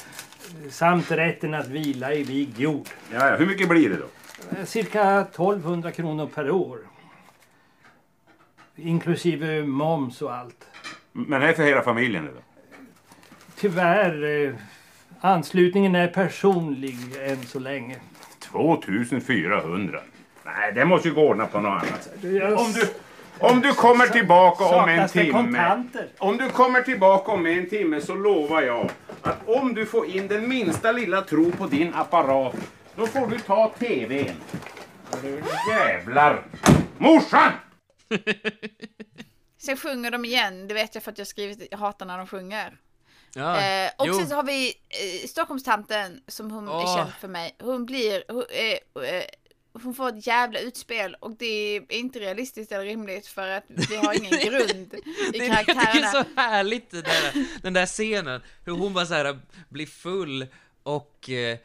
Samt 0.70 1.12
rätten 1.12 1.54
att 1.54 1.68
vila 1.68 2.14
i 2.14 2.24
vigd 2.24 2.60
jord. 2.60 2.88
Ja, 3.14 3.30
ja, 3.30 3.36
hur 3.36 3.46
mycket 3.46 3.70
blir 3.70 3.90
det 3.90 3.96
då? 3.96 4.08
Eh, 4.60 4.66
Cirka 4.66 5.22
1200 5.22 5.92
kronor 5.92 6.28
per 6.36 6.52
år. 6.52 6.80
Inklusive 8.76 9.64
moms 9.64 10.22
och 10.22 10.36
allt. 10.36 10.66
Men 11.12 11.42
det 11.42 11.48
är 11.48 11.54
för 11.54 11.64
hela 11.64 11.82
familjen 11.82 12.26
då? 12.26 12.42
Tyvärr, 13.62 14.46
eh, 14.48 14.54
anslutningen 15.20 15.96
är 15.96 16.08
personlig 16.08 16.98
än 17.26 17.46
så 17.46 17.60
länge. 17.60 17.96
2400? 18.40 20.00
Nej, 20.46 20.72
det 20.74 20.86
måste 20.86 21.08
ju 21.08 21.14
gå 21.14 21.22
att 21.22 21.30
ordna 21.30 21.46
på 21.46 21.60
något 21.60 21.84
annat 21.84 22.04
sätt. 22.04 22.14
Om 22.58 22.72
du, 22.74 22.88
om 23.40 23.62
du 23.62 23.74
kommer 23.74 24.08
tillbaka 24.08 24.64
om 24.66 24.90
en 24.90 25.10
timme. 25.10 25.84
Om 26.18 26.38
du 26.38 26.50
kommer 26.50 26.82
tillbaka 26.82 27.32
om 27.32 27.46
en 27.46 27.70
timme 27.70 28.02
så 28.02 28.16
lovar 28.16 28.62
jag 28.62 28.90
att 29.22 29.50
om 29.50 29.74
du 29.74 29.86
får 29.86 30.06
in 30.06 30.28
den 30.28 30.50
minsta 30.50 30.92
lilla 30.92 31.22
tro 31.22 31.52
på 31.52 31.68
din 31.68 31.94
apparat, 31.94 32.56
då 32.96 33.08
får 33.08 33.28
du 33.28 33.40
ta 33.40 33.74
TVn. 33.80 34.36
Jävlar! 35.70 36.44
Morsan! 36.98 37.52
Sen 39.58 39.78
sjunger 39.78 40.12
de 40.12 40.26
igen, 40.26 40.68
det 40.68 40.74
vet 40.74 40.96
jag 40.96 41.04
för 41.04 41.12
att 41.12 41.18
jag 41.18 41.28
skrivit, 41.28 41.68
jag 41.72 41.78
hatar 41.78 42.06
när 42.06 42.18
de 42.18 42.28
sjunger. 42.28 42.78
Ja, 43.34 43.62
eh, 43.62 43.92
och 43.98 44.08
jo. 44.08 44.14
sen 44.14 44.30
så 44.30 44.36
har 44.36 44.44
vi 44.44 44.68
eh, 44.90 45.28
Stockholmstanten 45.28 46.22
som 46.28 46.52
hon 46.52 46.68
är 46.68 46.72
Åh. 46.72 46.96
känd 46.98 47.12
för 47.20 47.28
mig. 47.28 47.56
Hon 47.62 47.86
blir, 47.86 48.24
hon, 48.28 48.44
eh, 48.50 49.04
eh, 49.10 49.24
hon 49.84 49.94
får 49.96 50.10
ett 50.10 50.28
jävla 50.28 50.60
utspel 50.60 51.16
och 51.20 51.32
det 51.38 51.46
är 51.46 51.92
inte 51.92 52.20
realistiskt 52.20 52.72
eller 52.72 52.86
rimligt 52.86 53.28
för 53.28 53.48
att 53.50 53.64
vi 53.90 53.96
har 53.96 54.14
ingen 54.14 54.32
grund 54.46 54.70
i 54.72 54.86
Det 54.94 54.98
är, 54.98 55.32
tycker 55.32 55.40
det 55.40 55.46
är 55.48 55.64
karaktärerna. 55.64 56.12
så 56.12 56.24
härligt 56.36 56.92
det 56.92 57.02
där, 57.02 57.46
den 57.62 57.74
där 57.74 57.86
scenen, 57.86 58.42
hur 58.66 58.74
hon 58.74 58.94
bara 58.94 59.06
så 59.06 59.14
här 59.14 59.40
blir 59.70 59.86
full 59.86 60.48
och 60.84 61.30
eh, 61.30 61.58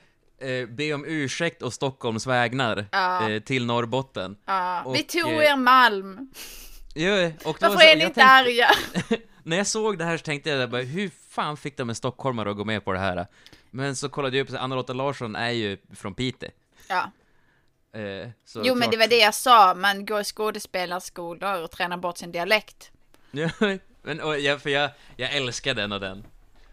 eh, 0.51 0.67
be 0.69 0.93
om 0.95 1.05
ursäkt 1.07 1.63
å 1.63 1.71
Stockholms 1.71 2.27
vägnar 2.27 2.87
Ja. 2.93 3.31
eh, 3.31 3.41
till 3.43 3.67
Norrbotten. 3.67 4.37
Ja, 4.45 4.91
vi 4.95 5.03
Och, 5.03 5.09
tog 5.09 5.33
eh, 5.33 5.51
er 5.51 5.57
malm. 5.57 6.29
Ja, 6.95 7.27
och 7.27 7.33
då 7.45 7.53
Varför 7.61 7.77
så- 7.77 7.81
är 7.81 7.97
ni 7.97 8.03
inte 8.05 8.15
tänkte- 8.15 8.25
arga? 8.25 8.69
När 9.43 9.57
jag 9.57 9.67
såg 9.67 9.99
det 9.99 10.05
här 10.05 10.17
så 10.17 10.23
tänkte 10.23 10.51
jag 10.51 10.71
bara, 10.71 10.83
hur 10.83 11.11
fan 11.37 11.57
fick 11.57 11.77
de 11.77 11.89
en 11.89 11.95
stockholmare 11.95 12.51
att 12.51 12.57
gå 12.57 12.65
med 12.65 12.85
på 12.85 12.93
det 12.93 12.99
här? 12.99 13.27
Men 13.71 13.97
så 13.97 14.09
kollade 14.09 14.37
jag 14.37 14.45
upp, 14.45 14.51
så 14.51 14.59
Anna-Lotta 14.59 14.93
Larsson 14.93 15.37
är 15.37 15.51
ju 15.51 15.79
från 15.95 16.15
Piteå. 16.15 16.51
Ja. 16.89 17.11
Eh, 18.01 18.29
Jo 18.55 18.75
men 18.75 18.81
klart- 18.83 18.91
det 18.91 18.97
var 18.97 19.07
det 19.07 19.19
jag 19.19 19.35
sa, 19.35 19.75
man 19.75 20.07
går 20.07 20.21
i 20.21 20.25
skådespelarskolor 20.25 21.63
och 21.63 21.71
tränar 21.71 21.97
bort 21.97 22.19
sin 22.19 22.33
dialekt. 22.33 22.91
Ja, 23.31 23.51
men, 24.03 24.21
och 24.21 24.39
jag, 24.41 24.63
för 24.63 24.71
jag, 24.71 24.91
jag 25.17 25.33
älskar 25.37 25.75
den 25.75 25.93
och 25.93 26.01
den. 26.01 26.25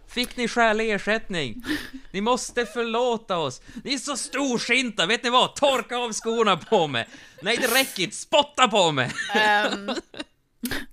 Fick 0.07 0.38
ni 0.38 0.47
skälig 0.47 0.91
ersättning? 0.91 1.64
Ni 2.11 2.22
måste 2.22 2.66
förlåta 2.66 3.38
oss. 3.38 3.61
Ni 3.84 3.93
är 3.93 3.97
så 3.97 4.18
storsinta, 4.18 5.05
vet 5.05 5.24
ni 5.24 5.30
vad? 5.30 5.55
Torka 5.55 5.97
av 5.97 6.14
skorna 6.14 6.57
på 6.57 6.88
mig. 6.88 7.07
Nej, 7.41 7.57
det 7.61 7.68
räcker 7.68 8.03
inte. 8.03 8.16
Spotta 8.16 8.68
på 8.68 8.91
mig. 8.91 9.11
Ehm, 9.36 9.91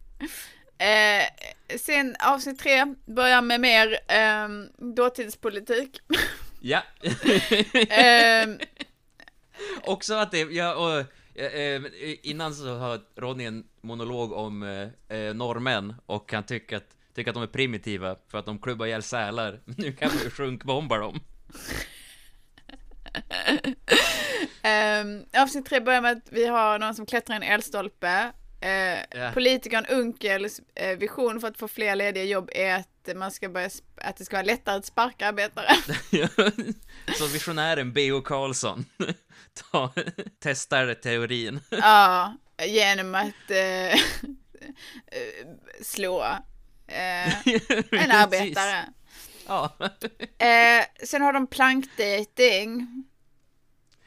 eh, 0.87 1.77
sen 1.79 2.17
avsnitt 2.21 2.59
tre 2.59 2.95
börjar 3.07 3.43
med 3.43 3.61
mer 3.61 3.99
um, 4.45 4.95
dåtidspolitik. 4.95 6.01
Ja. 6.61 6.83
Ehm, 7.89 8.59
Också 9.83 10.15
att 10.15 10.31
det, 10.31 10.39
ja, 10.39 10.75
och, 10.75 11.05
eh, 11.41 11.47
eh, 11.47 11.83
innan 12.23 12.55
så 12.55 12.79
har 12.79 13.01
Ronny 13.17 13.45
en 13.45 13.65
monolog 13.81 14.33
om 14.33 14.63
eh, 14.63 15.19
eh, 15.19 15.35
norrmän 15.35 15.95
och 16.07 16.33
han 16.33 16.43
tycker 16.43 16.77
att, 16.77 16.97
tycker 17.15 17.31
att 17.31 17.35
de 17.35 17.43
är 17.43 17.47
primitiva 17.47 18.17
för 18.29 18.39
att 18.39 18.47
de 18.47 18.59
klubbar 18.59 18.87
ihjäl 18.87 19.03
sälar. 19.03 19.61
Nu 19.65 19.93
kan 19.93 20.11
vi 20.19 20.25
ju 20.25 20.31
sjunkbomba 20.31 20.99
dem. 20.99 21.21
Ehm, 24.63 25.25
avsnitt 25.37 25.67
tre 25.67 25.81
börjar 25.81 26.01
med 26.01 26.13
att 26.13 26.33
vi 26.33 26.47
har 26.47 26.79
någon 26.79 26.95
som 26.95 27.07
klättrar 27.07 27.35
i 27.35 27.37
en 27.37 27.53
eldstolpe. 27.53 28.33
Eh, 28.61 28.99
Ja. 29.21 29.31
Politikern 29.35 29.87
Unkels 29.87 30.61
eh, 30.75 30.99
vision 30.99 31.41
för 31.41 31.49
att 31.49 31.59
få 31.59 31.69
fler 31.69 31.97
lediga 31.97 32.25
jobb 32.25 32.51
är 32.55 32.75
att 32.75 33.17
man 33.17 33.31
ska 33.31 33.49
börja, 33.49 33.71
att 33.97 34.17
det 34.17 34.25
ska 34.25 34.37
vara 34.37 34.47
lättare 34.47 34.77
att 34.77 34.87
sparka 34.87 35.29
arbetare. 35.29 35.67
Så 37.19 37.27
visionären 37.27 37.93
B.O. 37.93 38.21
Karlsson 38.23 38.85
ta, 39.73 39.93
testar 40.41 40.95
teorin. 40.95 41.61
ja, 41.71 42.35
genom 42.67 43.15
att 43.15 43.51
eh, 43.51 44.01
slå 45.83 46.23
eh, 46.87 47.47
en 47.47 48.11
arbetare. 48.11 48.85
Ja. 49.47 49.73
Eh, 50.39 50.85
sen 51.07 51.23
har 51.23 51.33
de 51.33 51.47
plankdating. 51.47 53.05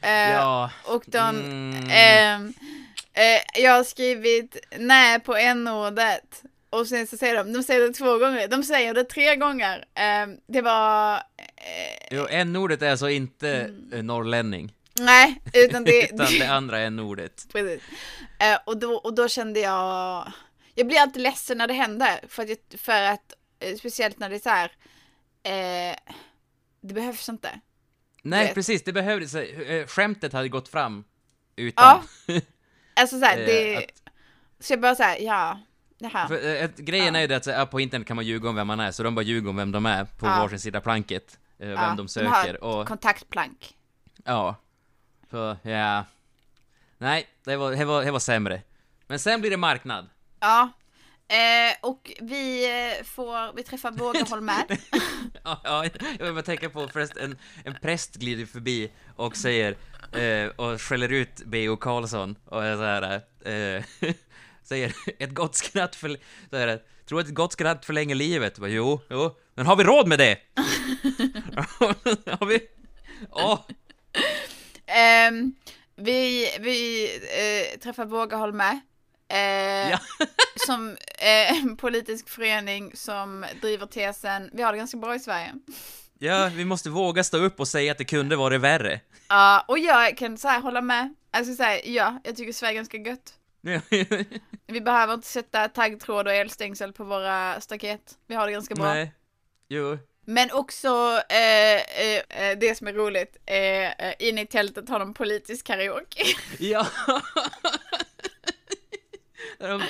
Eh, 0.02 0.10
Ja. 0.32 0.70
Och 0.84 1.02
de... 1.06 1.18
Mm. 1.40 2.54
Eh, 3.14 3.62
jag 3.62 3.72
har 3.72 3.84
skrivit 3.84 4.56
nej 4.78 5.20
på 5.20 5.36
n-ordet. 5.36 6.42
Och 6.70 6.86
sen 6.86 7.06
så 7.06 7.16
säger 7.16 7.36
de, 7.44 7.52
de 7.52 7.62
säger 7.62 7.80
det 7.80 7.92
två 7.94 8.18
gånger, 8.18 8.48
de 8.48 8.62
säger 8.62 8.94
det 8.94 9.04
tre 9.04 9.36
gånger. 9.36 9.84
Ehm, 9.94 10.36
det 10.46 10.60
var, 10.62 11.14
eh, 11.16 12.08
Jo, 12.10 12.26
n-ordet 12.30 12.82
är 12.82 12.90
alltså 12.90 13.10
inte 13.10 13.48
Mm. 13.50 13.92
eh, 13.92 14.02
norrlänning. 14.02 14.74
nej, 15.00 15.40
utan 15.54 15.84
det... 15.84 16.02
Utan 16.14 16.26
det 16.38 16.46
andra 16.46 16.78
n-ordet. 16.80 17.46
Precis. 17.52 17.82
Eh, 18.40 18.58
och, 18.66 18.76
då, 18.78 18.94
och 18.94 19.14
då 19.14 19.28
kände 19.28 19.60
jag, 19.60 20.32
jag 20.74 20.86
blir 20.86 20.98
alltid 21.00 21.22
ledsen 21.22 21.58
när 21.58 21.66
det 21.66 21.74
händer. 21.74 22.20
För 22.28 22.42
att, 22.42 22.80
för 22.80 23.02
att 23.02 23.32
eh, 23.60 23.76
speciellt 23.76 24.18
när 24.18 24.28
det 24.30 24.36
är 24.36 24.40
så 24.40 24.50
här, 24.50 24.72
eh, 25.42 25.96
det 26.80 26.94
behövs 26.94 27.28
inte. 27.28 27.60
Nej, 28.22 28.54
precis, 28.54 28.82
det 28.84 28.92
behövdes. 28.92 29.34
eh, 29.34 29.86
Skämtet 29.86 30.32
hade 30.32 30.48
gått 30.48 30.68
fram 30.68 31.04
utan. 31.56 32.02
Ja. 32.26 32.34
Alltså 32.96 33.18
så 33.18 33.24
här, 33.24 33.38
Eh, 33.38 33.46
det, 33.46 33.76
att- 33.76 33.84
så 34.60 34.72
jag 34.72 34.80
bara 34.80 34.94
så 34.94 35.02
här, 35.02 35.18
ja, 35.20 35.58
här. 36.12 36.28
För, 36.28 36.46
eh, 36.46 36.64
ett, 36.64 36.76
grejen 36.76 37.16
är 37.16 37.20
ju 37.20 37.26
det 37.26 37.36
att 37.36 37.46
ja, 37.46 37.66
på 37.66 37.80
internet 37.80 38.06
kan 38.08 38.16
man 38.16 38.24
ljuga 38.26 38.48
om 38.48 38.54
vem 38.54 38.66
man 38.66 38.80
är, 38.80 38.90
så 38.92 39.02
de 39.02 39.14
bara 39.14 39.22
ljuger 39.22 39.50
om 39.50 39.56
vem 39.56 39.72
de 39.72 39.86
är 39.86 40.04
på 40.04 40.26
Ja. 40.26 40.38
varsin 40.38 40.60
sida 40.60 40.80
planket. 40.80 41.38
eh, 41.58 41.68
Ja, 41.68 41.80
vem 41.80 41.96
de 41.96 42.02
har 42.02 42.08
söker. 42.08 42.64
och, 42.64 42.88
kontaktplank. 42.88 43.74
ja. 44.24 44.56
Så, 45.30 45.56
ja. 45.62 46.04
Nej, 46.98 47.26
det 47.44 47.56
var, 47.56 47.72
det, 47.72 47.84
var, 47.84 48.04
det 48.04 48.10
var 48.10 48.18
sämre. 48.18 48.62
Men 49.06 49.18
sen 49.18 49.40
blir 49.40 49.50
det 49.50 49.56
marknad. 49.56 50.08
Ja. 50.40 50.68
Eh, 51.28 51.74
och 51.82 52.10
vi 52.20 52.66
får, 53.04 53.52
vi 53.56 53.62
träffar 53.62 53.90
Vågaholm 53.90 54.44
med. 54.44 54.64
Ja, 55.46 55.60
ja, 55.64 55.84
jag 56.18 56.24
vill 56.24 56.34
bara 56.34 56.42
tänka 56.42 56.70
på 56.70 56.88
förresten, 56.88 57.22
en, 57.24 57.38
en 57.64 57.74
präst 57.82 58.14
glider 58.14 58.46
förbi 58.46 58.90
och 59.16 59.36
säger 59.36 59.76
eh, 60.12 60.48
och 60.56 60.80
skäller 60.80 61.12
ut 61.12 61.42
B.O. 61.46 61.76
Karlsson 61.76 62.36
och 62.44 62.64
är 62.64 62.76
så 62.76 62.82
här, 62.82 63.14
eh, 63.44 63.84
säger 64.62 64.92
ett 65.18 65.34
gott 65.34 65.54
skratt 65.54 65.96
för... 65.96 66.16
Så 66.50 66.56
här, 66.56 66.82
tror 67.08 67.20
ett 67.20 67.34
gott 67.34 67.52
skratt 67.52 67.84
förlänger 67.84 68.14
livet? 68.14 68.58
Bara, 68.58 68.70
jo, 68.70 69.00
jo, 69.10 69.36
men 69.54 69.66
har 69.66 69.76
vi 69.76 69.84
råd 69.84 70.08
med 70.08 70.18
det? 70.18 70.38
har 72.38 72.46
vi... 72.46 72.60
Åh! 73.30 73.60
Ehm, 74.86 75.54
vi 75.96 76.48
vi 76.60 77.04
eh, 77.14 77.78
träffar 77.78 78.06
Vågaholme. 78.06 78.80
Eh, 79.34 79.90
Ja. 79.90 79.98
som 80.66 80.96
eh, 81.18 81.62
en 81.62 81.76
politisk 81.76 82.28
förening 82.28 82.92
som 82.96 83.46
driver 83.60 83.86
tesen 83.86 84.50
Vi 84.52 84.62
har 84.62 84.72
det 84.72 84.78
ganska 84.78 84.96
bra 84.96 85.14
i 85.14 85.18
Sverige. 85.18 85.52
Ja, 86.18 86.50
vi 86.54 86.64
måste 86.64 86.90
våga 86.90 87.24
stå 87.24 87.36
upp 87.36 87.60
och 87.60 87.68
säga 87.68 87.92
att 87.92 87.98
det 87.98 88.04
kunde 88.04 88.36
varit 88.36 88.60
värre. 88.60 89.00
Ja, 89.28 89.64
och 89.68 89.78
jag 89.78 90.16
kan 90.16 90.38
så 90.38 90.48
här 90.48 90.60
hålla 90.60 90.80
med. 90.80 91.14
Alltså 91.30 91.54
säga 91.54 91.84
ja, 91.84 92.20
jag 92.24 92.36
tycker 92.36 92.52
Sverige 92.52 92.72
är 92.72 92.76
ganska 92.76 92.96
gött. 92.96 93.34
Vi 94.66 94.80
behöver 94.80 95.14
inte 95.14 95.28
sätta 95.28 95.68
taggtråd 95.68 96.26
och 96.26 96.32
elstängsel 96.34 96.92
på 96.92 97.04
våra 97.04 97.60
staket. 97.60 98.00
Vi 98.26 98.34
har 98.34 98.46
det 98.46 98.52
ganska 98.52 98.74
bra. 98.74 98.94
Nej. 98.94 99.12
Jo. 99.68 99.98
Men 100.26 100.50
också 100.52 101.20
eh, 101.28 101.74
eh, 101.74 102.22
eh, 102.28 102.58
det 102.58 102.78
som 102.78 102.86
är 102.86 102.92
roligt, 102.92 103.36
eh, 103.46 103.56
eh, 104.08 104.14
inne 104.18 104.40
i 104.42 104.46
tältet 104.46 104.88
har 104.88 104.98
de 104.98 105.14
politisk 105.14 105.66
karaoke. 105.66 106.24
Ja! 106.58 106.86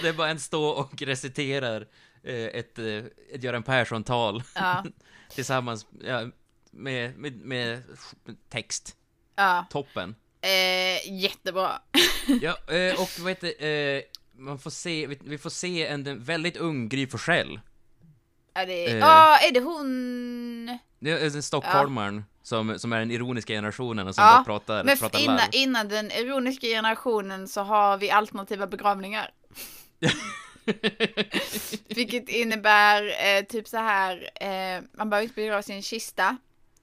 Det 0.02 0.08
är 0.08 0.12
bara 0.12 0.28
en 0.30 0.40
stå 0.40 0.64
och 0.68 1.02
reciterar 1.02 1.86
eh, 2.22 2.34
ett, 2.34 2.78
eh, 2.78 2.86
ett 3.32 3.42
Göran 3.42 3.62
Persson-tal. 3.62 4.42
Ja. 4.54 4.84
Tillsammans 5.34 5.86
ja, 6.04 6.26
med, 6.70 7.18
med, 7.18 7.36
med 7.36 7.82
text. 8.48 8.96
Ja. 9.36 9.66
Toppen. 9.70 10.14
Eh, 10.40 11.12
jättebra. 11.20 11.72
Ja, 12.42 12.74
eh, 12.74 13.00
och 13.00 13.10
vad 13.20 13.28
heter 13.28 13.64
eh, 13.64 14.02
man 14.36 14.58
får 14.58 14.70
se, 14.70 15.06
vi, 15.06 15.18
vi 15.24 15.38
får 15.38 15.50
se 15.50 15.86
en, 15.86 16.24
väldigt 16.24 16.56
ung 16.56 16.88
Gry 16.88 17.06
Forssell. 17.06 17.60
Ja, 18.54 18.64
det 18.66 18.92
Eh. 18.92 19.06
ah, 19.06 19.38
är 19.38 19.52
det 19.52 19.60
hon? 19.60 20.78
Det 20.98 21.10
är 21.10 21.36
en 21.36 21.42
stockholmaren 21.42 22.24
som, 22.42 22.78
som 22.78 22.92
är 22.92 22.98
den 22.98 23.10
ironiska 23.10 23.52
generationen 23.52 24.08
och 24.08 24.14
som 24.14 24.24
Ja, 24.24 24.32
bara 24.32 24.44
pratar, 24.44 24.84
men 24.84 24.96
pratar 24.98 25.18
innan, 25.18 25.36
larv. 25.36 25.48
innan 25.52 25.88
den 25.88 26.10
ironiska 26.10 26.66
generationen 26.66 27.48
så 27.48 27.60
har 27.62 27.98
vi 27.98 28.10
alternativa 28.10 28.66
begravningar. 28.66 29.30
Vilket 31.88 32.28
innebär 32.28 33.02
eh, 33.26 33.44
typ 33.44 33.68
så 33.68 33.76
här, 33.76 34.30
eh, 34.40 34.82
man 34.92 35.10
behöver 35.10 35.22
inte 35.22 35.34
begrava 35.34 35.62
sin 35.62 35.82
kista. 35.82 36.36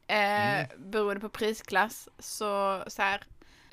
Eh, 0.07 0.51
Mm. 0.51 0.67
Beroende 0.91 1.21
på 1.21 1.29
prisklass. 1.29 2.09
Så, 2.19 2.83
så 2.87 3.01
här, 3.01 3.23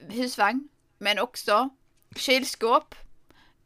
husvagn. 0.09 0.69
Men 0.99 1.19
också 1.19 1.69
kylskåp. 2.17 2.95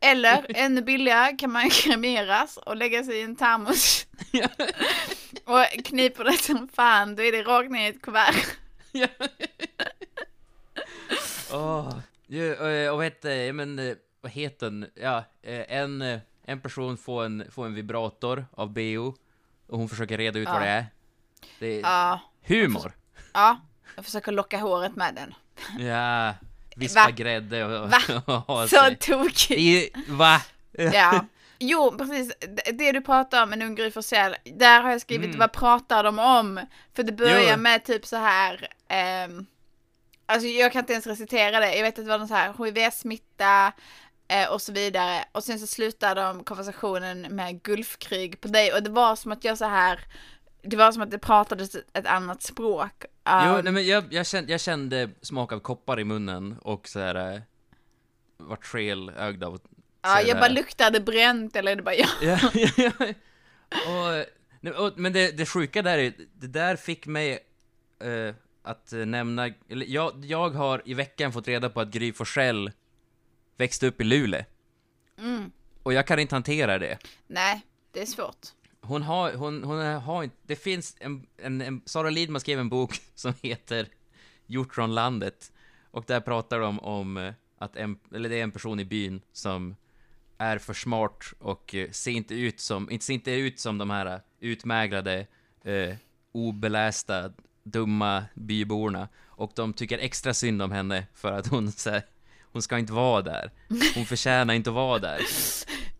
Eller 0.00 0.46
ännu 0.54 0.82
billigare 0.82 1.36
kan 1.36 1.52
man 1.52 1.70
kremeras 1.70 2.56
och 2.56 2.76
lägga 2.76 3.04
sig 3.04 3.18
i 3.18 3.22
en 3.22 3.36
termos. 3.36 4.06
och 5.44 5.84
kniper 5.84 6.24
det 6.24 6.38
som 6.38 6.68
fan, 6.68 7.16
då 7.16 7.22
är 7.22 7.32
det 7.32 7.42
rakt 7.42 7.70
ner 7.70 7.86
i 7.86 7.88
ett 7.96 8.02
kuvert. 8.02 8.34
Åh, 11.52 11.98
ju, 12.26 12.52
eh, 12.54 12.90
och 12.90 12.96
vad 12.96 13.06
heter, 13.06 13.52
men, 13.52 13.78
eh, 13.78 13.96
vad 14.22 14.32
heter 14.32 14.66
den? 14.70 14.86
Ja, 14.94 15.24
eh, 15.42 15.76
en, 15.76 16.02
eh, 16.02 16.20
en 16.44 16.60
person 16.60 16.96
får 16.96 17.24
en, 17.24 17.44
får 17.50 17.66
en 17.66 17.74
vibrator 17.74 18.46
av 18.52 18.72
BO 18.72 19.14
och 19.68 19.78
hon 19.78 19.88
försöker 19.88 20.18
reda 20.18 20.38
ut 20.38 20.46
Ja. 20.48 20.52
vad 20.52 20.62
det 20.62 20.68
är. 20.68 20.86
Det 21.58 21.66
är 21.66 21.80
Ja. 21.80 22.20
humor. 22.42 22.92
Ja, 23.32 23.60
jag 23.96 24.04
försöker 24.04 24.32
locka 24.32 24.58
håret 24.58 24.96
med 24.96 25.14
den. 25.14 25.34
Ja, 25.86 26.34
vispa 26.76 27.04
Va? 27.04 27.10
grädde 27.10 27.64
och, 27.64 27.90
Va? 27.90 28.42
och 28.46 28.68
Så 28.70 28.94
tokigt. 29.00 29.96
Va? 30.08 30.42
Ja. 30.72 31.26
Jo, 31.58 31.94
precis. 31.98 32.32
Det- 32.72 32.92
du 32.92 33.00
pratar 33.00 33.42
om, 33.42 33.52
en 33.52 33.62
ung 33.62 33.74
Gry 33.74 33.90
Forssell, 33.90 34.36
där 34.44 34.82
har 34.82 34.90
jag 34.90 35.00
skrivit 35.00 35.26
Mm. 35.26 35.38
vad 35.38 35.52
pratar 35.52 36.04
de 36.04 36.18
om? 36.18 36.60
För 36.94 37.02
det 37.02 37.12
börjar 37.12 37.50
Jo. 37.50 37.56
med 37.56 37.84
typ 37.84 38.06
så 38.06 38.16
här, 38.16 38.68
ehm, 38.88 39.46
alltså 40.26 40.48
jag 40.48 40.72
kan 40.72 40.78
inte 40.80 40.92
ens 40.92 41.06
recitera 41.06 41.60
det, 41.60 41.74
jag 41.76 41.82
vet 41.82 41.98
att 41.98 42.04
det 42.04 42.10
var 42.10 42.18
någon 42.18 42.28
så 42.28 42.34
här 42.34 42.52
HIV-smitta 42.64 43.72
och 44.52 44.62
så 44.62 44.72
vidare. 44.72 45.24
Och 45.32 45.44
sen 45.44 45.58
så 45.58 45.66
slutar 45.66 46.14
de 46.14 46.44
konversationen 46.44 47.20
med 47.20 47.62
Gulfkrig 47.62 48.40
på 48.40 48.48
dig 48.48 48.72
och 48.72 48.82
det 48.82 48.90
var 48.90 49.16
som 49.16 49.32
att 49.32 49.44
jag 49.44 49.58
så 49.58 49.64
här, 49.64 50.00
det 50.62 50.76
var 50.76 50.92
som 50.92 51.02
att 51.02 51.10
det 51.10 51.18
pratades 51.18 51.74
ett 51.74 52.06
annat 52.06 52.42
språk. 52.42 53.04
Jo, 53.26 53.32
Um, 53.32 53.64
nej, 53.64 53.72
men 53.72 53.86
jag, 53.86 54.04
jag, 54.10 54.26
kände, 54.26 54.52
jag 54.52 54.60
kände 54.60 55.10
smak 55.22 55.52
av 55.52 55.58
koppar 55.58 56.00
i 56.00 56.04
munnen 56.04 56.58
och 56.62 56.88
så 56.88 57.00
här 57.00 57.34
eh, 57.34 57.40
vart 58.36 58.64
skelögd 58.64 59.44
av 59.44 59.60
ja, 60.02 60.20
jag 60.20 60.38
bara 60.38 60.48
luktade 60.48 61.00
bränt 61.00 61.56
eller 61.56 61.72
är 61.72 61.76
det 61.76 61.82
bara 61.82 61.94
jag? 61.94 62.08
Ja, 62.22 62.38
ja, 62.54 62.68
ja. 62.76 62.92
Och, 63.86 64.86
och, 64.86 64.92
men 64.96 65.12
det, 65.12 65.36
det 65.36 65.46
sjuka 65.46 65.82
där 65.82 65.98
är, 65.98 66.12
det 66.34 66.46
där 66.46 66.76
fick 66.76 67.06
mig 67.06 67.38
eh, 68.02 68.34
att 68.62 68.92
eh, 68.92 68.98
nämna, 68.98 69.50
eller 69.68 69.86
jag, 69.86 70.24
jag 70.24 70.50
har 70.50 70.82
i 70.84 70.94
veckan 70.94 71.32
fått 71.32 71.48
reda 71.48 71.70
på 71.70 71.80
att 71.80 71.88
Gry 71.88 72.12
Forssell 72.12 72.70
växte 73.56 73.86
upp 73.86 74.00
i 74.00 74.04
Luleå. 74.04 74.44
Mm. 75.18 75.52
Och 75.82 75.92
jag 75.92 76.06
kan 76.06 76.18
inte 76.18 76.34
hantera 76.34 76.78
det. 76.78 76.98
Nej, 77.26 77.66
det 77.92 78.02
är 78.02 78.06
svårt. 78.06 78.46
Hon 78.80 79.02
har, 79.02 79.32
hon, 79.32 79.64
hon 79.64 79.78
har 79.78 80.22
inte, 80.22 80.36
det 80.42 80.56
finns 80.56 80.96
en, 81.00 81.26
en, 81.36 81.60
en, 81.60 81.82
Sara 81.84 82.10
Lidman 82.10 82.40
skrev 82.40 82.58
en 82.58 82.68
bok 82.68 83.00
som 83.14 83.34
heter 83.42 83.88
Hjortronlandet. 84.46 85.52
Och 85.90 86.04
där 86.06 86.20
pratar 86.20 86.60
de 86.60 86.80
om 86.80 87.16
eh, 87.16 87.32
att 87.58 87.76
en, 87.76 87.98
eller 88.14 88.28
det 88.28 88.38
är 88.38 88.42
en 88.42 88.50
person 88.50 88.80
i 88.80 88.84
byn 88.84 89.20
som 89.32 89.76
är 90.38 90.58
för 90.58 90.74
smart 90.74 91.24
och 91.38 91.74
eh, 91.74 91.90
ser 91.90 92.10
inte 92.10 92.34
ut 92.34 92.60
som, 92.60 92.90
inte 92.90 93.04
ser 93.04 93.14
inte 93.14 93.30
ut 93.30 93.60
som 93.60 93.78
de 93.78 93.90
här 93.90 94.06
eh, 94.06 94.20
utmäglade, 94.40 95.26
eh, 95.64 95.94
obelästa, 96.32 97.32
dumma 97.62 98.24
byborna. 98.34 99.08
Och 99.24 99.52
de 99.54 99.72
tycker 99.72 99.98
extra 99.98 100.34
synd 100.34 100.62
om 100.62 100.72
henne 100.72 101.06
för 101.14 101.32
att 101.32 101.46
hon 101.46 101.72
så 101.72 101.90
här, 101.90 102.02
hon 102.52 102.62
ska 102.62 102.78
inte 102.78 102.92
vara 102.92 103.22
där. 103.22 103.50
Hon 103.94 104.06
förtjänar 104.06 104.54
inte 104.54 104.70
att 104.70 104.74
vara 104.76 104.98
där. 104.98 105.20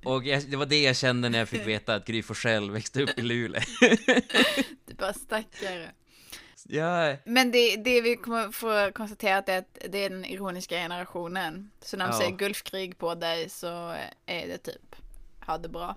Och 0.05 0.25
jag, 0.27 0.51
det 0.51 0.57
var 0.57 0.67
det 0.67 0.83
jag 0.83 0.97
kände 0.97 1.29
när 1.29 1.39
jag 1.39 1.49
fick 1.49 1.67
veta 1.67 1.95
att 1.95 2.07
Gry 2.07 2.23
Forssell 2.23 2.71
växte 2.71 3.03
upp 3.03 3.19
i 3.19 3.23
Luleå. 3.23 3.63
Du 4.87 4.95
bara 4.95 5.13
stackare. 5.13 5.91
ja, 6.65 7.17
Men 7.25 7.51
det, 7.51 7.77
det 7.77 8.01
vi 8.01 8.17
kommer 8.17 8.51
få 8.53 8.93
konstaterat 8.93 9.49
är 9.49 9.59
att 9.59 9.79
det 9.91 9.99
är 10.05 10.11
den 10.11 10.25
ironiska 10.25 10.75
generationen. 10.77 11.71
Så 11.85 11.97
när 11.97 12.07
de 12.09 12.13
Ja. 12.15 12.19
säger 12.19 12.37
Gulfkrig 12.37 12.99
på 12.99 13.15
dig 13.15 13.49
så 13.49 13.95
är 14.27 14.47
det 14.49 14.59
typ, 14.59 14.97
ha 15.47 15.59
det 15.59 15.69
bra. 15.69 15.97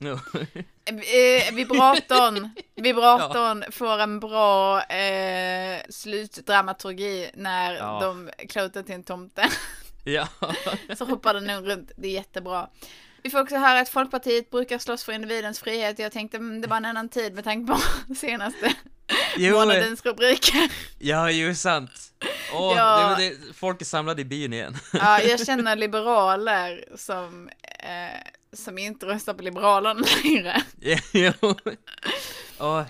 no. 0.00 0.12
Eh, 0.84 1.54
vibratorn, 1.54 2.50
vibratorn 2.74 3.64
får 3.72 3.98
en 4.00 4.20
bra 4.20 4.82
eh, 4.82 5.80
slutdramaturgi 5.88 7.30
när 7.34 7.74
Ja. 7.74 7.98
de 8.02 8.30
den 8.48 8.82
till 8.82 8.94
en 8.94 9.02
tomte. 9.04 9.48
Ja. 10.12 10.28
Så 10.96 11.04
hoppar 11.04 11.34
den 11.34 11.64
runt, 11.64 11.92
det 11.96 12.08
är 12.08 12.12
jättebra. 12.12 12.68
Vi 13.22 13.30
får 13.30 13.40
också 13.40 13.56
höra 13.56 13.80
att 13.80 13.88
Folkpartiet 13.88 14.50
brukar 14.50 14.78
slåss 14.78 15.04
för 15.04 15.12
individens 15.12 15.60
frihet. 15.60 15.98
Jag 15.98 16.12
tänkte 16.12 16.36
mm, 16.36 16.60
det 16.60 16.68
var 16.68 16.76
en 16.76 16.84
annan 16.84 17.08
tid 17.08 17.34
med 17.34 17.44
tanke 17.44 17.72
på 17.72 17.80
senaste 18.14 18.74
Jo, 19.36 19.54
månadens 19.56 20.04
rubriker. 20.04 20.70
ja, 20.98 21.30
ju 21.30 21.54
sant. 21.54 21.90
Åh, 22.54 22.72
Ja. 22.76 23.14
det, 23.18 23.28
det, 23.30 23.36
folk 23.54 23.80
är 23.80 23.84
samlade 23.84 24.22
i 24.22 24.24
byn 24.24 24.52
igen. 24.52 24.76
Ja, 24.92 25.20
jag 25.22 25.40
känner 25.46 25.76
liberaler 25.76 26.84
som, 26.96 27.48
eh, 27.62 28.18
som 28.52 28.78
inte 28.78 29.06
röstar 29.06 29.34
på 29.34 29.42
Liberalerna 29.42 30.06
längre. 30.24 30.62
jo. 31.12 31.32
Åh, 32.58 32.82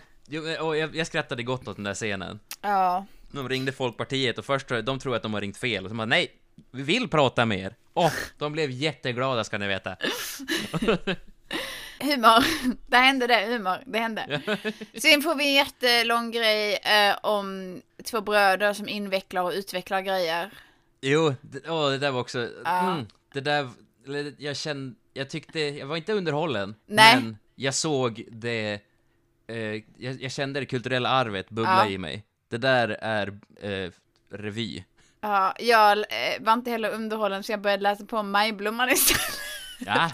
åh, 0.61 0.77
jag, 0.79 0.97
jag 0.97 1.07
skrattade 1.07 1.43
gott 1.43 1.69
åt 1.69 1.77
den 1.77 1.85
där 1.85 1.95
scenen. 1.95 2.41
Ja. 2.61 3.07
De 3.31 3.49
ringde 3.49 3.73
Folkpartiet 3.73 4.39
och 4.39 4.45
först 4.45 4.69
de 4.69 4.99
tror 4.99 5.17
att 5.17 5.23
de 5.23 5.35
har 5.35 5.41
ringt 5.41 5.57
fel 5.59 5.85
och 5.85 5.91
så 5.91 5.97
bara 5.97 6.05
nej, 6.05 6.31
vi 6.71 6.83
vill 6.83 7.09
prata 7.09 7.47
med 7.47 7.59
er. 7.59 7.75
Åh, 7.95 8.13
de 8.39 8.53
blev 8.53 8.71
jätteglada 8.71 9.45
ska 9.45 9.59
ni 9.59 9.67
veta. 9.67 9.97
Humor. 12.01 12.45
Där 12.91 13.03
hände 13.03 13.27
det, 13.27 13.47
humor. 13.47 13.79
Det 13.87 13.99
hände. 13.99 14.41
Sen 14.95 15.23
får 15.23 15.35
vi 15.35 15.49
en 15.49 15.55
jättelång 15.55 16.31
grej 16.31 16.75
eh, 16.75 17.17
om 17.23 17.81
två 18.05 18.21
bröder 18.21 18.73
som 18.73 18.89
invecklar 18.89 19.43
och 19.43 19.51
utvecklar 19.53 20.01
grejer. 20.01 20.51
Jo, 21.01 21.35
det, 21.41 21.71
åh, 21.71 21.91
det 21.91 21.99
där 21.99 22.11
var 22.11 22.21
också, 22.21 22.49
Ja. 22.65 22.93
mm, 22.93 23.07
det 23.33 23.41
där, 23.41 23.71
eller, 24.07 24.33
jag 24.39 24.57
kände, 24.57 24.95
jag 25.13 25.31
tyckte, 25.31 25.61
jag 25.61 25.87
var 25.87 25.97
inte 25.97 26.13
underhållen, 26.13 26.75
Nej. 26.87 27.15
men 27.15 27.39
jag 27.55 27.75
såg 27.75 28.25
det, 28.31 28.81
eh, 29.47 29.57
jag, 29.97 30.23
jag 30.23 30.33
kände 30.33 30.61
det 30.61 30.67
kulturella 30.67 31.09
arvet 31.09 31.51
bubbla 31.51 31.85
Ja. 31.85 31.91
i 31.91 31.99
mig. 31.99 32.25
Det 32.49 32.59
där 32.59 32.89
är 33.01 33.39
eh, 33.61 33.91
revy. 34.31 34.85
Ja, 35.21 35.55
jag 35.59 35.99
eh, 35.99 36.41
var 36.41 36.53
inte 36.53 36.71
heller 36.71 36.91
underhållen 36.91 37.43
så 37.43 37.53
jag 37.53 37.61
började 37.61 37.83
läsa 37.83 38.05
på 38.05 38.17
om 38.17 38.31
Majblomman 38.31 38.91
istället. 38.91 39.41
Ja. 39.79 40.11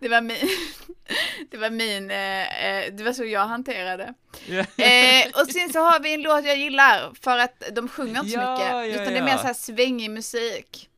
Det 0.00 0.08
var 0.08 0.20
min... 0.20 0.36
Det 1.50 1.56
var 1.56 1.70
min, 1.70 2.10
eh, 2.10 2.64
eh, 2.66 2.92
det 2.92 3.04
var 3.04 3.12
så 3.12 3.24
jag 3.24 3.46
hanterade. 3.46 4.14
Ja. 4.46 4.84
Eh, 4.84 5.26
och 5.34 5.46
sen 5.52 5.72
så 5.72 5.78
har 5.78 6.00
vi 6.00 6.14
en 6.14 6.22
låt 6.22 6.44
jag 6.44 6.56
gillar 6.58 7.12
för 7.22 7.38
att 7.38 7.62
de 7.72 7.88
sjunger 7.88 8.20
inte 8.20 8.30
så 8.32 8.38
Ja, 8.38 8.52
mycket. 8.52 8.70
ja, 8.70 8.84
utan 8.84 9.04
det 9.04 9.12
är 9.12 9.16
ja. 9.16 9.24
mer 9.24 9.36
så 9.36 9.46
här 9.46 9.54
svängig 9.54 10.10
musik. 10.10 10.88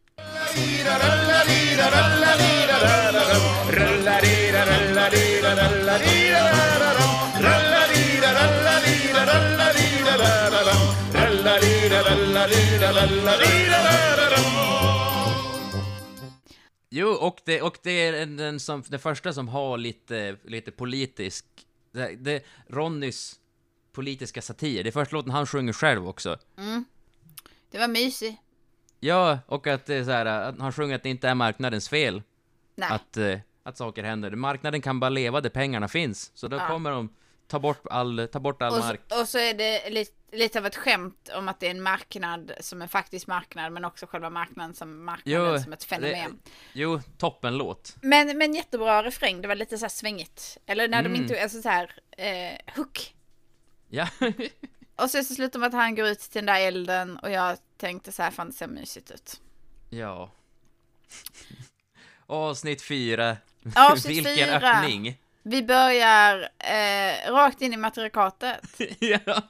Jo, 16.91 17.09
och 17.09 17.41
det, 17.45 17.63
och 17.63 17.79
det 17.83 17.91
är 17.91 18.27
den, 18.27 18.61
som, 18.61 18.83
den 18.89 19.01
första 19.01 19.33
som 19.33 19.49
har 19.49 19.79
lite, 19.79 20.37
lite 20.45 20.71
politisk... 20.71 21.47
Det, 21.93 22.17
det, 22.17 22.45
Ronnys 22.69 23.41
politiska 23.93 24.43
satir. 24.43 24.83
Det 24.85 24.91
är 24.91 24.93
första 24.93 25.17
låten 25.17 25.31
han 25.31 25.47
sjunger 25.47 25.73
själv 25.73 26.09
också. 26.09 26.39
Mm. 26.59 26.85
Det 27.71 27.79
var 27.79 27.89
mysigt. 27.89 28.41
Ja, 29.01 29.39
och 29.47 29.67
att 29.67 29.87
det 29.87 29.95
är 29.95 30.05
så 30.05 30.11
här, 30.11 30.27
att 30.27 30.59
han 30.59 30.73
sjunger 30.73 30.95
att 30.97 31.03
det 31.03 31.09
inte 31.09 31.29
är 31.29 31.35
marknadens 31.35 31.89
fel. 31.89 32.23
Nej. 32.75 32.89
Att, 32.91 33.17
eh, 33.17 33.39
att 33.63 33.77
saker 33.77 34.03
händer. 34.03 34.31
Marknaden 34.31 34.81
kan 34.81 35.01
bara 35.01 35.09
leva 35.09 35.41
där 35.41 35.51
pengarna 35.51 35.89
finns. 35.89 36.31
Så 36.35 36.49
då 36.49 36.57
Ja. 36.57 36.69
kommer 36.69 36.91
de 36.91 37.09
ta 37.51 37.59
bort 37.59 37.87
all, 37.91 38.29
ta 38.33 38.41
bort 38.41 38.63
all 38.63 38.73
Och, 38.73 38.79
mark. 38.79 39.01
så- 39.09 39.21
och 39.21 39.29
så 39.29 39.39
är 39.39 39.55
det 39.55 39.91
lite, 39.91 40.13
lite 40.37 40.59
av 40.59 40.67
ett 40.67 40.77
skämt 40.77 41.31
om 41.35 41.49
att 41.49 41.61
det 41.61 41.67
är 41.67 41.71
en 41.71 41.83
marknad 41.83 42.53
som 42.61 42.83
en 42.83 42.89
faktisk 42.89 43.27
marknad 43.27 43.73
men 43.73 43.85
också 43.85 44.07
själva 44.07 44.31
marknaden 44.31 44.75
som 44.75 45.05
marknaden 45.05 45.63
som 45.63 45.73
ett 45.73 45.85
fenomen. 45.85 46.39
Det, 46.45 46.51
jo, 46.73 47.01
toppenlåt. 47.19 47.97
Men, 48.03 48.39
men 48.39 48.55
jättebra 48.55 49.03
refräng, 49.03 49.41
det 49.43 49.49
var 49.49 49.55
lite 49.55 49.79
så 49.79 49.85
här 49.85 49.91
svängigt. 49.91 50.59
Eller 50.67 50.89
när 50.89 51.01
Mm. 51.01 51.13
de 51.13 51.19
inte, 51.19 51.43
alltså 51.43 51.63
så 51.63 51.69
här, 51.69 51.93
eh, 52.17 52.75
hook. 52.77 53.15
Ja. 53.89 54.09
Och 54.97 55.11
sen 55.11 55.25
så 55.25 55.35
slutar 55.35 55.59
med 55.59 55.67
att 55.67 55.73
han 55.73 55.95
går 55.95 56.07
ut 56.07 56.21
till 56.21 56.31
den 56.33 56.47
där 56.47 56.61
elden 56.61 57.17
och 57.19 57.31
jag 57.31 57.59
tänkte 57.77 58.13
så 58.13 58.23
här, 58.23 58.31
fan 58.31 58.47
det 58.47 58.53
ser 58.53 58.67
mysigt 58.67 59.11
ut. 59.11 59.41
ja. 59.91 60.31
Avsnitt 62.27 62.83
fyra. 62.83 63.37
Avsnitt 63.77 64.17
Vilken 64.27 64.35
fyra. 64.47 64.57
öppning. 64.81 65.19
Vi 65.43 65.63
börjar 65.63 66.49
eh, 66.59 67.33
rakt 67.33 67.63
in 67.63 67.73
i 67.73 67.77
matriarkatet. 67.77 68.61
ja. 68.99 69.43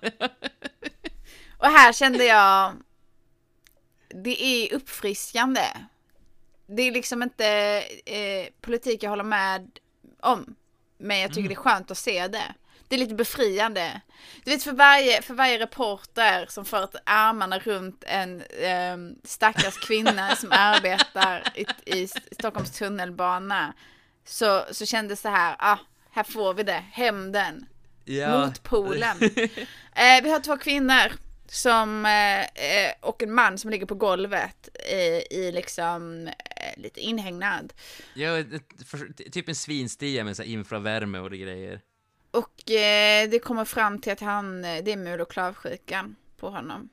Och 1.58 1.66
här 1.66 1.92
kände 1.92 2.24
jag, 2.24 2.74
det 4.08 4.42
är 4.42 4.74
uppfriskande. 4.74 5.64
Det 6.66 6.82
är 6.82 6.92
liksom 6.92 7.22
inte 7.22 7.46
eh, 8.06 8.46
politik 8.60 9.02
jag 9.02 9.10
håller 9.10 9.24
med 9.24 9.70
om. 10.20 10.54
Men 10.98 11.18
jag 11.18 11.30
tycker 11.30 11.40
Mm. 11.40 11.48
det 11.48 11.54
är 11.54 11.62
skönt 11.62 11.90
att 11.90 11.98
se 11.98 12.28
det. 12.28 12.54
Det 12.88 12.96
är 12.96 12.98
lite 12.98 13.14
befriande. 13.14 14.00
Du 14.44 14.50
vet 14.50 14.62
för 14.62 14.72
varje, 14.72 15.22
för 15.22 15.34
varje 15.34 15.58
reporter 15.58 16.46
som 16.48 16.64
fört 16.64 16.94
armarna 17.04 17.58
runt 17.58 18.04
en 18.06 18.40
eh, 18.42 18.96
stackars 19.24 19.76
kvinna 19.86 20.36
som 20.36 20.52
arbetar 20.52 21.52
i, 21.54 21.66
i 21.86 22.08
Stockholms 22.08 22.70
tunnelbana. 22.70 23.74
Så, 24.24 24.64
så 24.70 24.86
kändes 24.86 25.22
det 25.22 25.28
här, 25.28 25.56
ah, 25.58 25.78
här 26.10 26.22
får 26.22 26.54
vi 26.54 26.62
det, 26.62 26.84
hämnden. 26.92 27.66
Ja. 28.04 28.46
Motpolen. 28.46 29.16
eh, 29.92 30.22
vi 30.22 30.30
har 30.30 30.40
två 30.40 30.56
kvinnor 30.56 31.12
som, 31.50 32.06
eh, 32.06 32.40
eh, 32.40 32.92
och 33.00 33.22
en 33.22 33.32
man 33.32 33.58
som 33.58 33.70
ligger 33.70 33.86
på 33.86 33.94
golvet 33.94 34.68
eh, 34.74 35.38
i 35.38 35.50
liksom 35.54 36.26
eh, 36.28 36.82
lite 36.82 37.00
inhägnad. 37.00 37.72
Ja, 38.14 38.30
för, 38.86 39.30
typ 39.30 39.48
en 39.48 39.54
svinstia 39.54 40.24
med 40.24 40.36
så 40.36 40.42
infravärme 40.42 41.18
och 41.18 41.30
grejer. 41.30 41.80
Och 42.30 42.70
eh, 42.70 43.30
det 43.30 43.38
kommer 43.38 43.64
fram 43.64 43.98
till 43.98 44.12
att 44.12 44.20
han, 44.20 44.64
eh, 44.64 44.84
det 44.84 44.92
är 44.92 44.96
mul 44.96 45.20
och 45.20 45.30
klavsjukan 45.30 46.16
på 46.36 46.50
honom. 46.50 46.88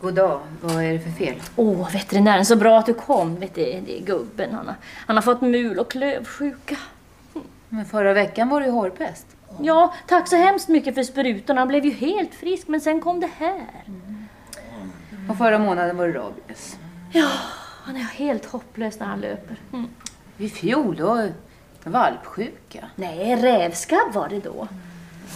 God 0.00 0.14
dag. 0.14 0.40
Vad 0.62 0.84
är 0.84 0.92
det 0.92 1.00
för 1.00 1.10
fel? 1.10 1.34
Åh, 1.56 1.92
veterinären, 1.92 2.46
så 2.46 2.56
bra 2.56 2.78
att 2.78 2.86
du 2.86 2.94
kom. 2.94 3.36
Vet 3.36 3.54
du, 3.54 3.62
det 3.62 3.98
är 3.98 4.04
gubben. 4.04 4.54
Han 4.54 4.66
har, 4.66 4.74
han 5.06 5.16
har 5.16 5.22
fått 5.22 5.40
mul 5.40 5.78
och 5.78 5.90
klövsjuka. 5.90 6.76
Men 7.68 7.84
förra 7.84 8.12
veckan 8.12 8.48
var 8.48 8.60
det 8.60 8.66
ju 8.66 8.72
hårpest. 8.72 9.26
Ja, 9.60 9.94
tack 10.06 10.28
så 10.28 10.36
hemskt 10.36 10.68
mycket 10.68 10.94
för 10.94 11.02
sprutorna. 11.02 11.60
Han 11.60 11.68
blev 11.68 11.84
ju 11.84 11.90
helt 11.90 12.34
frisk, 12.34 12.68
men 12.68 12.80
sen 12.80 13.00
kom 13.00 13.20
det 13.20 13.30
här. 13.38 13.84
Och 15.28 15.38
förra 15.38 15.58
månaden 15.58 15.96
var 15.96 16.08
det 16.08 16.18
rabies. 16.18 16.76
Ja, 17.12 17.28
han 17.84 17.96
är 17.96 18.00
helt 18.00 18.44
hopplös 18.44 19.00
när 19.00 19.06
han 19.06 19.20
löper. 19.20 19.56
Mm. 19.72 19.88
I 20.38 20.48
fjol 20.48 20.96
då? 20.96 21.28
Valpsjuka? 21.84 22.84
Nej, 22.96 23.36
rävskabb 23.36 24.12
var 24.12 24.28
det 24.28 24.40
då. 24.40 24.68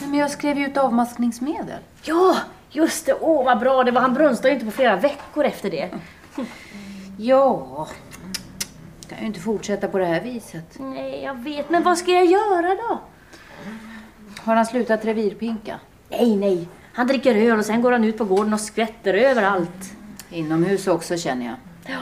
Men 0.00 0.14
jag 0.14 0.30
skrev 0.30 0.58
ju 0.58 0.66
ut 0.66 0.76
avmaskningsmedel. 0.76 1.80
Ja, 2.02 2.36
just 2.75 3.07
det. 3.07 3.14
Åh, 3.20 3.45
vad 3.45 3.59
bra 3.59 3.85
det 3.85 3.91
var. 3.91 4.01
Han 4.01 4.14
brunstade 4.14 4.49
ju 4.49 4.55
inte 4.55 4.66
på 4.66 4.72
flera 4.72 4.97
veckor 4.97 5.45
efter 5.45 5.70
det. 5.70 5.89
Ja, 7.18 7.89
kan 9.09 9.18
ju 9.20 9.27
inte 9.27 9.41
fortsätta 9.41 9.89
på 9.89 9.99
det 9.99 10.05
här 10.07 10.20
viset. 10.20 10.79
Nej, 10.79 11.22
jag 11.25 11.35
vet. 11.35 11.70
Men 11.70 11.83
vad 11.83 11.99
ska 11.99 12.11
jag 12.11 12.25
göra 12.27 12.75
då? 12.75 13.01
Har 14.43 14.55
han 14.55 14.66
slutat 14.66 15.05
revirpinka? 15.05 15.81
Nej, 16.09 16.37
nej. 16.37 16.68
Han 16.93 17.07
dricker 17.07 17.35
öl 17.37 17.59
och 17.59 17.64
sen 17.64 17.83
går 17.83 17.93
han 17.93 18.05
ut 18.05 18.18
på 18.18 18.25
gården 18.25 18.53
och 18.53 18.61
skvätter 18.61 19.14
överallt. 19.14 19.93
Inomhus 20.31 20.87
också 20.87 21.16
känner 21.16 21.47
jag. 21.47 21.55
Ja. 21.87 22.01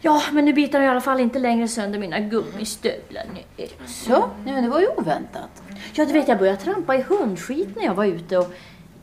Ja, 0.00 0.22
men 0.32 0.44
nu 0.44 0.52
biter 0.52 0.78
han 0.78 0.86
i 0.86 0.90
alla 0.90 1.00
fall 1.00 1.20
inte 1.20 1.38
längre 1.38 1.68
sönder 1.68 1.98
mina 1.98 2.20
gummistövlar. 2.20 3.24
nu. 3.34 3.66
Så, 3.86 4.30
nej, 4.44 4.54
men 4.54 4.64
det 4.64 4.70
var 4.70 4.80
ju 4.80 4.88
oväntat. 4.88 5.62
Ja, 5.92 6.04
du 6.04 6.12
vet, 6.12 6.28
jag 6.28 6.38
började 6.38 6.58
trampa 6.58 6.96
i 6.96 7.02
hundskit 7.02 7.76
när 7.76 7.84
jag 7.84 7.94
var 7.94 8.04
ute 8.04 8.38
och 8.38 8.52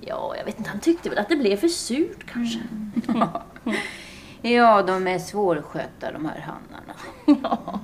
ja, 0.07 0.35
jag 0.37 0.45
vet 0.45 0.57
inte, 0.57 0.69
han 0.69 0.79
tyckte 0.79 1.09
väl 1.09 1.17
att 1.17 1.29
det 1.29 1.35
blev 1.35 1.57
för 1.57 1.67
surt 1.67 2.25
kanske. 2.25 2.59
Ja, 4.41 4.81
de 4.81 5.07
är 5.07 5.19
svårskötta 5.19 6.11
de 6.11 6.25
här 6.25 6.39
hannarna. 6.39 6.93
Ja, 7.43 7.79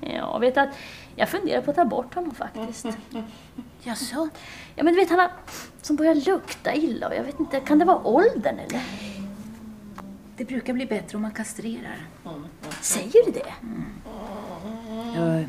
jag 0.00 0.40
vet 0.40 0.56
att 0.56 0.68
jag 1.16 1.28
funderar 1.28 1.62
på 1.62 1.70
att 1.70 1.76
ta 1.76 1.84
bort 1.84 2.14
honom 2.14 2.34
faktiskt. 2.34 2.86
Jaså? 3.82 4.28
Ja, 4.74 4.84
men 4.84 4.94
du 4.94 5.00
vet, 5.00 5.10
han 5.10 5.18
har 5.18 5.30
som 5.82 5.96
börjar 5.96 6.14
lukta 6.14 6.74
illa 6.74 7.08
och 7.08 7.14
jag 7.14 7.24
vet 7.24 7.40
inte, 7.40 7.60
kan 7.60 7.78
det 7.78 7.84
vara 7.84 8.06
åldern 8.06 8.58
eller? 8.58 8.80
Det 10.36 10.44
brukar 10.44 10.72
bli 10.72 10.86
bättre 10.86 11.16
om 11.16 11.22
man 11.22 11.30
kastrerar. 11.30 12.06
Säger 12.80 13.24
du 13.26 13.32
det? 13.32 13.52
Ja, 15.14 15.44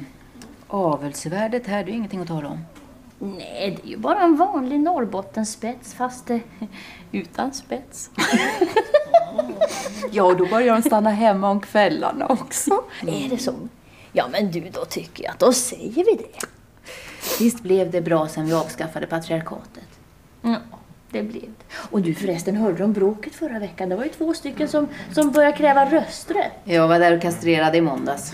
avelsvärdet 0.68 1.68
här, 1.68 1.84
det 1.84 1.92
är 1.92 1.94
ingenting 1.94 2.20
att 2.20 2.28
tala 2.28 2.48
om. 2.48 2.60
Nej, 3.20 3.78
det 3.82 3.88
är 3.88 3.92
ju 3.92 3.98
bara 3.98 4.22
en 4.22 4.36
vanlig 4.36 4.80
Norrbottenspets 4.80 5.94
fast 5.94 6.30
eh, 6.30 6.40
utan 7.12 7.54
spets. 7.54 8.10
Ja, 10.12 10.24
och 10.24 10.38
då 10.38 10.46
börjar 10.46 10.76
de 10.76 10.82
stanna 10.82 11.10
hemma 11.10 11.50
om 11.50 11.62
kvällarna 11.62 12.28
också. 12.28 12.84
Är 13.08 13.30
det 13.30 13.38
så? 13.38 13.54
Ja, 14.12 14.28
men 14.32 14.52
du, 14.52 14.70
då 14.70 14.86
tycker 14.86 15.24
jag 15.24 15.32
att 15.32 15.40
då 15.40 15.54
säger 15.54 16.06
vi 16.06 16.16
det. 16.16 16.48
Visst 17.40 17.64
blev 17.64 17.92
det 17.92 18.02
bra 18.02 18.28
sen 18.28 18.46
vi 18.46 18.54
avskaffade 18.54 19.08
patriarkatet? 19.08 19.88
Ja, 20.42 20.56
det 21.10 21.24
blev 21.24 21.42
det. 21.42 21.66
Och 21.74 22.02
du 22.02 22.16
förresten, 22.16 22.56
hörde 22.56 22.78
du 22.78 22.84
om 22.84 22.94
bråket 22.94 23.36
förra 23.36 23.60
veckan? 23.60 23.90
Det 23.90 23.96
var 23.96 24.04
ju 24.04 24.10
två 24.10 24.34
stycken 24.34 24.68
som, 24.68 24.88
som 25.14 25.32
började 25.32 25.58
kräva 25.58 25.86
rösträtt. 25.86 26.52
Jag 26.64 26.88
var 26.88 27.00
där 27.00 27.16
och 27.16 27.22
kastrerade 27.22 27.78
i 27.78 27.82
måndags. 27.82 28.32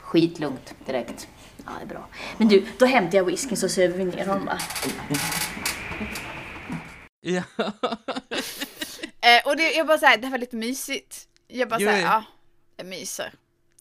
Skitlugnt 0.00 0.74
direkt. 0.86 1.28
Ja, 1.66 1.72
det 1.78 1.84
är 1.84 1.86
bra. 1.86 2.08
Men 2.38 2.48
du, 2.48 2.66
då 2.78 2.86
hämtar 2.86 3.18
jag 3.18 3.24
whiskyn 3.24 3.56
så 3.56 3.68
söver 3.68 3.98
vi 3.98 4.04
ner 4.04 4.26
honom 4.26 4.44
va? 4.46 4.58
Ja. 7.20 7.42
Eh, 9.20 9.46
och 9.48 9.56
det, 9.56 9.72
jag 9.72 9.86
bara 9.86 9.98
såhär, 9.98 10.16
det 10.16 10.26
här 10.26 10.30
var 10.30 10.38
lite 10.38 10.56
mysigt. 10.56 11.28
Jag 11.48 11.68
bara 11.68 11.80
såhär, 11.80 12.00
ja, 12.00 12.24
jag 12.76 12.86
myser. 12.86 13.32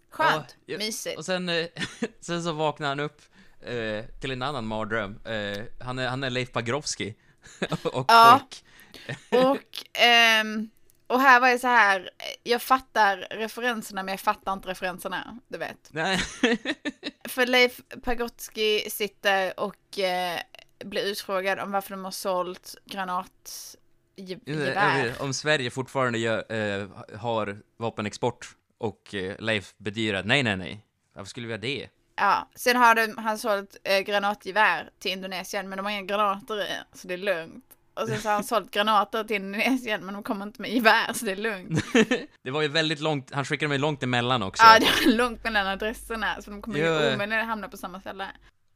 Skönt, 0.10 0.56
Ja, 0.66 0.78
mysigt. 0.78 1.18
Och 1.18 1.26
sen, 1.26 1.50
eh, 1.50 1.66
sen 2.22 2.44
så 2.44 2.52
vaknar 2.52 2.88
han 2.88 3.00
upp 3.00 3.22
eh, 3.62 4.06
till 4.22 4.32
en 4.32 4.42
annan 4.42 4.68
mardröm. 4.68 5.20
Eh, 5.26 5.64
han, 5.80 6.00
är, 6.00 6.08
han 6.08 6.24
är 6.24 6.30
Leif 6.30 6.52
Pagrotsky. 6.52 7.14
och 7.84 8.06
Ja. 8.08 8.40
folk. 8.40 8.66
Och, 9.46 10.00
ehm, 10.00 10.70
och 11.08 11.22
här 11.22 11.40
var 11.40 11.50
det 11.50 11.60
så 11.60 11.68
här, 11.68 12.10
jag 12.44 12.62
fattar 12.62 13.18
referenserna 13.18 14.04
men 14.04 14.12
jag 14.12 14.20
fattar 14.20 14.54
inte 14.54 14.68
referenserna, 14.68 15.40
du 15.48 15.58
vet. 15.58 15.90
Nej. 15.92 16.20
För 17.28 17.46
Leif 17.46 17.82
Pagrotsky 18.04 18.90
sitter 18.90 19.60
och 19.60 20.00
eh, 20.00 20.40
blir 20.86 21.04
utfrågad 21.04 21.60
om 21.60 21.72
varför 21.72 21.92
de 21.92 22.04
har 22.04 22.12
sålt 22.12 22.76
granatgevär. 22.86 25.22
Om 25.22 25.34
Sverige 25.34 25.70
fortfarande 25.70 26.20
gör, 26.20 26.52
eh, 26.52 26.88
har 27.20 27.62
vapenexport 27.78 28.56
och 28.78 29.16
eh, 29.16 29.36
Leif 29.40 29.74
bedyrar 29.78 30.24
nej, 30.24 30.44
nej, 30.44 30.58
nej. 30.58 30.86
Varför 31.14 31.30
skulle 31.30 31.48
vi 31.48 31.54
ha 31.54 31.58
det? 31.58 31.90
Ja, 32.16 32.50
sen 32.56 32.76
har 32.76 32.96
de, 32.96 33.18
han 33.18 33.38
sålt 33.38 33.78
eh, 33.84 34.00
granatgevär 34.00 34.90
till 35.00 35.12
Indonesien 35.12 35.70
men 35.70 35.78
de 35.78 35.86
har 35.86 35.92
inga 35.92 36.02
granater 36.02 36.64
i, 36.64 36.68
så 36.94 37.08
det 37.08 37.14
är 37.14 37.18
lugnt. 37.18 37.66
Och 37.96 38.08
sen 38.08 38.22
så 38.22 38.28
har 38.28 38.34
han 38.34 38.44
sålt 38.44 38.72
granater 38.72 39.24
till 39.24 39.36
Indonesien 39.36 40.06
men 40.06 40.14
de 40.14 40.24
kommer 40.24 40.46
inte 40.46 40.62
med 40.62 40.72
gevär 40.74 41.14
så 41.14 41.26
det 41.26 41.32
är 41.32 41.36
lugnt. 41.36 41.86
Det 42.44 42.52
var 42.52 42.62
ju 42.62 42.68
väldigt 42.68 43.00
långt, 43.00 43.32
han 43.34 43.46
skickade 43.46 43.70
mig 43.70 43.78
långt 43.78 44.04
emellan 44.04 44.44
också. 44.44 44.64
Ja, 44.64 44.80
det 44.80 44.86
är 44.86 45.16
långt 45.18 45.44
mellan 45.44 45.68
adresserna 45.68 46.42
så 46.42 46.52
de 46.52 46.62
kommer 46.62 46.80
ju 46.80 47.14
omöjligt 47.14 47.46
hamna 47.46 47.68
på 47.68 47.78
samma 47.78 48.00
ställe. 48.00 48.28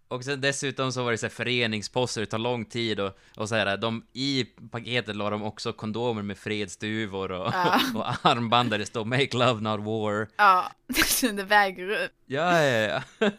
Och 0.08 0.24
sen 0.24 0.42
dessutom 0.42 0.92
så 0.92 1.04
var 1.04 1.12
det 1.12 1.18
så 1.18 1.26
här 1.26 1.32
föreningsposter, 1.32 2.22
det 2.22 2.28
tar 2.28 2.38
lång 2.38 2.66
tid 2.66 3.00
och, 3.00 3.18
och 3.38 3.50
så 3.50 3.56
här, 3.56 3.78
de, 3.78 4.06
i 4.14 4.46
paketet 4.72 5.16
la 5.16 5.30
de 5.30 5.44
också 5.44 5.74
kondomer 5.74 6.22
med 6.22 6.38
fredsduvor 6.38 7.32
och, 7.32 7.54
Ja. 7.54 7.82
och 7.96 8.30
armband 8.32 8.72
där 8.72 8.78
det 8.78 8.86
står 8.86 9.06
'Make 9.06 9.38
love 9.38 9.62
not 9.62 9.80
war' 9.80 10.28
Ja, 10.38 10.72
det 11.22 11.44
väger 11.44 11.90
upp. 11.90 12.12
Ja, 12.26 12.62
ja, 12.62 13.02
ja. 13.20 13.30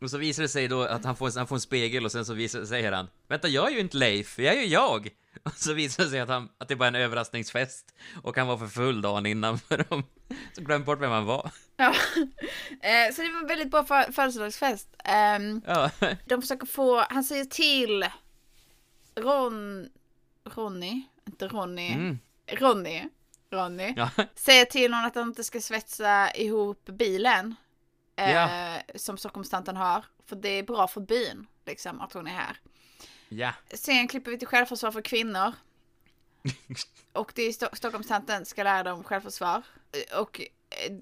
Och 0.00 0.10
så 0.10 0.18
visar 0.18 0.42
det 0.42 0.48
sig 0.48 0.68
då 0.68 0.82
att 0.82 1.04
han 1.04 1.16
får, 1.16 1.38
han 1.38 1.46
får 1.46 1.56
en 1.56 1.60
spegel 1.60 2.04
och 2.04 2.12
sen 2.12 2.24
så 2.24 2.34
visar, 2.34 2.64
säger 2.64 2.92
han 2.92 3.08
Vänta, 3.28 3.48
jag 3.48 3.66
är 3.68 3.74
ju 3.74 3.80
inte 3.80 3.96
Leif, 3.96 4.38
jag 4.38 4.54
är 4.54 4.60
ju 4.60 4.66
jag! 4.66 5.08
Och 5.42 5.52
så 5.52 5.72
visar 5.72 6.04
det 6.04 6.10
sig 6.10 6.20
att, 6.20 6.28
han, 6.28 6.48
att 6.58 6.68
det 6.68 6.76
bara 6.76 6.84
är 6.84 6.88
en 6.88 6.94
överraskningsfest 6.94 7.94
och 8.22 8.36
han 8.36 8.46
var 8.46 8.58
för 8.58 8.66
full 8.66 9.00
dagen 9.02 9.26
innan 9.26 9.58
för 9.68 9.84
de 9.88 10.04
så 10.52 10.60
glömde 10.62 10.84
bort 10.84 11.00
vem 11.00 11.10
han 11.10 11.24
var. 11.24 11.50
Ja. 11.76 11.94
Eh, 12.82 13.14
så 13.14 13.22
det 13.22 13.28
var 13.32 13.40
en 13.40 13.46
väldigt 13.46 13.70
bra 13.70 13.84
födelsedagsfest. 14.12 14.88
Ehm, 15.04 15.60
Ja. 15.66 15.90
de 16.26 16.42
försöker 16.42 16.66
få, 16.66 17.00
han 17.10 17.24
säger 17.24 17.44
till 17.44 18.06
Ron, 19.16 19.88
Ronny, 20.44 21.02
inte 21.26 21.48
Ronny, 21.48 21.92
Mm. 21.92 22.18
Ronny, 22.46 23.02
Ronny, 23.50 23.94
Ja. 23.96 24.10
säger 24.34 24.64
till 24.64 24.92
honom 24.92 25.06
att 25.08 25.14
han 25.14 25.28
inte 25.28 25.44
ska 25.44 25.60
svetsa 25.60 26.30
ihop 26.34 26.84
bilen. 26.84 27.54
Eh, 28.16 28.30
Ja. 28.32 28.80
Som 28.94 29.18
Stockholmstanten 29.18 29.76
har. 29.76 30.04
För 30.26 30.36
det 30.36 30.48
är 30.48 30.62
bra 30.62 30.88
för 30.88 31.00
byn, 31.00 31.46
liksom, 31.66 32.00
att 32.00 32.12
hon 32.12 32.26
är 32.26 32.30
här. 32.30 32.56
Ja. 33.28 33.52
Sen 33.74 34.08
klipper 34.08 34.30
vi 34.30 34.38
till 34.38 34.48
självförsvar 34.48 34.90
för 34.90 35.02
kvinnor. 35.02 35.52
Och 37.12 37.32
det 37.34 37.42
är 37.42 37.52
Sto- 37.52 37.74
Stockholmstanten 37.76 38.46
ska 38.46 38.62
lära 38.62 38.82
dem 38.82 39.04
självförsvar. 39.04 39.62
Och 40.18 40.40
eh, 40.70 40.92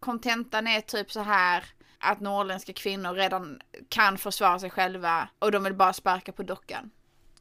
kontentan 0.00 0.66
är 0.66 0.80
typ 0.80 1.12
så 1.12 1.20
här 1.20 1.64
att 1.98 2.20
norrländska 2.20 2.72
kvinnor 2.72 3.14
redan 3.14 3.60
kan 3.88 4.18
försvara 4.18 4.58
sig 4.58 4.70
själva 4.70 5.28
och 5.38 5.52
de 5.52 5.64
vill 5.64 5.74
bara 5.74 5.92
sparka 5.92 6.32
på 6.32 6.42
dockan. 6.42 6.90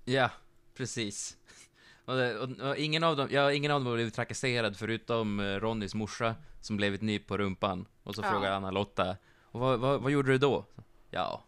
Ja, 0.06 0.30
precis. 0.74 1.38
Och, 2.06 2.14
och, 2.20 2.70
och 2.70 2.78
ingen 2.78 3.04
av 3.04 3.16
dem, 3.18 3.28
ja, 3.32 3.52
ingen 3.54 3.72
av 3.72 3.80
dem 3.80 3.86
har 3.88 3.94
blivit 3.94 4.14
trakasserad 4.16 4.78
förutom 4.78 5.40
eh, 5.40 5.44
Ronnys 5.44 5.96
morsa 5.96 6.36
som 6.62 6.78
blev 6.78 6.94
ett 6.94 7.02
nyp 7.02 7.28
på 7.28 7.38
rumpan. 7.38 7.86
Och 8.04 8.16
så 8.16 8.22
Ja. 8.22 8.30
frågar 8.32 8.52
Anna-Lotta, 8.52 9.18
och 9.52 9.60
vad, 9.60 9.80
vad, 9.80 10.02
vad 10.02 10.12
gjorde 10.12 10.32
du 10.32 10.38
då? 10.38 10.66
Ja, 11.12 11.44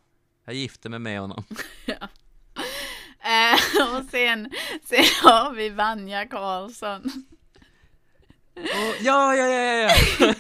jag 0.46 0.56
gifte 0.56 0.90
mig 0.90 1.00
med 1.00 1.20
honom. 1.20 1.44
Eh, 3.26 3.54
och 3.98 4.04
sen, 4.12 4.52
sen 4.84 5.04
har 5.24 5.52
vi 5.54 5.70
Vanja 5.70 6.26
Karlsson. 6.28 7.12
ja, 9.02 9.36
ja, 9.36 9.48
ja, 9.48 9.48
ja, 9.48 9.96
ja. 10.20 10.34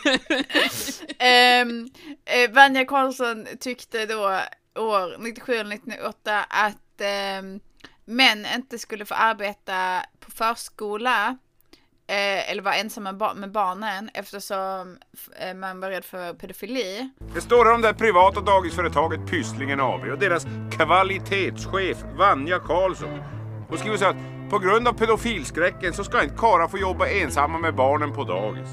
Ehm, 1.19 1.89
eh, 2.25 2.51
Vanja 2.51 2.85
Karlsson 2.85 3.47
tyckte 3.59 4.05
då 4.05 4.39
år 4.75 5.17
97 5.19 5.53
eller 5.53 5.75
1998 5.75 6.43
att 6.49 7.01
ehm, 7.01 7.59
män 8.05 8.45
inte 8.55 8.79
skulle 8.79 9.05
få 9.05 9.13
arbeta 9.13 10.05
på 10.19 10.31
förskola 10.31 11.37
eh, 12.07 12.51
eller 12.51 12.61
vara 12.61 12.75
ensamma 12.75 13.11
med, 13.11 13.17
ba- 13.19 13.33
med 13.33 13.51
barnen 13.51 14.09
eftersom 14.13 14.97
eh, 15.39 15.53
man 15.53 15.79
var 15.79 15.89
rädd 15.89 16.05
för 16.05 16.33
pedofili. 16.33 17.09
Det 17.35 17.41
står 17.41 17.65
här 17.65 17.73
om 17.73 17.81
det 17.81 17.93
privata 17.93 18.41
dagisföretaget 18.41 19.27
Pysslingen 19.29 19.79
AB 19.79 20.03
och 20.03 20.19
deras 20.19 20.45
kvalitetschef 20.71 21.97
Vanja 22.17 22.59
Karlsson. 22.59 23.19
Hon 23.69 23.77
skriver 23.77 23.97
så 23.97 24.05
att 24.05 24.15
på 24.49 24.59
grund 24.59 24.87
av 24.87 24.93
pedofilskräcken 24.93 25.93
så 25.93 26.03
ska 26.03 26.23
inte 26.23 26.35
karlar 26.35 26.67
få 26.67 26.77
jobba 26.77 27.07
ensamma 27.07 27.57
med 27.59 27.75
barnen 27.75 28.13
på 28.13 28.23
dagis. 28.23 28.69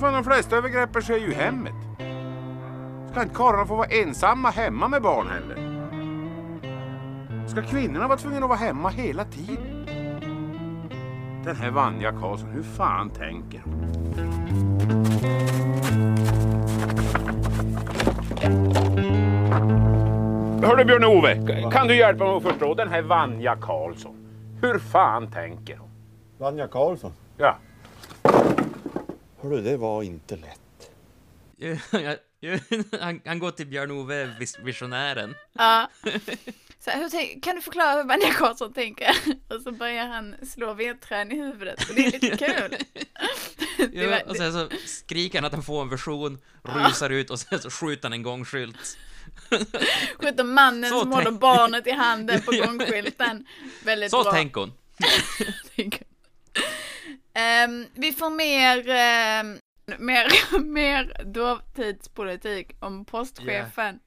Fan, 0.00 0.12
de 0.14 0.24
flesta 0.24 0.56
övergreppen 0.56 1.02
sker 1.02 1.16
ju 1.16 1.26
i 1.30 1.34
hemmet. 1.34 1.74
Ska 3.10 3.22
inte 3.22 3.34
karlarna 3.34 3.66
få 3.66 3.76
vara 3.76 3.88
ensamma 3.88 4.50
hemma 4.50 4.88
med 4.88 5.02
barn 5.02 5.28
heller? 5.28 5.65
Ska 7.48 7.62
kvinnorna 7.62 8.08
vara 8.08 8.18
tvungna 8.18 8.38
att 8.38 8.48
vara 8.48 8.58
hemma 8.58 8.88
hela 8.88 9.24
tiden? 9.24 9.86
Den 11.44 11.56
här 11.56 11.70
Vanja 11.70 12.12
Karlsson, 12.12 12.50
hur 12.50 12.62
fan 12.62 13.10
tänker 13.10 13.62
hon? 13.64 13.86
Hörru 20.62 20.84
Björn-Ove, 20.84 21.70
kan 21.72 21.88
du 21.88 21.96
hjälpa 21.96 22.24
mig 22.24 22.36
att 22.36 22.42
förstå 22.42 22.74
den 22.74 22.88
här 22.88 23.02
Vanja 23.02 23.56
Karlsson? 23.56 24.16
Hur 24.62 24.78
fan 24.78 25.30
tänker 25.32 25.76
hon? 25.76 25.90
Vanja 26.38 26.68
Karlsson? 26.68 27.12
Ja. 27.36 27.58
Hörru, 29.42 29.60
det 29.62 29.76
var 29.76 30.02
inte 30.02 30.36
lätt. 30.36 30.60
Han, 33.00 33.20
han 33.24 33.38
går 33.38 33.50
till 33.50 33.66
Björn-Ove, 33.66 34.26
vis- 34.40 34.58
visionären. 34.64 35.34
Ja. 35.52 35.88
Så 36.86 36.92
här, 36.92 36.98
hur 37.00 37.40
kan 37.40 37.54
du 37.56 37.62
förklara 37.62 37.92
hur 37.96 38.04
Vanja 38.04 38.32
Karlsson 38.32 38.72
tänker? 38.72 39.16
Och 39.54 39.62
så 39.62 39.72
börjar 39.72 40.06
han 40.06 40.34
slå 40.54 40.74
vedträn 40.74 41.32
i 41.32 41.36
huvudet 41.36 41.88
och 41.88 41.94
det 41.94 42.06
är 42.06 42.12
lite 42.12 42.36
kul. 42.36 42.76
Ja, 43.92 44.10
var- 44.10 44.28
och 44.28 44.36
sen 44.36 44.52
så 44.52 44.68
skriker 44.86 45.38
han 45.38 45.44
att 45.44 45.52
han 45.52 45.62
får 45.62 45.82
en 45.82 45.88
version, 45.88 46.38
rusar 46.62 47.10
ut 47.10 47.30
och 47.30 47.40
sen 47.40 47.58
så 47.58 47.70
skjuter 47.70 48.02
han 48.02 48.12
en 48.12 48.22
gångskylt. 48.22 48.98
Skjuter 50.18 50.44
mannen 50.44 50.90
Så 50.90 51.00
som 51.00 51.12
håller 51.12 51.24
tänk- 51.30 51.40
barnet 51.40 51.86
i 51.86 51.90
handen 51.90 52.42
på 52.42 52.54
Ja. 52.54 52.66
gångskylten. 52.66 53.46
Väldigt 53.84 54.10
Så 54.10 54.22
bra. 54.22 54.32
tänk 54.32 54.54
hon. 54.54 54.72
Ehm, 57.34 57.86
vi 57.94 58.12
får 58.12 58.30
mer, 58.30 58.88
ehm, 58.88 59.58
mer, 59.98 60.58
mer 60.60 61.22
dåtidspolitik 61.24 62.70
om 62.80 63.04
postchefen. 63.04 63.98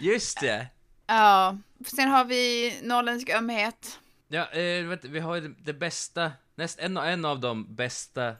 Just 0.00 0.40
det. 0.40 0.66
Ja, 1.06 1.58
sen 1.84 2.08
har 2.08 2.24
vi 2.24 2.74
norrländsk 2.82 3.30
ömhet. 3.30 4.00
Ja, 4.28 4.50
eh, 4.50 4.86
vet, 4.86 5.04
vi 5.04 5.20
har 5.20 5.36
ju 5.36 5.54
det, 5.58 5.72
bästa, 5.72 6.32
näst, 6.54 6.78
en, 6.78 6.96
en 6.96 7.24
av 7.24 7.40
de 7.40 7.74
bästa 7.74 8.36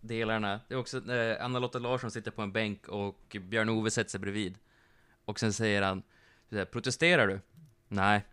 delarna. 0.00 0.60
Det 0.68 0.74
är 0.74 0.78
också 0.78 1.12
eh, 1.12 1.44
Anna-Lotta 1.44 1.78
Larsson 1.78 2.10
sitter 2.10 2.30
på 2.30 2.42
en 2.42 2.52
bänk 2.52 2.88
och 2.88 3.36
Björn-Ove 3.40 3.90
sätter 3.90 4.10
sig 4.10 4.20
bredvid. 4.20 4.58
Och 5.24 5.40
sen 5.40 5.52
säger 5.52 5.82
han, 5.82 6.02
här, 6.50 6.64
protesterar 6.64 7.26
du? 7.26 7.40
Nej. 7.88 8.24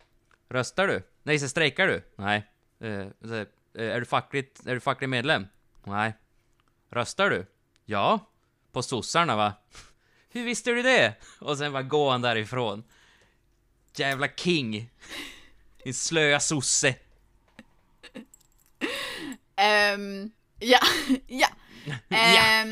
Röstar 0.49 0.87
du? 0.87 1.01
Nej, 1.23 1.39
så 1.39 1.49
strejkar 1.49 1.87
du? 1.87 2.03
Nej. 2.15 2.47
Eh, 2.79 3.07
så 3.21 3.33
här, 3.33 3.47
eh, 3.73 3.95
är, 3.95 3.99
du 3.99 4.05
fackligt, 4.05 4.67
är 4.67 4.73
du 4.73 4.79
facklig 4.79 5.09
medlem? 5.09 5.47
Nej. 5.83 6.13
Röstar 6.89 7.29
du? 7.29 7.45
Ja. 7.85 8.19
På 8.71 8.81
sossarna 8.81 9.35
va? 9.35 9.53
Hur 10.29 10.43
visste 10.43 10.71
du 10.71 10.81
det? 10.81 11.15
Och 11.39 11.57
sen 11.57 11.73
bara 11.73 11.83
går 11.83 12.11
han 12.11 12.21
därifrån. 12.21 12.83
Jävla 13.95 14.27
king. 14.27 14.89
Din 15.83 15.93
slöa 15.93 16.39
sosse. 16.39 16.95
Ehm, 19.55 20.31
ja, 20.59 20.79
ja. 21.27 21.47
Ehm, 22.09 22.69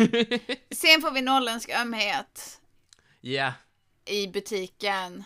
sen 0.72 1.02
får 1.02 1.12
vi 1.12 1.22
norrländsk 1.22 1.70
ömhet 1.70 2.60
Ja. 3.22 3.54
i 4.06 4.28
butiken. 4.28 5.24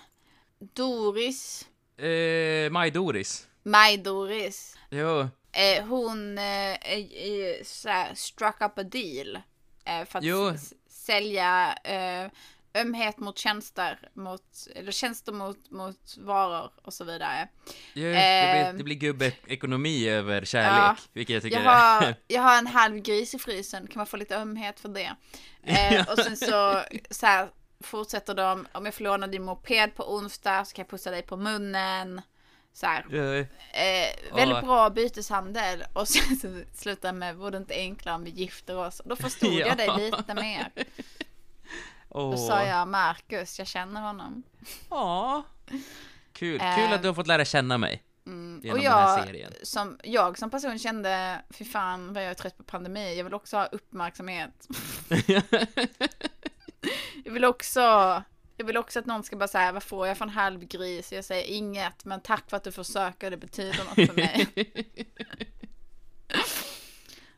Doris, 0.74 1.68
Eh, 1.98 2.70
Maj-Doris. 2.72 3.48
Maj-Doris. 3.64 4.78
Jo. 4.90 5.30
Eh, 5.52 5.86
hon 5.86 6.38
eh, 6.38 6.78
struck 8.16 8.62
up 8.62 8.78
a 8.78 8.84
deal. 8.84 9.36
Eh, 9.86 10.06
för 10.06 10.20
att 10.20 10.26
Jo. 10.26 10.54
sälja 10.90 11.74
eh, 11.84 12.32
ömhet 12.76 13.18
mot 13.20 13.38
tjänster, 13.38 14.00
mot, 14.14 14.68
eller 14.76 14.92
tjänster 14.92 15.32
mot, 15.32 15.72
mot 15.72 16.16
varor 16.18 16.72
och 16.84 16.94
så 16.94 17.04
vidare. 17.04 17.48
Ja, 17.94 18.04
det, 18.04 18.10
blir, 18.12 18.16
Ehm, 18.16 18.78
det 18.78 18.84
blir 18.84 18.96
gubbeekonomi 18.96 20.10
över 20.10 20.46
kärlek, 20.46 20.80
Ja. 20.80 20.96
vilket 21.14 21.34
jag 21.34 21.44
tycker 21.44 21.62
jag 21.64 21.72
har, 21.72 22.02
är... 22.06 22.16
jag 22.28 22.42
har 22.42 22.58
en 22.58 22.68
halv 22.68 22.98
gris 22.98 23.34
i 23.34 23.40
frysen, 23.40 23.88
kan 23.88 24.00
man 24.00 24.08
få 24.08 24.18
lite 24.18 24.36
ömhet 24.38 24.80
för 24.80 24.90
det? 24.90 25.16
Eh, 25.64 26.10
och 26.12 26.20
sen 26.20 26.38
så, 26.38 26.82
så 27.10 27.26
här, 27.26 27.50
fortsätter 27.80 28.34
de, 28.34 28.68
om 28.72 28.86
jag 28.86 28.94
får 28.94 29.04
låna 29.04 29.28
din 29.28 29.44
moped 29.44 29.96
på 29.96 30.16
onsdag 30.16 30.66
så 30.66 30.76
kan 30.76 30.84
jag 30.84 30.90
pussa 30.90 31.12
dig 31.12 31.22
på 31.22 31.38
munnen. 31.38 32.22
Så 32.74 32.86
här. 32.86 33.06
Eh, 33.74 34.36
väldigt 34.36 34.62
bra 34.64 34.90
byteshandel 34.90 35.84
och 35.94 36.08
sen 36.08 36.36
så 36.38 36.62
slutar 36.74 37.14
med, 37.14 37.36
vore 37.36 37.52
det 37.52 37.58
inte 37.58 37.74
enklare 37.76 38.16
om 38.16 38.24
vi 38.24 38.30
gifter 38.30 38.78
oss? 38.78 39.02
Då 39.06 39.16
förstod 39.16 39.54
Ja. 39.60 39.68
jag 39.68 39.78
dig 39.78 39.90
lite 39.98 40.34
mer. 40.34 40.72
Då 42.16 42.22
Åh. 42.22 42.48
sa 42.48 42.64
jag 42.64 42.88
Marcus, 42.88 43.60
jag 43.60 43.68
känner 43.68 44.02
honom. 44.02 44.44
Ja. 44.90 45.44
Kul, 46.34 46.62
Eh, 46.62 46.76
kul 46.76 46.94
att 46.94 47.02
du 47.02 47.08
har 47.08 47.16
fått 47.16 47.28
lära 47.28 47.46
känna 47.46 47.78
mig. 47.78 48.04
Mm, 48.26 48.72
och 48.72 48.80
jag 48.80 49.28
som, 49.64 50.00
jag 50.04 50.38
som 50.38 50.50
person 50.50 50.80
kände, 50.80 51.42
fy 51.50 51.66
fan 51.66 52.14
vad 52.14 52.24
jag 52.24 52.30
är 52.30 52.34
trött 52.34 52.58
på 52.58 52.64
pandemi, 52.64 53.18
jag 53.18 53.24
vill 53.24 53.34
också 53.34 53.58
ha 53.58 53.66
uppmärksamhet. 53.66 54.68
jag 57.26 57.32
vill 57.32 57.46
också, 57.46 57.80
jag 58.58 58.66
vill 58.66 58.78
också 58.78 59.00
att 59.00 59.06
någon 59.06 59.24
ska 59.24 59.36
bara 59.36 59.48
säga, 59.48 59.72
vad 59.72 59.84
får 59.84 60.08
jag 60.08 60.18
för 60.18 60.26
en 60.26 60.30
halv 60.32 60.66
gris? 60.66 61.12
Jag 61.12 61.26
säger 61.26 61.44
inget, 61.44 62.06
men 62.06 62.22
tack 62.22 62.50
för 62.50 62.58
att 62.58 62.64
du 62.64 62.72
försöker, 62.72 63.32
det 63.32 63.38
betyder 63.38 63.84
något 63.84 64.08
för 64.08 64.16
mig. 64.16 64.48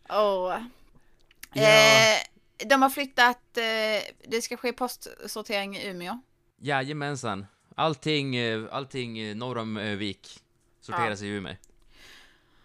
Åh. 0.10 0.58
Ja. 1.54 1.62
Eh, 1.62 2.18
de 2.66 2.82
har 2.82 2.90
flyttat, 2.90 3.58
eh, 3.58 4.14
det 4.28 4.42
ska 4.42 4.58
ske 4.58 4.74
postsortering 4.74 5.78
i 5.78 5.88
Umeå. 5.88 6.20
Jajamensan. 6.62 7.46
Allting, 7.76 8.36
eh, 8.36 8.64
allting 8.72 9.20
eh, 9.20 9.36
norr 9.36 9.58
om 9.58 9.96
Vik 9.98 10.40
sorteras 10.82 11.22
i 11.22 11.28
Umeå. 11.28 11.56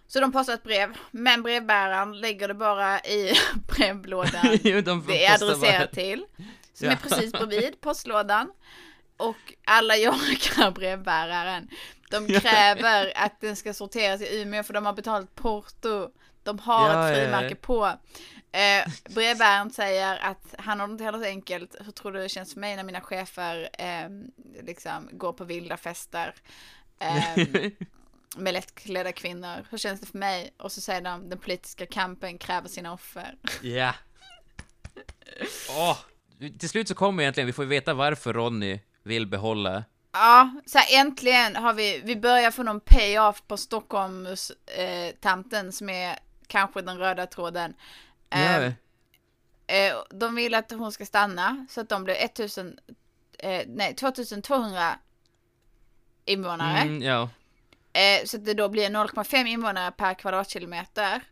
Så 0.06 0.20
de 0.20 0.32
postar 0.32 0.54
ett 0.54 0.62
brev, 0.62 0.96
men 1.10 1.42
brevbäraren 1.42 2.20
lägger 2.20 2.48
det 2.48 2.54
bara 2.54 3.00
i 3.00 3.32
brevlådan 3.76 4.58
Jo, 4.62 4.80
de 4.80 5.04
det 5.06 5.24
är 5.24 5.34
adresserat 5.34 5.92
till. 5.92 6.24
Som 6.74 6.86
Ja. 6.86 6.92
är 6.92 6.96
precis 6.96 7.32
bredvid 7.32 7.80
postlådan. 7.80 8.52
Och 9.16 9.54
alla 9.64 9.96
jagar 9.96 10.70
brevbäraren. 10.70 11.68
De 12.10 12.26
Ja. 12.26 12.40
kräver 12.40 13.12
att 13.16 13.40
den 13.40 13.56
ska 13.56 13.74
sorteras 13.74 14.20
i 14.22 14.40
Umeå 14.42 14.62
för 14.62 14.72
de 14.74 14.86
har 14.86 14.92
betalat 14.92 15.34
porto. 15.34 16.10
De 16.42 16.58
har 16.58 16.88
Ja, 16.88 17.08
ett 17.10 17.16
ja, 17.16 17.22
ja. 17.22 17.24
frimärke 17.24 17.54
på. 17.54 17.92
Eh, 18.52 18.92
brevbäraren 19.14 19.70
säger 19.70 20.18
att 20.18 20.54
han 20.58 20.80
har 20.80 20.86
det 20.86 20.92
inte 20.92 21.04
heller 21.04 21.18
så 21.18 21.24
enkelt. 21.24 21.76
Hur 21.80 21.92
tror 21.92 22.12
du 22.12 22.20
det 22.20 22.28
känns 22.28 22.52
för 22.52 22.60
mig 22.60 22.76
när 22.76 22.84
mina 22.84 23.00
chefer 23.00 23.68
eh, 23.78 24.08
liksom 24.62 25.08
går 25.12 25.32
på 25.32 25.44
vilda 25.44 25.76
fester? 25.76 26.34
Eh, 26.98 27.46
med 28.36 28.54
lättklädda 28.54 29.12
kvinnor. 29.12 29.66
Hur 29.70 29.78
känns 29.78 30.00
det 30.00 30.06
för 30.06 30.18
mig? 30.18 30.54
Och 30.58 30.72
så 30.72 30.80
säger 30.80 31.00
de 31.00 31.28
den 31.28 31.38
politiska 31.38 31.86
kampen 31.86 32.38
kräver 32.38 32.68
sina 32.68 32.92
offer. 32.92 33.36
Ja. 33.62 33.94
Åh, 35.68 35.98
till 36.58 36.68
slut 36.68 36.88
så 36.88 36.94
kommer 36.94 37.22
egentligen, 37.22 37.46
vi 37.46 37.52
får 37.52 37.64
veta 37.64 37.94
varför 37.94 38.32
Ronny 38.32 38.80
vill 39.02 39.26
behålla. 39.26 39.84
Ja, 40.12 40.50
så 40.66 40.78
här, 40.78 41.00
äntligen 41.00 41.56
har 41.56 41.72
vi, 41.72 42.00
vi 42.04 42.16
börjar 42.16 42.50
få 42.50 42.62
någon 42.62 42.80
pay-off 42.80 43.42
på 43.46 43.56
Stockholms 43.56 44.50
eh, 44.66 45.14
tanten 45.20 45.72
som 45.72 45.88
är 45.88 46.18
kanske 46.46 46.82
den 46.82 46.98
röda 46.98 47.26
tråden. 47.26 47.74
Eh, 48.32 48.42
Ja. 48.42 48.72
eh, 49.74 49.94
de 50.10 50.34
vill 50.34 50.54
att 50.54 50.70
hon 50.70 50.92
ska 50.92 51.06
stanna 51.06 51.66
så 51.70 51.80
att 51.80 51.88
de 51.88 52.04
blir 52.04 52.14
1000, 52.14 52.78
eh, 53.38 53.62
nej 53.66 53.94
2200 53.94 54.98
invånare. 56.24 56.78
Mm, 56.78 57.02
ja. 57.02 57.28
Eh, 57.92 58.24
så 58.24 58.36
att 58.36 58.44
det 58.44 58.54
då 58.54 58.68
blir 58.68 58.90
0,5 58.90 59.46
invånare 59.46 59.92
per 59.92 60.14
kvadratkilometer. 60.14 61.22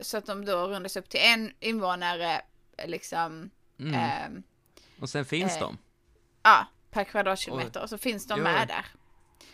Så 0.00 0.16
att 0.16 0.26
de 0.26 0.44
då 0.44 0.68
rundas 0.68 0.96
upp 0.96 1.08
till 1.08 1.20
en 1.22 1.52
invånare 1.60 2.40
liksom. 2.84 3.50
Mm. 3.80 3.94
ehm, 3.94 4.42
Och 5.00 5.08
sen 5.10 5.24
finns 5.24 5.54
eh, 5.54 5.60
de. 5.60 5.78
Ja, 6.42 6.66
per 6.90 7.04
kvadratkilometer. 7.04 7.82
Och 7.82 7.88
så 7.88 7.98
finns 7.98 8.26
de 8.26 8.38
Jo. 8.38 8.44
med 8.44 8.68
där. 8.68 8.86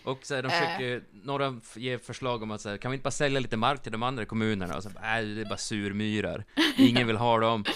Och 0.04 0.18
så 0.22 0.34
här, 0.34 0.42
de 0.42 0.48
Eh. 0.48 0.60
försöker, 0.60 1.02
några 1.12 1.60
f- 1.62 1.76
ger 1.76 1.98
förslag 1.98 2.42
om 2.42 2.50
att 2.50 2.60
så 2.60 2.68
här, 2.68 2.76
kan 2.76 2.90
vi 2.90 2.94
inte 2.94 3.02
bara 3.04 3.10
sälja 3.10 3.40
lite 3.40 3.56
mark 3.56 3.82
till 3.82 3.92
de 3.92 4.02
andra 4.02 4.24
kommunerna? 4.24 4.76
Och 4.76 4.82
så, 4.82 4.90
nej, 5.02 5.24
det 5.34 5.40
är 5.40 5.44
bara 5.44 5.56
surmyrar. 5.56 6.44
Ingen 6.78 7.06
vill 7.06 7.16
ha 7.16 7.38
dem. 7.38 7.64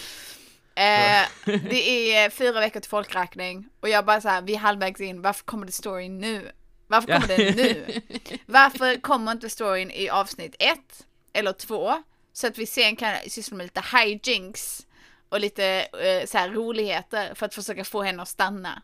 Eh, 0.74 1.26
det 1.44 2.14
är 2.14 2.30
fyra 2.30 2.60
veckor 2.60 2.80
till 2.80 2.90
folkräkning 2.90 3.68
och 3.80 3.88
jag 3.88 4.04
bara 4.04 4.20
så 4.20 4.28
här, 4.28 4.42
vi 4.42 4.54
är 4.54 4.58
halvvägs 4.58 5.00
in, 5.00 5.22
varför 5.22 5.44
kommer 5.44 5.66
det 5.66 5.72
story 5.72 6.08
nu? 6.08 6.50
Varför 6.86 7.06
kommer 7.20 7.30
Ja. 7.30 7.36
den 7.36 7.56
nu? 7.56 8.00
Varför 8.46 9.00
kommer 9.00 9.32
inte 9.32 9.50
storyn 9.50 9.90
i 9.90 10.08
avsnitt 10.08 10.54
ett 10.58 11.06
eller 11.32 11.52
två? 11.52 12.02
Så 12.32 12.46
att 12.46 12.58
vi 12.58 12.66
sen 12.66 12.96
kan 12.96 13.14
syssla 13.28 13.56
med 13.56 13.64
lite 13.64 13.82
hijinks 13.96 14.86
och 15.28 15.40
lite 15.40 15.64
eh, 15.80 16.26
så 16.26 16.38
här 16.38 16.48
roligheter 16.50 17.34
för 17.34 17.46
att 17.46 17.54
försöka 17.54 17.84
få 17.84 18.02
henne 18.02 18.22
att 18.22 18.28
stanna. 18.28 18.82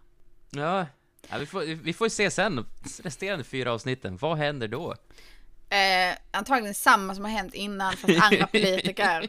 Ja, 0.50 0.86
ja 1.30 1.38
vi, 1.38 1.46
får, 1.46 1.60
vi 1.62 1.92
får 1.92 2.08
se 2.08 2.30
sen, 2.30 2.66
resterande 3.02 3.44
fyra 3.44 3.72
avsnitten, 3.72 4.16
vad 4.16 4.38
händer 4.38 4.68
då? 4.68 4.94
Eh, 5.70 6.16
antagligen 6.30 6.74
samma 6.74 7.14
som 7.14 7.24
har 7.24 7.30
hänt 7.30 7.54
innan 7.54 7.96
fast 7.96 8.22
andra 8.22 8.46
politiker. 8.46 9.28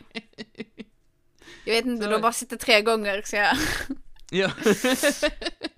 Jag 1.66 1.74
vet 1.74 1.86
inte, 1.86 2.06
de 2.06 2.14
har 2.14 2.20
bara 2.20 2.34
suttit 2.34 2.60
tre 2.60 2.82
gånger 2.82 3.22
så 3.26 3.36
jag... 3.36 3.58
Ja. 4.30 4.52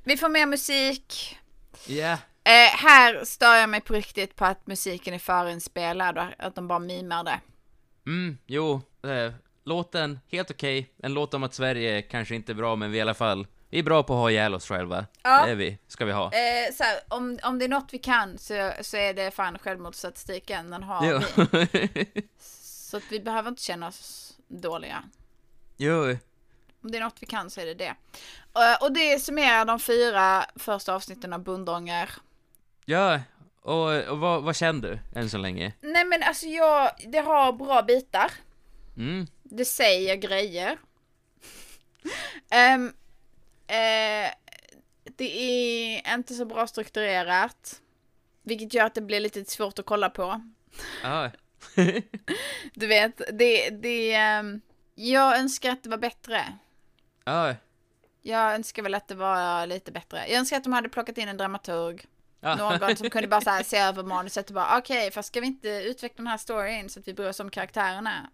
Vi 0.04 0.18
får 0.18 0.30
mer 0.30 0.46
musik. 0.46 1.38
Ja. 1.88 2.12
Eh, 2.44 2.76
här 2.78 3.26
stör 3.26 3.56
jag 3.56 3.70
mig 3.70 3.82
på 3.82 3.94
riktigt 3.94 4.36
på 4.36 4.46
att 4.46 4.68
musiken 4.68 5.14
är 5.14 5.20
förinspelad 5.20 6.18
och 6.18 6.26
att 6.38 6.56
de 6.56 6.68
bara 6.68 6.80
mimar 6.80 7.24
det. 7.24 7.40
Mm, 8.06 8.38
jo, 8.46 8.82
eh, 9.04 9.34
låten, 9.64 10.20
helt 10.32 10.52
okej. 10.52 10.94
En 10.98 11.14
låt 11.14 11.34
om 11.34 11.44
att 11.44 11.54
Sverige 11.54 12.02
kanske 12.02 12.36
inte 12.36 12.52
är 12.52 12.54
bra, 12.54 12.76
men 12.76 12.92
vi 12.92 12.98
i 12.98 13.02
alla 13.02 13.14
fall, 13.14 13.48
vi 13.70 13.80
är 13.80 13.84
bra 13.84 14.04
på 14.04 14.14
att 14.14 14.20
ha 14.20 14.32
ihjäl 14.32 14.54
oss 14.56 14.68
själva. 14.68 15.06
Ja. 15.24 15.46
Det 15.46 15.52
är 15.52 15.56
vi, 15.56 15.78
ska 15.88 16.06
vi 16.06 16.12
ha. 16.12 16.26
Eh, 16.26 16.74
så 16.74 16.84
här, 16.84 17.00
om, 17.08 17.40
om 17.44 17.60
det 17.60 17.66
är 17.66 17.70
något 17.70 17.88
vi 17.94 17.98
kan 17.98 18.38
så, 18.38 18.72
så 18.82 18.98
är 18.98 19.14
det 19.14 19.32
fan 19.32 19.60
självmordsstatistiken, 19.60 20.70
den 20.72 20.84
har 20.84 21.06
Jo. 21.12 21.22
vi. 21.62 22.28
Så 22.40 22.98
att 22.98 23.04
vi 23.12 23.20
behöver 23.20 23.50
inte 23.50 23.64
känna 23.64 23.88
oss 23.88 24.34
dåliga. 24.48 25.04
jo, 25.78 26.18
Om 26.84 26.92
det 26.92 26.98
är 26.98 27.02
något 27.02 27.18
vi 27.20 27.28
kan 27.28 27.50
så 27.50 27.62
är 27.62 27.66
det 27.66 27.74
det. 27.74 27.96
Eh, 28.56 28.82
och 28.84 28.92
det 28.92 29.20
summerar 29.20 29.66
de 29.66 29.80
fyra 29.80 30.46
första 30.56 30.94
avsnitten 30.96 31.34
av 31.34 31.40
Bundånger. 31.44 32.10
ja, 32.86 33.20
och, 33.62 34.04
och 34.04 34.20
vad, 34.20 34.44
vad 34.44 34.56
känner 34.56 34.82
du 34.82 35.20
än 35.20 35.30
så 35.30 35.38
länge? 35.38 35.74
Nej 35.82 36.06
men 36.06 36.24
alltså 36.24 36.46
jag, 36.46 36.92
det 37.08 37.20
har 37.20 37.54
bra 37.54 37.82
bitar. 37.82 38.32
Mm, 38.98 39.28
Det 39.44 39.66
säger 39.66 40.16
grejer. 40.16 40.78
Ehm, 42.50 42.94
eh, 43.68 44.32
det 45.04 45.40
är 46.06 46.14
inte 46.14 46.34
så 46.34 46.46
bra 46.46 46.68
strukturerat. 46.68 47.82
Vilket 48.44 48.74
gör 48.74 48.86
att 48.86 48.96
det 48.96 49.02
blir 49.02 49.20
lite 49.20 49.46
svårt 49.46 49.80
att 49.80 49.86
kolla 49.86 50.10
på. 50.10 50.42
Du 52.74 52.88
vet, 52.88 53.22
det, 53.34 53.70
det, 53.70 54.14
ehm, 54.14 54.62
jag 54.96 55.40
önskar 55.40 55.72
att 55.72 55.84
det 55.84 55.90
var 55.90 55.98
bättre. 55.98 56.54
ja. 57.26 57.56
Jag 58.22 58.56
önskar 58.56 58.84
väl 58.84 58.96
att 58.96 59.08
det 59.08 59.16
var 59.16 59.66
lite 59.68 59.92
bättre. 59.92 60.18
Jag 60.28 60.40
önskar 60.40 60.58
att 60.58 60.64
de 60.64 60.74
hade 60.74 60.90
plockat 60.90 61.18
in 61.18 61.28
en 61.28 61.38
dramaturg. 61.38 62.06
Någon 62.42 62.96
som 62.98 63.10
kunde 63.10 63.28
bara 63.28 63.42
så 63.42 63.60
se 63.66 63.78
över 63.78 64.04
manuset 64.04 64.48
och 64.50 64.54
bara 64.54 64.78
okej, 64.78 65.12
fast 65.12 65.28
ska 65.28 65.42
vi 65.42 65.48
inte 65.48 65.70
utveckla 65.70 66.16
den 66.18 66.28
här 66.28 66.38
storyn 66.38 66.90
så 66.90 67.00
att 67.00 67.08
vi 67.08 67.14
bryr 67.14 67.30
oss 67.30 67.40
om 67.40 67.50
karaktärerna? 67.50 68.30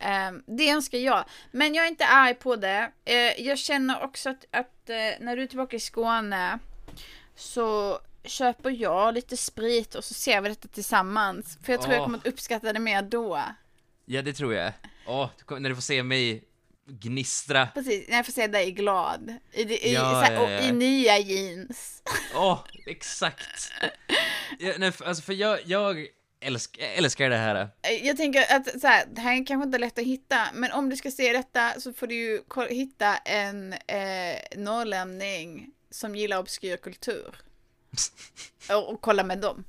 Ehm, 0.00 0.42
det 0.46 0.70
önskar 0.70 0.98
jag. 0.98 1.24
Men 1.50 1.74
jag 1.74 1.84
är 1.84 1.88
inte 1.88 2.06
arg 2.06 2.34
på 2.34 2.56
det. 2.56 2.90
Eh, 3.04 3.14
jag 3.46 3.58
känner 3.58 4.02
också 4.02 4.30
att, 4.30 4.44
att 4.50 4.90
eh, 4.90 4.96
när 5.20 5.36
du 5.36 5.42
är 5.42 5.46
tillbaka 5.46 5.76
i 5.76 5.80
Skåne 5.80 6.58
så 7.36 8.00
köper 8.24 8.70
jag 8.70 9.14
lite 9.14 9.36
sprit 9.36 9.94
och 9.94 10.04
så 10.04 10.14
ser 10.14 10.40
vi 10.40 10.48
detta 10.48 10.68
tillsammans. 10.68 11.58
För 11.64 11.72
jag 11.72 11.80
tror 11.82 11.92
jag 11.94 12.00
Åh. 12.00 12.06
kommer 12.06 12.18
att 12.18 12.26
uppskatta 12.26 12.72
det 12.72 12.78
mer 12.80 13.02
då. 13.02 13.40
Ja, 14.04 14.22
det 14.22 14.32
tror 14.32 14.54
jag. 14.54 14.72
Åh, 15.06 15.28
kommer- 15.46 15.60
när 15.60 15.68
du 15.68 15.74
får 15.74 15.82
se 15.82 16.02
mig 16.02 16.44
gnistra. 16.86 17.66
Precis, 17.74 18.08
när 18.08 18.16
jag 18.16 18.26
får 18.26 18.32
se 18.32 18.46
dig 18.46 18.72
glad. 18.72 19.34
I, 19.52 19.62
i, 19.62 19.88
i, 19.88 19.94
Ja, 19.94 20.20
här, 20.24 20.32
ja, 20.32 20.40
och 20.40 20.50
ja. 20.50 20.60
i 20.60 20.72
nya 20.72 21.18
jeans. 21.18 22.02
Åh, 22.34 22.58
exakt. 22.86 23.72
Ja, 24.58 24.72
nej, 24.78 24.92
för- 24.92 25.04
alltså 25.04 25.22
för 25.22 25.32
jag, 25.32 25.58
jag 25.64 26.06
jag 26.40 26.94
älskar 26.94 27.30
det 27.30 27.36
här. 27.36 27.68
Eh, 27.82 28.06
Jag 28.06 28.16
tänker 28.16 28.56
att 28.56 28.80
så 28.80 28.86
här, 28.86 29.06
det 29.12 29.20
här 29.20 29.40
är 29.40 29.46
kanske 29.46 29.66
inte 29.66 29.78
lätt 29.78 29.98
att 29.98 30.04
hitta, 30.04 30.48
men 30.54 30.72
om 30.72 30.88
du 30.88 30.96
ska 30.96 31.10
se 31.10 31.32
detta 31.32 31.80
så 31.80 31.92
får 31.92 32.06
du 32.06 32.14
ju 32.14 32.40
hitta 32.68 33.16
en 33.16 33.72
eh, 33.72 34.38
norrlänning 34.56 35.70
som 35.90 36.16
gillar 36.16 36.38
obskyr 36.38 36.76
kultur. 36.76 37.34
och, 38.70 38.92
och 38.92 39.00
kolla 39.00 39.24
med 39.24 39.38
dem. 39.38 39.64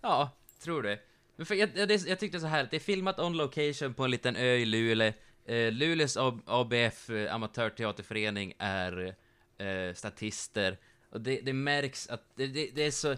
Ja, 0.00 0.30
tror. 0.64 0.98
Men 1.36 1.46
för 1.46 1.54
jag, 1.54 1.68
det- 1.88 2.06
jag 2.08 2.18
tyckte 2.18 2.40
så 2.40 2.46
här, 2.46 2.68
det 2.70 2.76
är 2.76 2.80
filmat 2.80 3.18
on 3.18 3.36
location 3.36 3.94
på 3.94 4.04
en 4.04 4.10
liten 4.10 4.36
ö 4.36 4.54
i 4.56 4.64
Luleå. 4.64 5.12
Eh, 5.46 5.72
Luleås 5.72 6.16
ABF, 6.46 7.10
eh, 7.10 7.34
amatörteaterförening, 7.34 8.54
är 8.58 9.14
eh, 9.58 9.94
statister. 9.94 10.78
Och 11.10 11.20
det, 11.20 11.40
det 11.40 11.52
märks 11.52 12.08
att 12.08 12.22
det, 12.34 12.46
det, 12.46 12.70
det 12.74 12.82
är 12.82 12.90
så... 12.90 13.16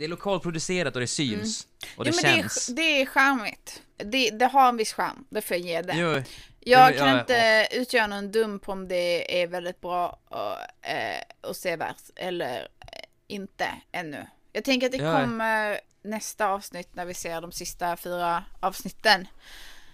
Det 0.00 0.04
är 0.04 0.08
lokalproducerat 0.08 0.94
och 0.94 1.00
det 1.00 1.06
syns. 1.06 1.66
Och 1.96 2.04
det 2.04 2.10
Mm. 2.10 2.20
jo, 2.24 2.28
men 2.32 2.40
känns. 2.42 2.66
Det, 2.66 2.72
är- 2.72 2.76
det 2.96 3.02
är 3.02 3.06
charmigt. 3.06 3.82
Det, 3.96 4.30
det 4.30 4.46
har 4.46 4.68
en 4.68 4.76
viss 4.76 4.92
charm, 4.92 5.24
det 5.30 5.40
får 5.42 5.56
jag 5.56 5.66
ge 5.66 5.82
det. 5.82 5.94
Jo, 5.96 6.22
Jag 6.60 6.92
jo, 6.92 6.98
kan 6.98 7.08
jag- 7.08 7.20
inte 7.20 7.68
utgöra 7.72 8.06
någon 8.06 8.32
dum 8.32 8.58
på 8.58 8.72
om 8.72 8.88
det 8.88 9.42
är 9.42 9.46
väldigt 9.46 9.80
bra 9.80 10.20
och, 10.28 10.86
eh, 10.88 11.22
och 11.40 11.56
sevärt 11.56 12.02
eller 12.16 12.58
eh, 12.80 13.02
inte 13.26 13.68
ännu. 13.92 14.26
Jag 14.52 14.64
tänker 14.64 14.86
att 14.86 14.92
det 14.92 14.98
Ja. 14.98 15.20
kommer 15.20 15.80
nästa 16.02 16.46
avsnitt 16.48 16.94
när 16.94 17.04
vi 17.04 17.14
ser 17.14 17.40
de 17.40 17.52
sista 17.52 17.96
fyra 17.96 18.44
avsnitten. 18.60 19.28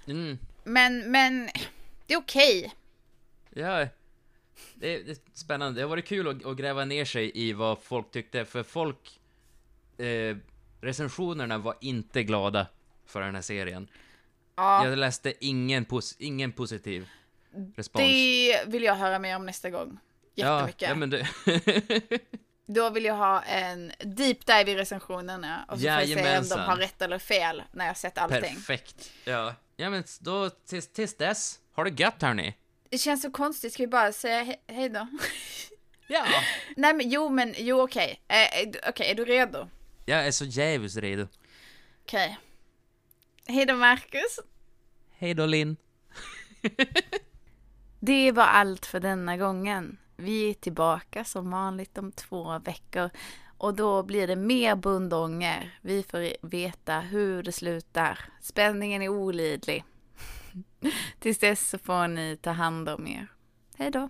Mm. 0.06 0.38
Men, 0.64 1.10
men 1.10 1.48
det 2.06 2.14
är 2.14 2.18
okej. 2.18 2.74
Ja, 3.50 3.86
det 4.74 4.94
är, 4.94 5.04
det 5.04 5.10
är 5.10 5.16
spännande. 5.34 5.80
Det 5.80 5.82
har 5.84 5.88
varit 5.88 6.06
kul 6.06 6.28
att, 6.28 6.46
att 6.46 6.56
gräva 6.56 6.84
ner 6.84 7.04
sig 7.04 7.30
i 7.34 7.52
vad 7.52 7.78
folk 7.82 8.10
tyckte, 8.10 8.44
för 8.44 8.62
folk... 8.62 9.20
Eh, 9.98 10.36
recensionerna 10.80 11.58
var 11.58 11.76
inte 11.80 12.22
glada 12.22 12.66
för 13.06 13.20
den 13.20 13.34
här 13.34 13.42
serien. 13.42 13.88
Ja. 14.56 14.86
Jag 14.88 14.98
läste 14.98 15.32
ingen, 15.40 15.84
pos, 15.84 16.16
ingen 16.18 16.52
positiv 16.52 17.08
respons. 17.76 18.02
Det 18.04 18.62
vill 18.66 18.82
jag 18.82 18.94
höra 18.94 19.18
mer 19.18 19.36
om 19.36 19.46
nästa 19.46 19.70
gång. 19.70 19.98
Jättemycket. 20.34 20.82
Ja, 20.82 20.88
ja 20.88 20.94
men 20.94 21.10
det... 21.10 21.28
Då 22.68 22.90
vill 22.90 23.04
jag 23.04 23.14
ha 23.14 23.42
en 23.42 23.92
deep 23.98 24.46
dive 24.46 24.70
i 24.70 24.76
recensionerna 24.76 25.64
och 25.68 25.74
så 25.78 25.80
får 25.80 25.88
jag 25.90 26.08
se 26.08 26.38
om 26.38 26.48
de 26.48 26.60
har 26.60 26.76
rätt 26.76 27.02
eller 27.02 27.18
fel 27.18 27.62
när 27.72 27.86
jag 27.86 27.96
sett 27.96 28.18
allting. 28.18 28.40
Perfekt. 28.54 29.10
Ja. 29.24 29.54
Ja 29.76 29.90
men 29.90 30.04
då, 30.20 30.50
tills, 30.50 30.92
tills 30.92 31.16
dess, 31.16 31.58
ha 31.76 31.84
det 31.84 32.00
gött 32.00 32.22
hörni. 32.22 32.54
Det 32.90 32.98
känns 32.98 33.22
så 33.22 33.30
konstigt, 33.30 33.72
ska 33.72 33.82
vi 33.82 33.86
bara 33.86 34.12
säga 34.12 34.42
he- 34.44 34.56
hej 34.66 34.88
då? 34.88 35.06
Ja. 36.06 36.24
Nej 36.76 36.94
men 36.94 37.10
jo 37.10 37.28
men, 37.28 37.54
jo 37.58 37.80
okej. 37.82 38.20
Eh, 38.28 38.60
är 38.62 38.66
du- 38.66 38.80
okej, 38.88 39.10
är 39.10 39.14
du 39.14 39.24
redo? 39.24 39.68
Jag 40.08 40.26
är 40.26 40.30
så 40.30 40.44
djävulskt 40.44 40.98
redo. 40.98 41.28
Okej. 42.02 42.38
Hej 43.46 43.66
då 43.66 43.74
Marcus. 43.74 44.38
Hej 45.10 45.34
då 45.34 45.46
Linn. 45.46 45.76
Det 48.00 48.32
var 48.32 48.44
allt 48.44 48.86
för 48.86 49.00
denna 49.00 49.36
gången. 49.36 49.98
Vi 50.16 50.50
är 50.50 50.54
tillbaka 50.54 51.24
som 51.24 51.50
vanligt 51.50 51.98
om 51.98 52.12
två 52.12 52.58
veckor 52.58 53.10
och 53.58 53.74
då 53.74 54.02
blir 54.02 54.26
det 54.26 54.36
mer 54.36 54.76
bundånger. 54.76 55.78
Vi 55.82 56.02
får 56.02 56.46
veta 56.46 57.00
hur 57.00 57.42
det 57.42 57.52
slutar. 57.52 58.18
Spänningen 58.42 59.02
är 59.02 59.08
olidlig. 59.08 59.84
Tills 61.18 61.38
dess 61.38 61.68
så 61.68 61.78
får 61.78 62.08
ni 62.08 62.38
ta 62.42 62.50
hand 62.50 62.88
om 62.88 63.06
er. 63.06 63.26
Hej 63.76 63.90
då. 63.90 64.08